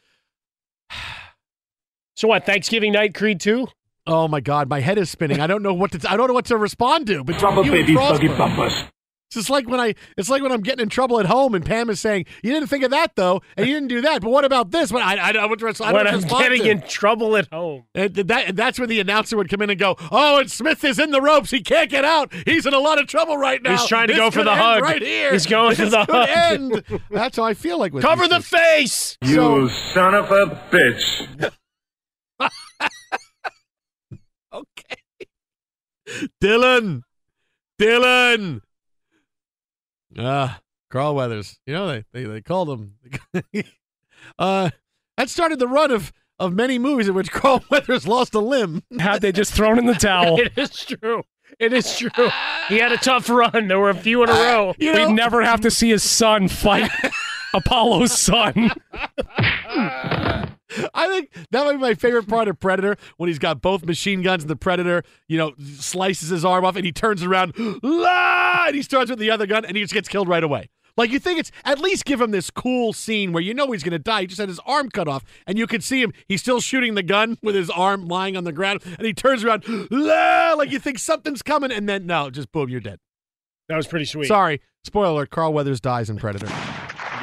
So 2.17 2.29
what? 2.29 2.47
Thanksgiving 2.47 2.93
night, 2.93 3.15
Creed 3.15 3.39
two. 3.39 3.69
Oh 4.07 4.27
my 4.27 4.41
God, 4.41 4.71
my 4.71 4.81
head 4.81 4.97
is 4.97 5.11
spinning. 5.11 5.39
I 5.39 5.47
don't 5.47 5.63
know 5.63 5.75
what 5.75 5.93
to. 5.93 6.11
I 6.11 6.17
don't 6.17 6.29
know 6.29 6.33
what 6.35 6.47
to 6.47 6.57
respond 6.57 7.07
to. 7.09 7.23
But 7.25 7.37
Drop 7.39 7.59
a 7.59 7.67
you 7.67 7.75
and 7.75 7.87
baby, 7.87 7.95
buggy 7.95 8.29
bumpers. 8.29 8.85
It's 9.29 9.35
just 9.35 9.51
like 9.51 9.69
when 9.69 9.79
I. 9.79 9.95
It's 10.17 10.31
like 10.31 10.41
when 10.43 10.53
I'm 10.53 10.63
getting 10.63 10.85
in 10.85 10.89
trouble 10.89 11.21
at 11.21 11.27
home, 11.27 11.55
and 11.55 11.63
Pam 11.63 11.91
is 11.91 12.01
saying, 12.01 12.25
"You 12.43 12.51
didn't 12.51 12.69
think 12.69 12.83
of 12.83 12.91
that 12.93 13.15
though, 13.15 13.43
and 13.59 13.67
you 13.67 13.75
didn't 13.75 13.89
do 13.89 14.01
that." 14.01 14.23
But 14.23 14.31
what 14.31 14.47
about 14.47 14.71
this? 14.71 14.91
But 14.91 15.03
I, 15.03 15.17
I, 15.17 15.29
I 15.29 15.33
don't. 15.33 15.45
I 15.45 15.93
don't 15.93 15.93
when 15.93 16.07
I'm 16.07 16.21
getting 16.41 16.63
to. 16.63 16.71
in 16.71 16.81
trouble 16.81 17.37
at 17.37 17.47
home. 17.53 17.85
And 17.95 18.15
that, 18.15 18.57
that's 18.57 18.79
when 18.81 18.89
the 18.89 19.01
announcer 19.01 19.37
would 19.37 19.51
come 19.51 19.61
in 19.61 19.69
and 19.69 19.79
go, 19.79 19.97
"Oh, 20.11 20.39
and 20.39 20.51
Smith 20.51 20.83
is 20.83 20.99
in 20.99 21.11
the 21.11 21.21
ropes. 21.21 21.51
He 21.51 21.61
can't 21.61 21.91
get 21.91 22.07
out. 22.07 22.33
He's 22.47 22.65
in 22.65 22.73
a 22.73 22.79
lot 22.79 22.99
of 22.99 23.07
trouble 23.07 23.37
right 23.37 23.63
now. 23.63 23.73
He's 23.73 23.85
trying 23.87 24.07
to 24.07 24.15
This 24.15 24.19
go 24.21 24.31
for 24.31 24.45
the 24.45 24.51
end 24.53 24.61
hug. 24.61 24.83
right 24.83 25.03
here. 25.03 25.33
He's 25.33 25.45
going 25.45 25.77
for 25.77 25.85
the 25.91 26.07
could 26.07 26.15
hug. 26.15 26.29
end. 26.31 26.85
That's 27.11 27.37
how 27.37 27.45
I 27.45 27.53
feel 27.53 27.79
like 27.79 27.93
with 27.93 28.03
Cover 28.05 28.29
the 28.29 28.41
things. 28.41 28.49
face. 28.49 29.19
You 29.21 29.69
son 29.69 30.15
of 30.15 30.31
a 30.31 30.47
bitch. 30.71 31.53
Okay. 34.51 34.97
Dillon. 36.41 37.03
Dillon. 37.79 38.63
Ah, 40.17 40.61
Carl 40.91 41.15
Weathers. 41.15 41.59
You 41.67 41.75
know 41.75 41.87
they 41.89 42.05
they, 42.13 42.25
they 42.25 42.41
called 42.41 42.71
him. 42.71 42.95
uh, 44.39 44.71
that 45.17 45.29
started 45.29 45.59
the 45.59 45.69
run 45.69 45.91
of 45.91 46.13
of 46.39 46.53
many 46.53 46.79
movies 46.79 47.09
in 47.09 47.15
which 47.15 47.31
Carl 47.33 47.63
Weathers 47.71 48.07
lost 48.07 48.35
a 48.35 48.41
limb. 48.41 48.83
Had 48.99 49.21
they 49.21 49.33
just 49.33 49.53
thrown 49.53 49.79
in 49.79 49.87
the 49.87 49.95
towel. 49.95 50.39
It 50.49 50.53
is 50.57 50.85
true. 50.85 51.23
It 51.59 51.73
is 51.73 51.97
true. 51.97 52.29
He 52.69 52.79
had 52.79 52.93
a 52.93 52.99
tough 52.99 53.29
run. 53.31 53.69
There 53.69 53.79
were 53.79 53.91
a 53.91 53.95
few 53.95 54.23
in 54.23 54.29
a 54.29 54.33
row. 54.33 54.75
You 54.79 54.93
know, 54.93 55.09
We'd 55.09 55.15
never 55.15 55.43
have 55.43 55.63
to 55.63 55.71
see 55.71 55.89
his 55.89 56.03
son 56.03 56.47
fight 56.49 56.91
Apollo's 57.55 58.13
son. 58.13 58.71
I 60.95 61.09
think 61.09 61.33
that 61.51 61.65
might 61.65 61.73
be 61.73 61.79
my 61.79 61.95
favorite 61.95 62.29
part 62.29 62.49
of 62.49 62.59
Predator 62.61 62.97
when 63.17 63.29
he's 63.29 63.39
got 63.39 63.63
both 63.63 63.85
machine 63.85 64.23
guns 64.23 64.43
and 64.43 64.51
the 64.51 64.57
Predator, 64.57 65.03
you 65.27 65.39
know, 65.39 65.53
slices 65.79 66.29
his 66.29 66.45
arm 66.45 66.65
off 66.65 66.77
and 66.77 66.85
he 66.85 66.93
turns 66.93 67.23
around, 67.23 67.55
La! 67.83 68.67
and 68.67 68.75
he 68.75 68.83
starts 68.83 69.11
with 69.11 69.19
the 69.19 69.31
other 69.31 69.47
gun 69.47 69.65
and 69.65 69.77
he 69.77 69.83
just 69.83 69.95
gets 69.95 70.09
killed 70.09 70.29
right 70.29 70.45
away. 70.45 70.69
Like 70.99 71.13
you 71.13 71.21
think 71.21 71.39
it's 71.39 71.53
at 71.65 71.79
least 71.79 72.05
give 72.05 72.21
him 72.21 72.33
this 72.33 72.51
cool 72.51 72.93
scene 72.93 73.33
where 73.33 73.43
you 73.43 73.55
know 73.55 73.71
he's 73.71 73.85
going 73.85 73.93
to 73.93 74.01
die. 74.01 74.23
He 74.23 74.27
just 74.27 74.41
had 74.41 74.49
his 74.49 74.59
arm 74.67 74.91
cut 74.91 75.07
off, 75.07 75.23
and 75.47 75.57
you 75.57 75.69
can 75.69 75.81
see 75.81 76.03
him. 76.03 76.13
He's 76.27 76.41
still 76.41 76.61
shooting 76.61 76.97
the 76.97 77.05
gun 77.05 77.39
with 77.41 77.55
his 77.55 77.71
arm 77.71 78.09
lying 78.09 78.37
on 78.37 78.43
the 78.43 78.53
ground, 78.53 78.83
and 78.85 79.07
he 79.07 79.15
turns 79.15 79.45
around, 79.45 79.63
La! 79.93 80.55
like 80.55 80.73
you 80.73 80.81
think 80.81 80.99
something's 80.99 81.41
coming, 81.41 81.71
and 81.71 81.89
then 81.89 82.05
no, 82.05 82.31
just 82.31 82.51
boom, 82.51 82.69
you're 82.69 82.81
dead. 82.81 82.99
That 83.69 83.77
was 83.77 83.87
pretty 83.87 84.07
sweet. 84.07 84.27
Sorry, 84.27 84.61
spoiler 84.83 85.11
alert: 85.11 85.31
Carl 85.31 85.53
Weathers 85.53 85.81
dies 85.81 86.11
in 86.11 86.17
Predator. 86.17 86.49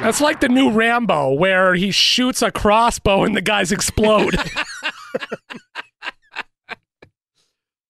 That's 0.00 0.20
like 0.20 0.40
the 0.40 0.48
new 0.48 0.70
Rambo, 0.70 1.32
where 1.34 1.74
he 1.74 1.90
shoots 1.90 2.42
a 2.42 2.50
crossbow 2.50 3.24
and 3.24 3.36
the 3.36 3.42
guys 3.42 3.72
explode. 3.72 4.36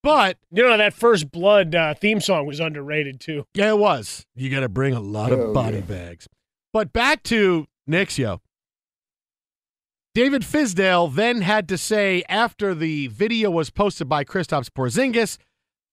But 0.06 0.38
you 0.52 0.62
know 0.62 0.76
that 0.76 0.94
first 0.94 1.32
Blood 1.32 1.74
uh, 1.74 1.92
theme 1.94 2.20
song 2.20 2.46
was 2.46 2.60
underrated 2.60 3.18
too. 3.18 3.44
Yeah, 3.54 3.70
it 3.70 3.78
was. 3.78 4.24
You 4.36 4.48
got 4.50 4.60
to 4.60 4.68
bring 4.68 4.94
a 4.94 5.00
lot 5.00 5.32
of 5.32 5.52
body 5.52 5.78
yeah. 5.78 5.82
bags. 5.82 6.28
But 6.72 6.92
back 6.92 7.24
to 7.24 7.66
Knicks, 7.88 8.16
yo. 8.16 8.40
David 10.14 10.42
Fizdale 10.42 11.12
then 11.12 11.40
had 11.40 11.68
to 11.70 11.76
say 11.76 12.22
after 12.28 12.72
the 12.72 13.08
video 13.08 13.50
was 13.50 13.70
posted 13.70 14.08
by 14.08 14.22
Kristaps 14.22 14.68
Porzingis, 14.70 15.38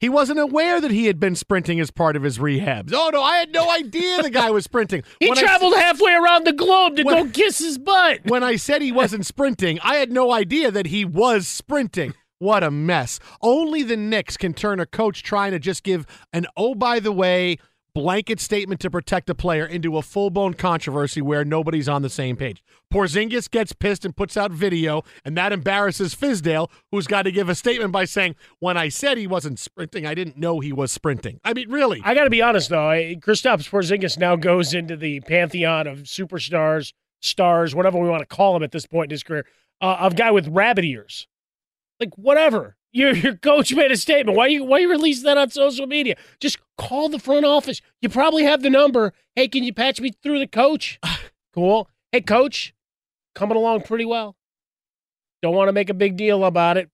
he 0.04 0.10
wasn't 0.10 0.38
aware 0.38 0.82
that 0.82 0.92
he 0.92 1.06
had 1.06 1.18
been 1.18 1.34
sprinting 1.34 1.80
as 1.80 1.90
part 1.90 2.18
of 2.18 2.24
his 2.24 2.38
rehab. 2.38 2.90
Oh 2.94 3.10
no, 3.14 3.24
I 3.24 3.38
had 3.38 3.54
no 3.54 3.72
idea 3.72 4.22
the 4.22 4.30
guy 4.30 4.52
was 4.52 4.66
sprinting. 4.66 5.02
He 5.22 5.30
When 5.30 5.38
I- 5.38 5.42
traveled 5.42 5.76
halfway 5.76 6.12
around 6.12 6.46
the 6.46 6.52
globe 6.52 6.98
to 6.98 7.04
When- 7.04 7.24
go 7.28 7.32
kiss 7.32 7.60
his 7.60 7.78
butt. 7.78 8.20
when 8.26 8.44
I 8.44 8.58
said 8.58 8.82
he 8.82 8.92
wasn't 8.92 9.26
sprinting, 9.26 9.80
I 9.82 9.96
had 9.96 10.12
no 10.12 10.34
idea 10.34 10.72
that 10.72 10.88
he 10.88 11.06
was 11.06 11.48
sprinting. 11.48 12.14
What 12.38 12.64
a 12.64 12.70
mess. 12.70 13.22
Only 13.42 13.82
the 13.84 13.96
Knicks 13.96 14.36
can 14.36 14.54
turn 14.54 14.82
a 14.82 14.86
coach 14.86 15.24
trying 15.24 15.52
to 15.52 15.60
just 15.60 15.84
give 15.84 16.06
an 16.34 16.48
oh, 16.58 16.76
by 16.76 17.00
the 17.00 17.14
way, 17.14 17.58
blanket 17.94 18.40
statement 18.40 18.82
to 18.82 18.90
protect 18.90 19.30
a 19.30 19.36
player 19.36 19.66
into 19.66 19.98
a 19.98 20.02
full 20.02 20.30
blown 20.30 20.54
controversy 20.54 21.22
where 21.22 21.46
nobody's 21.46 21.88
on 21.88 22.02
the 22.02 22.10
same 22.10 22.36
page. 22.36 22.64
Porzingis 22.92 23.50
gets 23.50 23.74
pissed 23.74 24.04
and 24.06 24.16
puts 24.16 24.36
out 24.36 24.52
video, 24.52 25.04
and 25.24 25.38
that 25.38 25.52
embarrasses 25.52 26.16
Fizdale, 26.16 26.70
who's 26.92 27.08
got 27.08 27.24
to 27.24 27.32
give 27.32 27.50
a 27.50 27.56
statement 27.56 27.92
by 27.92 28.06
saying, 28.06 28.36
When 28.60 28.78
I 28.78 28.90
said 28.90 29.18
he 29.18 29.28
wasn't 29.28 29.60
sprinting, 29.60 30.06
I 30.06 30.14
didn't 30.14 30.38
know 30.38 30.60
he 30.60 30.74
was 30.74 30.92
sprinting. 30.92 31.40
I 31.44 31.54
mean, 31.54 31.70
really. 31.70 32.02
I 32.04 32.16
got 32.16 32.24
to 32.24 32.30
be 32.30 32.42
honest 32.42 32.70
though, 32.70 32.78
Kristaps 32.78 33.70
Porzingis 33.70 34.18
now 34.18 34.36
goes 34.36 34.74
into 34.74 34.96
the 34.96 35.22
pantheon 35.22 35.88
of 35.88 36.00
superstars, 36.00 36.94
stars, 37.22 37.76
whatever 37.76 38.00
we 38.00 38.10
want 38.10 38.22
to 38.22 38.36
call 38.36 38.56
him 38.56 38.64
at 38.64 38.72
this 38.72 38.86
point 38.86 39.12
in 39.12 39.14
his 39.14 39.24
career, 39.24 39.46
uh, 39.82 39.98
of 40.00 40.16
guy 40.16 40.32
with 40.32 40.48
rabbit 40.48 40.86
ears. 40.86 41.28
Like 42.00 42.18
whatever. 42.18 42.76
Your 42.94 43.16
your 43.16 43.36
coach 43.36 43.74
made 43.74 43.92
a 43.92 43.98
statement. 43.98 44.38
Why 44.38 44.48
you 44.48 44.64
why 44.64 44.80
you 44.80 44.90
release 44.90 45.24
that 45.24 45.38
on 45.38 45.50
social 45.50 45.88
media? 45.88 46.16
Just 46.40 46.60
call 46.78 47.10
the 47.10 47.20
front 47.20 47.46
office. 47.46 47.82
You 48.02 48.10
probably 48.10 48.44
have 48.44 48.62
the 48.62 48.70
number. 48.70 49.14
Hey, 49.36 49.48
can 49.48 49.64
you 49.64 49.74
patch 49.74 50.00
me 50.00 50.12
through 50.22 50.40
the 50.40 50.48
coach? 50.48 51.00
cool. 51.54 51.90
Hey, 52.12 52.22
coach, 52.22 52.74
coming 53.34 53.58
along 53.58 53.82
pretty 53.82 54.06
well. 54.06 54.36
Don't 55.42 55.56
want 55.56 55.70
to 55.70 55.74
make 55.74 55.90
a 55.90 55.96
big 55.96 56.16
deal 56.16 56.46
about 56.46 56.78
it. 56.78 56.90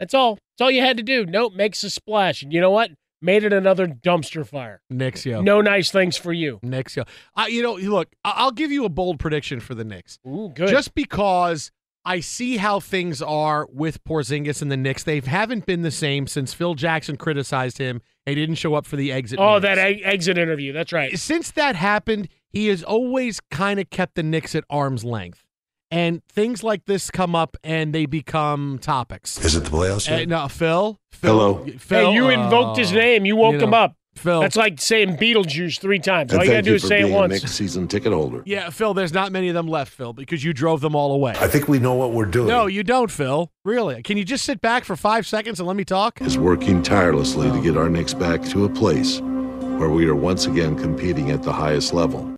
That's 0.00 0.14
all. 0.14 0.34
That's 0.34 0.64
all 0.64 0.70
you 0.70 0.80
had 0.80 0.96
to 0.96 1.02
do. 1.02 1.26
Nope, 1.26 1.52
makes 1.54 1.84
a 1.84 1.90
splash. 1.90 2.42
And 2.42 2.52
you 2.52 2.60
know 2.60 2.70
what? 2.70 2.90
Made 3.20 3.44
it 3.44 3.52
another 3.52 3.86
dumpster 3.86 4.46
fire. 4.46 4.82
Knicks, 4.90 5.22
Nixio. 5.22 5.42
No 5.42 5.60
nice 5.60 5.90
things 5.90 6.16
for 6.16 6.32
you. 6.32 6.58
Knicks, 6.62 6.96
yeah. 6.96 7.04
I, 7.34 7.46
you 7.46 7.62
know, 7.62 7.74
look, 7.74 8.08
I'll 8.24 8.50
give 8.50 8.70
you 8.70 8.84
a 8.84 8.88
bold 8.88 9.18
prediction 9.18 9.60
for 9.60 9.74
the 9.74 9.84
Knicks. 9.84 10.18
Ooh, 10.26 10.50
good. 10.54 10.68
Just 10.68 10.94
because 10.94 11.70
I 12.06 12.20
see 12.20 12.58
how 12.58 12.80
things 12.80 13.22
are 13.22 13.66
with 13.72 14.02
Porzingis 14.04 14.60
and 14.60 14.70
the 14.70 14.76
Knicks. 14.76 15.02
They 15.04 15.20
haven't 15.20 15.64
been 15.64 15.82
the 15.82 15.90
same 15.90 16.26
since 16.26 16.52
Phil 16.52 16.74
Jackson 16.74 17.16
criticized 17.16 17.78
him. 17.78 18.02
He 18.26 18.34
didn't 18.34 18.56
show 18.56 18.74
up 18.74 18.86
for 18.86 18.96
the 18.96 19.10
exit. 19.10 19.38
Oh, 19.38 19.54
meetings. 19.54 19.62
that 19.62 19.78
exit 19.78 20.36
interview. 20.38 20.72
That's 20.72 20.92
right. 20.92 21.18
Since 21.18 21.50
that 21.52 21.76
happened, 21.76 22.28
he 22.50 22.66
has 22.68 22.82
always 22.82 23.40
kind 23.50 23.80
of 23.80 23.88
kept 23.90 24.16
the 24.16 24.22
Knicks 24.22 24.54
at 24.54 24.64
arm's 24.68 25.04
length. 25.04 25.46
And 25.90 26.24
things 26.24 26.62
like 26.64 26.86
this 26.86 27.10
come 27.10 27.34
up 27.36 27.56
and 27.62 27.94
they 27.94 28.06
become 28.06 28.78
topics. 28.80 29.42
Is 29.44 29.54
it 29.54 29.64
the 29.64 29.70
playoffs 29.70 30.10
Uh, 30.10 30.16
yet? 30.16 30.28
no, 30.28 30.48
Phil. 30.48 30.98
Phil 31.12 31.30
Hello. 31.38 31.66
Phil, 31.78 32.10
hey, 32.10 32.14
you 32.14 32.28
invoked 32.30 32.78
his 32.78 32.90
uh, 32.92 32.96
name. 32.96 33.24
You 33.24 33.36
woke 33.36 33.54
you 33.54 33.60
him 33.60 33.74
up. 33.74 33.94
Phil. 34.16 34.40
That's 34.40 34.56
like 34.56 34.80
saying 34.80 35.16
Beetlejuice 35.16 35.80
three 35.80 35.98
times. 35.98 36.32
And 36.32 36.40
All 36.40 36.44
you 36.44 36.52
got 36.52 36.58
to 36.58 36.62
thank 36.62 36.66
do 36.66 36.74
is 36.74 36.82
say 36.82 37.00
it 37.00 37.02
being 37.04 37.14
a 37.14 37.16
once. 37.16 37.32
Knicks 37.32 37.52
season 37.52 37.88
ticket 37.88 38.12
holder. 38.12 38.42
Yeah, 38.46 38.70
Phil, 38.70 38.94
there's 38.94 39.12
not 39.12 39.32
many 39.32 39.48
of 39.48 39.54
them 39.54 39.66
left, 39.66 39.92
Phil, 39.92 40.12
because 40.12 40.44
you 40.44 40.52
drove 40.52 40.80
them 40.80 40.94
all 40.94 41.12
away. 41.12 41.34
I 41.40 41.48
think 41.48 41.68
we 41.68 41.78
know 41.78 41.94
what 41.94 42.12
we're 42.12 42.24
doing. 42.26 42.48
No, 42.48 42.66
you 42.66 42.82
don't, 42.82 43.10
Phil. 43.10 43.50
Really? 43.64 44.02
Can 44.02 44.16
you 44.16 44.24
just 44.24 44.44
sit 44.44 44.60
back 44.60 44.84
for 44.84 44.96
five 44.96 45.26
seconds 45.26 45.60
and 45.60 45.66
let 45.66 45.76
me 45.76 45.84
talk? 45.84 46.20
Is 46.20 46.38
working 46.38 46.82
tirelessly 46.82 47.50
to 47.50 47.62
get 47.62 47.76
our 47.76 47.88
Knicks 47.88 48.14
back 48.14 48.42
to 48.46 48.64
a 48.64 48.68
place 48.68 49.20
where 49.20 49.90
we 49.90 50.06
are 50.06 50.14
once 50.14 50.46
again 50.46 50.76
competing 50.76 51.30
at 51.30 51.42
the 51.42 51.52
highest 51.52 51.92
level. 51.92 52.34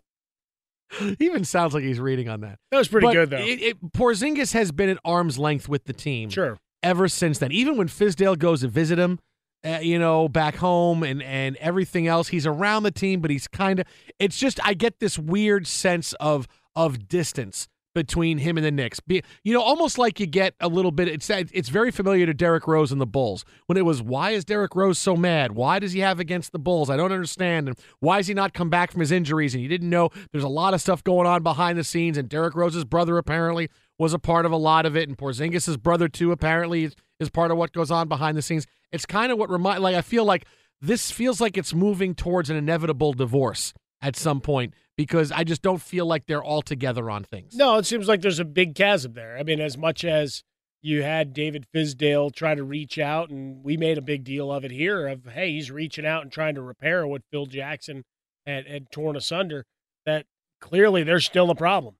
He 0.89 1.15
even 1.19 1.43
sounds 1.43 1.73
like 1.73 1.83
he's 1.83 1.99
reading 1.99 2.29
on 2.29 2.41
that. 2.41 2.57
That 2.71 2.77
was 2.77 2.87
pretty 2.87 3.07
But 3.07 3.13
good, 3.13 3.29
though. 3.29 3.37
It, 3.37 3.61
it, 3.61 3.91
Porzingis 3.91 4.53
has 4.53 4.71
been 4.71 4.89
at 4.89 4.97
arm's 5.05 5.37
length 5.37 5.69
with 5.69 5.85
the 5.85 5.93
team. 5.93 6.29
Sure. 6.29 6.57
Ever 6.83 7.07
since 7.07 7.39
then, 7.39 7.51
even 7.51 7.75
when 7.75 7.87
Fizdale 7.87 8.37
goes 8.37 8.61
to 8.61 8.67
visit 8.67 8.97
him, 8.99 9.19
uh, 9.63 9.79
you 9.81 9.99
know, 9.99 10.27
back 10.27 10.55
home 10.55 11.03
and 11.03 11.21
and 11.23 11.55
everything 11.57 12.07
else, 12.07 12.29
he's 12.29 12.45
around 12.45 12.83
the 12.83 12.91
team, 12.91 13.21
but 13.21 13.31
he's 13.31 13.47
kind 13.47 13.79
of. 13.79 13.85
It's 14.19 14.37
just 14.37 14.59
I 14.65 14.73
get 14.73 14.99
this 14.99 15.17
weird 15.17 15.67
sense 15.67 16.13
of 16.13 16.47
of 16.75 17.07
distance 17.07 17.67
between 17.97 18.37
him 18.37 18.57
and 18.57 18.65
the 18.65 18.69
Knicks. 18.69 18.99
Be, 18.99 19.23
you 19.43 19.51
know, 19.53 19.61
almost 19.61 19.97
like 19.97 20.19
you 20.19 20.27
get 20.27 20.53
a 20.59 20.67
little 20.67 20.91
bit. 20.91 21.07
It's 21.07 21.29
it's 21.31 21.69
very 21.69 21.89
familiar 21.89 22.27
to 22.27 22.33
Derrick 22.33 22.67
Rose 22.67 22.91
and 22.91 23.01
the 23.01 23.07
Bulls 23.07 23.43
when 23.65 23.75
it 23.75 23.85
was 23.85 24.03
why 24.03 24.31
is 24.31 24.45
Derrick 24.45 24.75
Rose 24.75 24.99
so 24.99 25.15
mad? 25.15 25.53
Why 25.53 25.79
does 25.79 25.93
he 25.93 25.99
have 26.01 26.19
against 26.19 26.51
the 26.51 26.59
Bulls? 26.59 26.91
I 26.91 26.95
don't 26.95 27.11
understand. 27.11 27.67
And 27.67 27.79
why 27.99 28.17
has 28.17 28.27
he 28.27 28.35
not 28.35 28.53
come 28.53 28.69
back 28.69 28.91
from 28.91 28.99
his 28.99 29.11
injuries? 29.11 29.55
And 29.55 29.63
you 29.63 29.69
didn't 29.69 29.89
know 29.89 30.11
there's 30.31 30.43
a 30.43 30.47
lot 30.47 30.75
of 30.75 30.81
stuff 30.81 31.03
going 31.03 31.25
on 31.25 31.41
behind 31.41 31.79
the 31.79 31.83
scenes. 31.83 32.19
And 32.19 32.29
Derrick 32.29 32.53
Rose's 32.53 32.85
brother 32.85 33.17
apparently 33.17 33.67
was 33.97 34.13
a 34.13 34.19
part 34.19 34.45
of 34.45 34.51
a 34.51 34.57
lot 34.57 34.85
of 34.85 34.95
it, 34.95 35.09
and 35.09 35.17
Porzingis' 35.17 35.81
brother 35.81 36.07
too 36.07 36.31
apparently 36.31 36.91
is, 37.19 37.29
part 37.29 37.51
of 37.51 37.57
what 37.57 37.73
goes 37.73 37.91
on 37.91 38.07
behind 38.07 38.37
the 38.37 38.41
scenes. 38.41 38.67
It's 38.91 39.05
kind 39.05 39.31
of 39.31 39.37
what 39.37 39.49
remind 39.49 39.81
like 39.81 39.95
I 39.95 40.01
feel 40.01 40.25
like 40.25 40.45
this 40.81 41.11
feels 41.11 41.41
like 41.41 41.57
it's 41.57 41.73
moving 41.73 42.15
towards 42.15 42.49
an 42.49 42.55
inevitable 42.55 43.13
divorce 43.13 43.73
at 44.01 44.15
some 44.15 44.41
point 44.41 44.73
because 44.95 45.31
I 45.31 45.43
just 45.43 45.61
don't 45.61 45.81
feel 45.81 46.05
like 46.05 46.25
they're 46.25 46.43
all 46.43 46.61
together 46.61 47.09
on 47.09 47.23
things. 47.23 47.55
No, 47.55 47.77
it 47.77 47.85
seems 47.85 48.07
like 48.07 48.21
there's 48.21 48.39
a 48.39 48.45
big 48.45 48.75
chasm 48.75 49.13
there. 49.13 49.37
I 49.37 49.43
mean, 49.43 49.59
as 49.59 49.77
much 49.77 50.03
as 50.03 50.43
you 50.81 51.03
had 51.03 51.33
David 51.33 51.65
Fizdale 51.73 52.33
try 52.33 52.55
to 52.55 52.63
reach 52.63 52.99
out, 52.99 53.29
and 53.29 53.63
we 53.63 53.77
made 53.77 53.97
a 53.97 54.01
big 54.01 54.23
deal 54.23 54.51
of 54.51 54.63
it 54.63 54.71
here 54.71 55.07
of, 55.07 55.25
hey, 55.25 55.51
he's 55.51 55.71
reaching 55.71 56.05
out 56.05 56.23
and 56.23 56.31
trying 56.31 56.55
to 56.55 56.61
repair 56.61 57.05
what 57.05 57.23
Phil 57.31 57.45
Jackson 57.45 58.03
had, 58.45 58.67
had 58.67 58.91
torn 58.91 59.15
asunder, 59.15 59.65
that 60.05 60.25
clearly 60.61 61.03
there's 61.03 61.25
still 61.25 61.49
a 61.49 61.55
problem. 61.55 61.95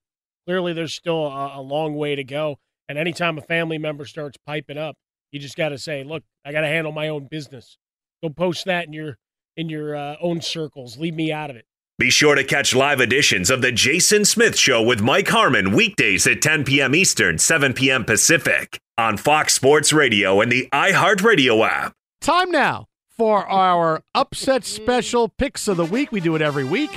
Clearly 0.46 0.74
there's 0.74 0.94
still 0.94 1.26
a, 1.26 1.60
a 1.60 1.62
long 1.62 1.96
way 1.96 2.16
to 2.16 2.24
go. 2.24 2.58
And 2.88 2.98
anytime 2.98 3.38
a 3.38 3.42
family 3.42 3.78
member 3.78 4.06
starts 4.06 4.38
piping 4.46 4.78
up, 4.78 4.96
you 5.32 5.40
just 5.40 5.56
got 5.56 5.70
to 5.70 5.78
say, 5.78 6.04
look, 6.04 6.24
I 6.46 6.52
got 6.52 6.62
to 6.62 6.68
handle 6.68 6.92
my 6.92 7.10
own 7.10 7.28
business. 7.30 7.78
Go 8.24 8.30
post 8.30 8.66
that 8.66 8.86
in 8.88 8.94
your 8.94 9.18
in 9.56 9.70
your 9.70 9.96
uh, 9.96 10.16
own 10.22 10.42
circles. 10.42 10.98
Leave 10.98 11.16
me 11.16 11.32
out 11.32 11.50
of 11.50 11.56
it. 11.56 11.66
Be 12.00 12.12
sure 12.12 12.36
to 12.36 12.44
catch 12.44 12.76
live 12.76 13.02
editions 13.02 13.50
of 13.50 13.64
The 13.64 13.72
Jason 13.72 14.24
Smith 14.24 14.56
Show 14.56 14.84
with 14.84 15.02
Mike 15.02 15.28
Harmon 15.30 15.72
weekdays 15.72 16.28
at 16.28 16.44
10 16.44 16.64
p.m. 16.64 16.94
Eastern, 16.94 17.40
7 17.40 17.74
p.m. 17.74 18.06
Pacific 18.06 18.80
on 19.00 19.18
Fox 19.18 19.56
Sports 19.56 19.92
Radio 19.92 20.40
and 20.40 20.52
the 20.52 20.70
iHeartRadio 20.72 21.68
app. 21.68 21.94
Time 22.22 22.52
now 22.52 22.86
for 23.10 23.50
our 23.50 24.04
upset 24.14 24.64
special 24.64 25.28
picks 25.28 25.68
of 25.68 25.78
the 25.78 25.86
week. 25.86 26.12
We 26.12 26.20
do 26.20 26.36
it 26.36 26.42
every 26.44 26.64
week. 26.64 26.92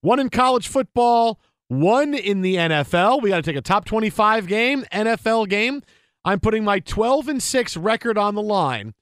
One 0.00 0.18
in 0.18 0.30
college 0.30 0.66
football, 0.66 1.38
one 1.68 2.14
in 2.14 2.42
the 2.42 2.56
NFL. 2.56 3.22
We 3.22 3.30
got 3.30 3.36
to 3.36 3.42
take 3.42 3.56
a 3.56 3.62
top 3.62 3.84
25 3.84 4.48
game, 4.48 4.84
NFL 4.92 5.48
game. 5.48 5.82
I'm 6.24 6.40
putting 6.40 6.64
my 6.64 6.80
12 6.80 7.28
and 7.28 7.42
6 7.42 7.76
record 7.76 8.18
on 8.18 8.34
the 8.34 8.42
line. 8.42 8.94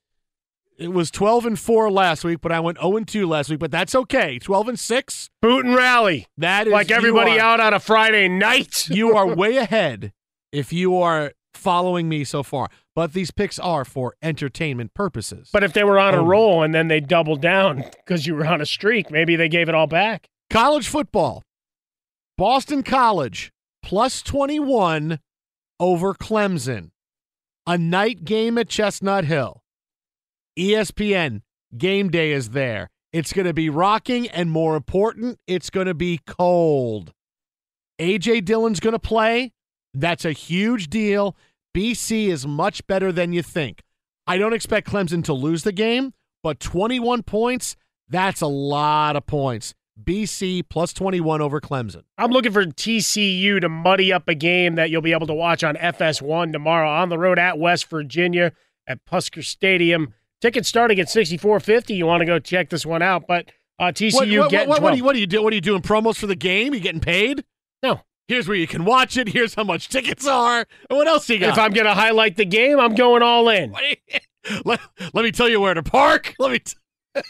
It 0.79 0.93
was 0.93 1.11
12 1.11 1.45
and 1.47 1.59
4 1.59 1.91
last 1.91 2.23
week, 2.23 2.41
but 2.41 2.53
I 2.53 2.61
went 2.61 2.79
0 2.79 2.97
and 2.99 3.09
2 3.09 3.27
last 3.27 3.51
week, 3.51 3.59
but 3.59 3.73
that's 3.73 3.95
okay. 3.97 4.39
12 4.39 4.69
and 4.69 4.79
6. 4.79 5.31
Boot 5.43 5.65
and 5.65 5.75
rally. 5.75 6.29
That 6.37 6.69
is 6.69 6.73
like 6.73 6.93
everybody 6.93 7.33
are- 7.33 7.41
out 7.41 7.61
on 7.61 7.75
a 7.75 7.81
Friday 7.81 8.29
night. 8.29 8.89
you 8.91 9.17
are 9.17 9.27
way 9.27 9.57
ahead 9.57 10.13
if 10.53 10.73
you 10.73 10.97
are 10.97 11.33
following 11.53 12.09
me 12.09 12.23
so 12.23 12.45
far. 12.45 12.69
But 12.95 13.13
these 13.13 13.33
picks 13.33 13.59
are 13.59 13.85
for 13.85 14.15
entertainment 14.23 14.95
purposes. 14.95 15.51
But 15.53 15.65
if 15.65 15.73
they 15.73 15.83
were 15.83 15.99
on 15.99 16.15
a 16.15 16.23
roll 16.23 16.63
and 16.63 16.73
then 16.73 16.87
they 16.87 17.01
doubled 17.01 17.41
down 17.41 17.79
because 18.07 18.27
you 18.27 18.37
were 18.37 18.47
on 18.47 18.61
a 18.61 18.67
streak, 18.67 19.11
maybe 19.11 19.35
they 19.35 19.49
gave 19.49 19.69
it 19.69 19.75
all 19.75 19.87
back. 19.89 20.29
College 20.51 20.87
football. 20.87 21.43
Boston 22.37 22.85
College 22.85 23.53
plus 23.83 24.23
21 24.23 25.19
over 25.81 26.15
Clemson. 26.15 26.91
A 27.69 27.77
night 27.77 28.25
game 28.25 28.57
at 28.57 28.71
Chestnut 28.71 29.27
Hill. 29.27 29.63
ESPN 30.59 31.43
game 31.77 32.09
day 32.09 32.33
is 32.33 32.53
there. 32.53 32.89
It's 33.13 33.35
going 33.35 33.45
to 33.45 33.53
be 33.53 33.69
rocking, 33.69 34.27
and 34.27 34.51
more 34.51 34.75
important, 34.75 35.39
it's 35.47 35.69
going 35.69 35.87
to 35.87 35.93
be 35.93 36.21
cold. 36.27 37.13
AJ 38.01 38.47
Dillon's 38.47 38.81
going 38.81 38.95
to 38.95 38.99
play. 38.99 39.53
That's 39.93 40.25
a 40.25 40.33
huge 40.33 40.89
deal. 40.89 41.37
BC 41.77 42.29
is 42.29 42.47
much 42.47 42.87
better 42.87 43.13
than 43.13 43.35
you 43.35 43.43
think. 43.43 43.83
I 44.27 44.39
don't 44.39 44.55
expect 44.55 44.89
Clemson 44.89 45.23
to 45.25 45.35
lose 45.35 45.63
the 45.63 45.71
game, 45.71 46.15
but 46.43 46.61
21 46.61 47.23
points, 47.23 47.77
that's 48.09 48.41
a 48.41 48.47
lot 48.47 49.15
of 49.15 49.27
points. 49.27 49.75
BC 50.03 50.63
plus 50.69 50.93
21 50.93 51.41
over 51.41 51.61
Clemson. 51.61 52.03
I'm 52.17 52.31
looking 52.31 52.53
for 52.53 52.65
TCU 52.65 53.61
to 53.61 53.69
muddy 53.69 54.13
up 54.13 54.29
a 54.29 54.35
game 54.35 54.77
that 54.77 54.91
you'll 54.91 55.03
be 55.03 55.13
able 55.13 55.27
to 55.27 55.35
watch 55.35 55.65
on 55.65 55.75
FS1 55.77 56.53
tomorrow 56.53 56.89
on 56.89 57.09
the 57.09 57.19
road 57.19 57.39
at 57.39 57.59
West 57.59 57.89
Virginia 57.91 58.53
at 58.87 59.05
Puskar 59.05 59.45
Stadium. 59.45 60.15
Tickets 60.41 60.69
starting 60.69 61.01
at 61.01 61.09
64.50. 61.09 61.97
You 61.97 62.07
want 62.07 62.21
to 62.21 62.27
go 62.27 62.39
check 62.39 62.71
this 62.71 62.87
one 62.87 63.03
out, 63.03 63.27
but 63.27 63.51
uh, 63.79 63.87
TCU 63.87 64.15
What, 64.15 64.29
what, 64.29 64.51
getting 64.51 64.69
what, 64.69 64.83
what, 64.83 64.91
12. 64.91 64.93
are 64.93 64.97
you, 64.97 65.05
what 65.05 65.17
are 65.17 65.19
you 65.19 65.27
doing? 65.27 65.45
What 65.45 65.53
are 65.53 65.57
you 65.57 65.61
doing? 65.61 65.83
Promos 65.83 66.17
for 66.17 66.27
the 66.27 66.37
game? 66.37 66.75
You 66.75 66.81
getting 66.81 67.01
paid? 67.01 67.45
No. 67.83 68.01
Here's 68.29 68.47
where 68.47 68.57
you 68.57 68.67
can 68.67 68.85
watch 68.85 69.17
it. 69.17 69.29
Here's 69.29 69.55
how 69.55 69.65
much 69.65 69.89
tickets 69.89 70.27
are. 70.27 70.67
And 70.91 70.97
what 70.99 71.09
else 71.09 71.29
you 71.31 71.39
got? 71.39 71.51
If 71.51 71.59
I'm 71.59 71.73
going 71.73 71.87
to 71.87 71.95
highlight 71.95 72.37
the 72.37 72.45
game, 72.45 72.79
I'm 72.79 72.95
going 72.95 73.23
all 73.23 73.49
in. 73.49 73.75
let, 74.65 74.81
let 75.15 75.25
me 75.25 75.33
tell 75.33 75.49
you 75.49 75.61
where 75.61 75.75
to 75.75 75.83
park. 75.83 76.35
Let 76.39 76.53
me. 76.53 76.59
T- 76.59 76.77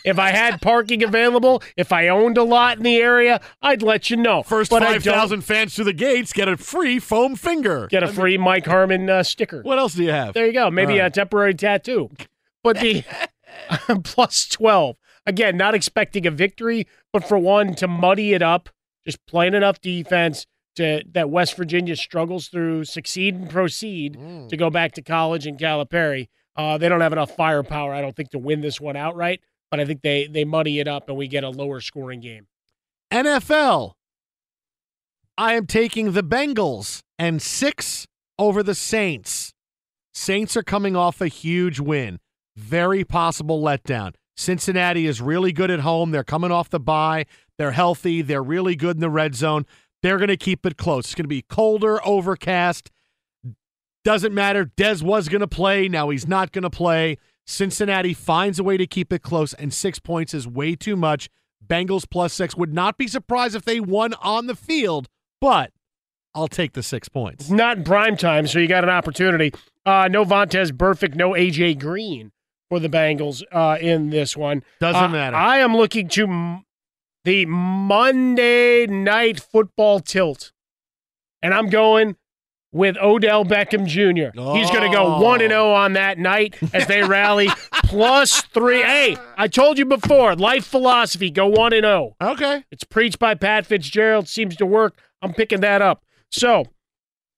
if 0.04 0.18
I 0.18 0.30
had 0.30 0.60
parking 0.60 1.02
available, 1.02 1.62
if 1.76 1.92
I 1.92 2.08
owned 2.08 2.36
a 2.38 2.42
lot 2.42 2.76
in 2.78 2.82
the 2.82 2.96
area, 2.96 3.40
I'd 3.62 3.82
let 3.82 4.10
you 4.10 4.16
know. 4.16 4.42
First 4.42 4.70
But 4.70 4.82
I 4.82 4.92
five 4.94 5.02
don't. 5.04 5.14
thousand 5.14 5.42
fans 5.42 5.74
to 5.76 5.84
the 5.84 5.92
gates 5.92 6.32
get 6.32 6.48
a 6.48 6.56
free 6.56 6.98
foam 6.98 7.36
finger. 7.36 7.86
Get 7.90 8.02
a 8.02 8.08
free 8.08 8.36
Mike 8.38 8.66
Harmon 8.66 9.08
uh, 9.08 9.22
sticker. 9.22 9.62
What 9.62 9.78
else 9.78 9.94
do 9.94 10.02
you 10.04 10.10
have? 10.10 10.34
There 10.34 10.46
you 10.46 10.52
go. 10.52 10.70
Maybe 10.70 10.98
right. 10.98 11.06
a 11.06 11.10
temporary 11.10 11.54
tattoo. 11.54 12.10
But 12.62 12.80
the 12.80 13.04
plus 14.04 14.48
12. 14.48 14.96
Again, 15.26 15.56
not 15.56 15.74
expecting 15.74 16.26
a 16.26 16.30
victory, 16.30 16.86
but 17.12 17.22
for 17.26 17.38
one, 17.38 17.74
to 17.76 17.86
muddy 17.88 18.32
it 18.32 18.42
up, 18.42 18.70
just 19.06 19.24
playing 19.26 19.54
enough 19.54 19.80
defense 19.80 20.46
to 20.76 21.02
that 21.12 21.28
West 21.28 21.56
Virginia 21.56 21.96
struggles 21.96 22.48
through, 22.48 22.84
succeed 22.84 23.34
and 23.34 23.50
proceed 23.50 24.16
Mm. 24.16 24.48
to 24.48 24.56
go 24.56 24.70
back 24.70 24.92
to 24.92 25.02
college 25.02 25.46
in 25.46 25.56
Calipari. 25.56 26.28
Uh, 26.56 26.78
they 26.78 26.88
don't 26.88 27.00
have 27.00 27.12
enough 27.12 27.34
firepower, 27.36 27.92
I 27.92 28.00
don't 28.00 28.16
think, 28.16 28.30
to 28.30 28.38
win 28.38 28.60
this 28.62 28.80
one 28.80 28.96
outright, 28.96 29.40
but 29.70 29.80
I 29.80 29.84
think 29.84 30.02
they, 30.02 30.26
they 30.26 30.44
muddy 30.44 30.80
it 30.80 30.88
up 30.88 31.08
and 31.08 31.16
we 31.16 31.28
get 31.28 31.44
a 31.44 31.50
lower 31.50 31.80
scoring 31.80 32.20
game. 32.20 32.46
NFL. 33.12 33.92
I 35.36 35.54
am 35.54 35.66
taking 35.66 36.12
the 36.12 36.22
Bengals 36.22 37.02
and 37.18 37.40
six 37.40 38.06
over 38.38 38.62
the 38.62 38.74
Saints. 38.74 39.52
Saints 40.12 40.56
are 40.56 40.62
coming 40.62 40.96
off 40.96 41.20
a 41.20 41.28
huge 41.28 41.78
win. 41.78 42.18
Very 42.56 43.04
possible 43.04 43.62
letdown. 43.62 44.14
Cincinnati 44.36 45.06
is 45.06 45.20
really 45.20 45.52
good 45.52 45.70
at 45.70 45.80
home. 45.80 46.10
They're 46.10 46.24
coming 46.24 46.50
off 46.50 46.70
the 46.70 46.80
bye. 46.80 47.26
They're 47.56 47.72
healthy. 47.72 48.22
They're 48.22 48.42
really 48.42 48.76
good 48.76 48.96
in 48.96 49.00
the 49.00 49.10
red 49.10 49.34
zone. 49.34 49.64
They're 50.02 50.18
going 50.18 50.28
to 50.28 50.36
keep 50.36 50.64
it 50.64 50.76
close. 50.76 51.06
It's 51.06 51.14
going 51.14 51.24
to 51.24 51.28
be 51.28 51.42
colder, 51.42 52.04
overcast. 52.06 52.90
Doesn't 54.04 54.32
matter. 54.32 54.64
Dez 54.76 55.02
was 55.02 55.28
going 55.28 55.40
to 55.40 55.48
play. 55.48 55.88
Now 55.88 56.08
he's 56.10 56.26
not 56.26 56.52
going 56.52 56.62
to 56.62 56.70
play. 56.70 57.18
Cincinnati 57.48 58.12
finds 58.12 58.58
a 58.58 58.62
way 58.62 58.76
to 58.76 58.86
keep 58.86 59.10
it 59.10 59.22
close, 59.22 59.54
and 59.54 59.72
six 59.72 59.98
points 59.98 60.34
is 60.34 60.46
way 60.46 60.76
too 60.76 60.96
much. 60.96 61.30
Bengals 61.66 62.04
plus 62.08 62.34
six. 62.34 62.54
Would 62.54 62.74
not 62.74 62.98
be 62.98 63.06
surprised 63.08 63.54
if 63.56 63.64
they 63.64 63.80
won 63.80 64.12
on 64.20 64.46
the 64.48 64.54
field, 64.54 65.08
but 65.40 65.72
I'll 66.34 66.46
take 66.48 66.74
the 66.74 66.82
six 66.82 67.08
points. 67.08 67.44
It's 67.44 67.50
not 67.50 67.78
in 67.78 67.84
prime 67.84 68.18
time, 68.18 68.46
so 68.46 68.58
you 68.58 68.68
got 68.68 68.84
an 68.84 68.90
opportunity. 68.90 69.52
Uh, 69.86 70.08
no 70.10 70.24
Vontaze 70.26 70.72
Burfict, 70.72 71.14
no 71.14 71.30
AJ 71.30 71.80
Green 71.80 72.32
for 72.68 72.78
the 72.78 72.88
Bengals 72.88 73.42
uh, 73.50 73.78
in 73.80 74.10
this 74.10 74.36
one. 74.36 74.62
Doesn't 74.78 75.02
Uh, 75.02 75.08
matter. 75.08 75.36
I 75.36 75.58
am 75.58 75.74
looking 75.74 76.06
to 76.10 76.24
m- 76.24 76.64
the 77.24 77.46
Monday 77.46 78.86
night 78.86 79.40
football 79.40 80.00
tilt, 80.00 80.52
and 81.42 81.54
I'm 81.54 81.70
going 81.70 82.16
with 82.72 82.96
Odell 82.98 83.44
Beckham 83.44 83.86
Jr. 83.86 84.38
He's 84.56 84.70
going 84.70 84.90
to 84.90 84.94
go 84.96 85.16
Oh. 85.16 85.20
one 85.22 85.40
and 85.40 85.50
zero 85.50 85.72
on 85.72 85.94
that 85.94 86.18
night 86.18 86.54
as 86.74 86.86
they 86.86 87.02
rally 87.02 87.48
plus 87.84 88.42
three. 88.42 88.82
Hey, 88.82 89.16
I 89.36 89.48
told 89.48 89.78
you 89.78 89.84
before, 89.86 90.34
life 90.36 90.66
philosophy: 90.66 91.30
go 91.30 91.46
one 91.46 91.72
and 91.72 91.84
zero. 91.84 92.14
Okay. 92.20 92.64
It's 92.70 92.84
preached 92.84 93.18
by 93.18 93.34
Pat 93.34 93.64
Fitzgerald. 93.66 94.28
Seems 94.28 94.54
to 94.56 94.66
work. 94.66 94.98
I'm 95.22 95.32
picking 95.34 95.60
that 95.60 95.80
up. 95.82 96.02
So, 96.30 96.64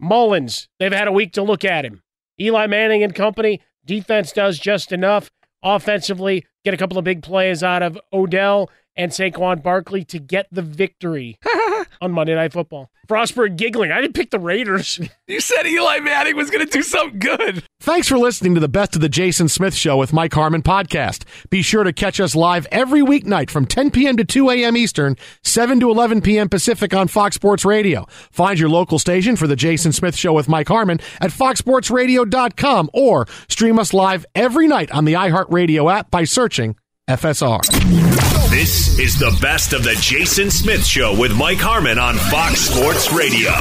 Mullens, 0.02 0.68
they've 0.78 0.92
had 0.92 1.08
a 1.08 1.12
week 1.12 1.32
to 1.34 1.42
look 1.42 1.64
at 1.64 1.84
him. 1.84 2.02
Eli 2.40 2.66
Manning 2.66 3.02
and 3.02 3.14
company, 3.14 3.60
defense 3.84 4.32
does 4.32 4.58
just 4.58 4.92
enough. 4.92 5.30
Offensively, 5.62 6.46
get 6.64 6.72
a 6.72 6.76
couple 6.78 6.96
of 6.98 7.04
big 7.04 7.22
plays 7.22 7.62
out 7.62 7.82
of 7.82 7.98
Odell 8.12 8.70
and 8.97 9.12
Saquon 9.12 9.62
Barkley 9.62 10.05
to 10.05 10.18
get 10.18 10.47
the 10.51 10.62
victory 10.62 11.38
on 12.01 12.12
Monday 12.12 12.34
Night 12.34 12.53
Football. 12.53 12.91
Frostberg 13.09 13.57
giggling. 13.57 13.91
I 13.91 14.01
didn't 14.01 14.14
pick 14.14 14.30
the 14.30 14.38
Raiders. 14.38 15.01
You 15.26 15.41
said 15.41 15.66
Eli 15.66 15.99
Manning 15.99 16.36
was 16.36 16.51
going 16.51 16.64
to 16.64 16.70
do 16.72 16.82
something 16.82 17.18
good. 17.18 17.64
Thanks 17.80 18.07
for 18.09 18.18
listening 18.18 18.55
to 18.55 18.61
the 18.61 18.68
Best 18.68 18.95
of 18.95 19.01
the 19.01 19.09
Jason 19.09 19.49
Smith 19.49 19.74
Show 19.74 19.97
with 19.97 20.12
Mike 20.12 20.32
Harmon 20.32 20.62
podcast. 20.62 21.24
Be 21.51 21.62
sure 21.62 21.82
to 21.82 21.93
catch 21.93 22.20
us 22.20 22.36
live 22.36 22.66
every 22.70 23.01
weeknight 23.01 23.51
from 23.51 23.66
10 23.66 23.91
p.m. 23.91 24.16
to 24.16 24.24
2 24.24 24.51
a.m. 24.51 24.76
Eastern, 24.76 25.16
7 25.43 25.80
to 25.80 25.91
11 25.91 26.20
p.m. 26.20 26.49
Pacific 26.49 26.95
on 26.95 27.09
Fox 27.09 27.34
Sports 27.36 27.64
Radio. 27.64 28.07
Find 28.30 28.59
your 28.59 28.68
local 28.68 28.99
station 28.99 29.34
for 29.34 29.47
the 29.49 29.57
Jason 29.57 29.93
Smith 29.93 30.14
Show 30.14 30.32
with 30.32 30.49
Mike 30.49 30.68
Harmon 30.68 31.01
at 31.20 31.30
foxsportsradio.com 31.30 32.91
or 32.93 33.26
stream 33.49 33.78
us 33.78 33.93
live 33.93 34.24
every 34.34 34.68
night 34.68 34.91
on 34.93 35.05
the 35.05 35.14
iHeartRadio 35.14 35.93
app 35.93 36.11
by 36.11 36.24
searching 36.24 36.76
FSR. 37.09 38.29
This 38.61 38.98
is 38.98 39.18
the 39.18 39.34
best 39.40 39.72
of 39.72 39.84
the 39.84 39.94
Jason 40.02 40.50
Smith 40.50 40.84
Show 40.84 41.18
with 41.18 41.34
Mike 41.34 41.56
Harmon 41.56 41.98
on 41.98 42.16
Fox 42.16 42.61
Sports 42.61 43.11
Radio. 43.11 43.52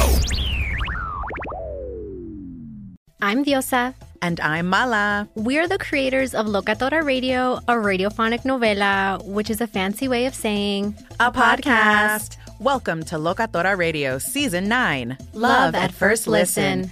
I'm 3.21 3.45
Diosa. 3.45 3.95
And 4.21 4.41
I'm 4.41 4.67
Mala. 4.67 5.29
We're 5.35 5.69
the 5.69 5.77
creators 5.77 6.35
of 6.35 6.47
Locatora 6.47 7.01
Radio, 7.01 7.59
a 7.69 7.75
radiophonic 7.75 8.43
novela, 8.43 9.23
which 9.23 9.49
is 9.49 9.61
a 9.61 9.67
fancy 9.67 10.09
way 10.09 10.25
of 10.25 10.35
saying 10.35 10.93
A 11.21 11.31
podcast. 11.31 12.35
Welcome 12.59 13.03
to 13.03 13.15
Locatora 13.15 13.77
Radio 13.77 14.17
Season 14.17 14.67
9 14.67 15.17
Love 15.31 15.75
at 15.75 15.93
First 15.93 16.27
Listen. 16.27 16.91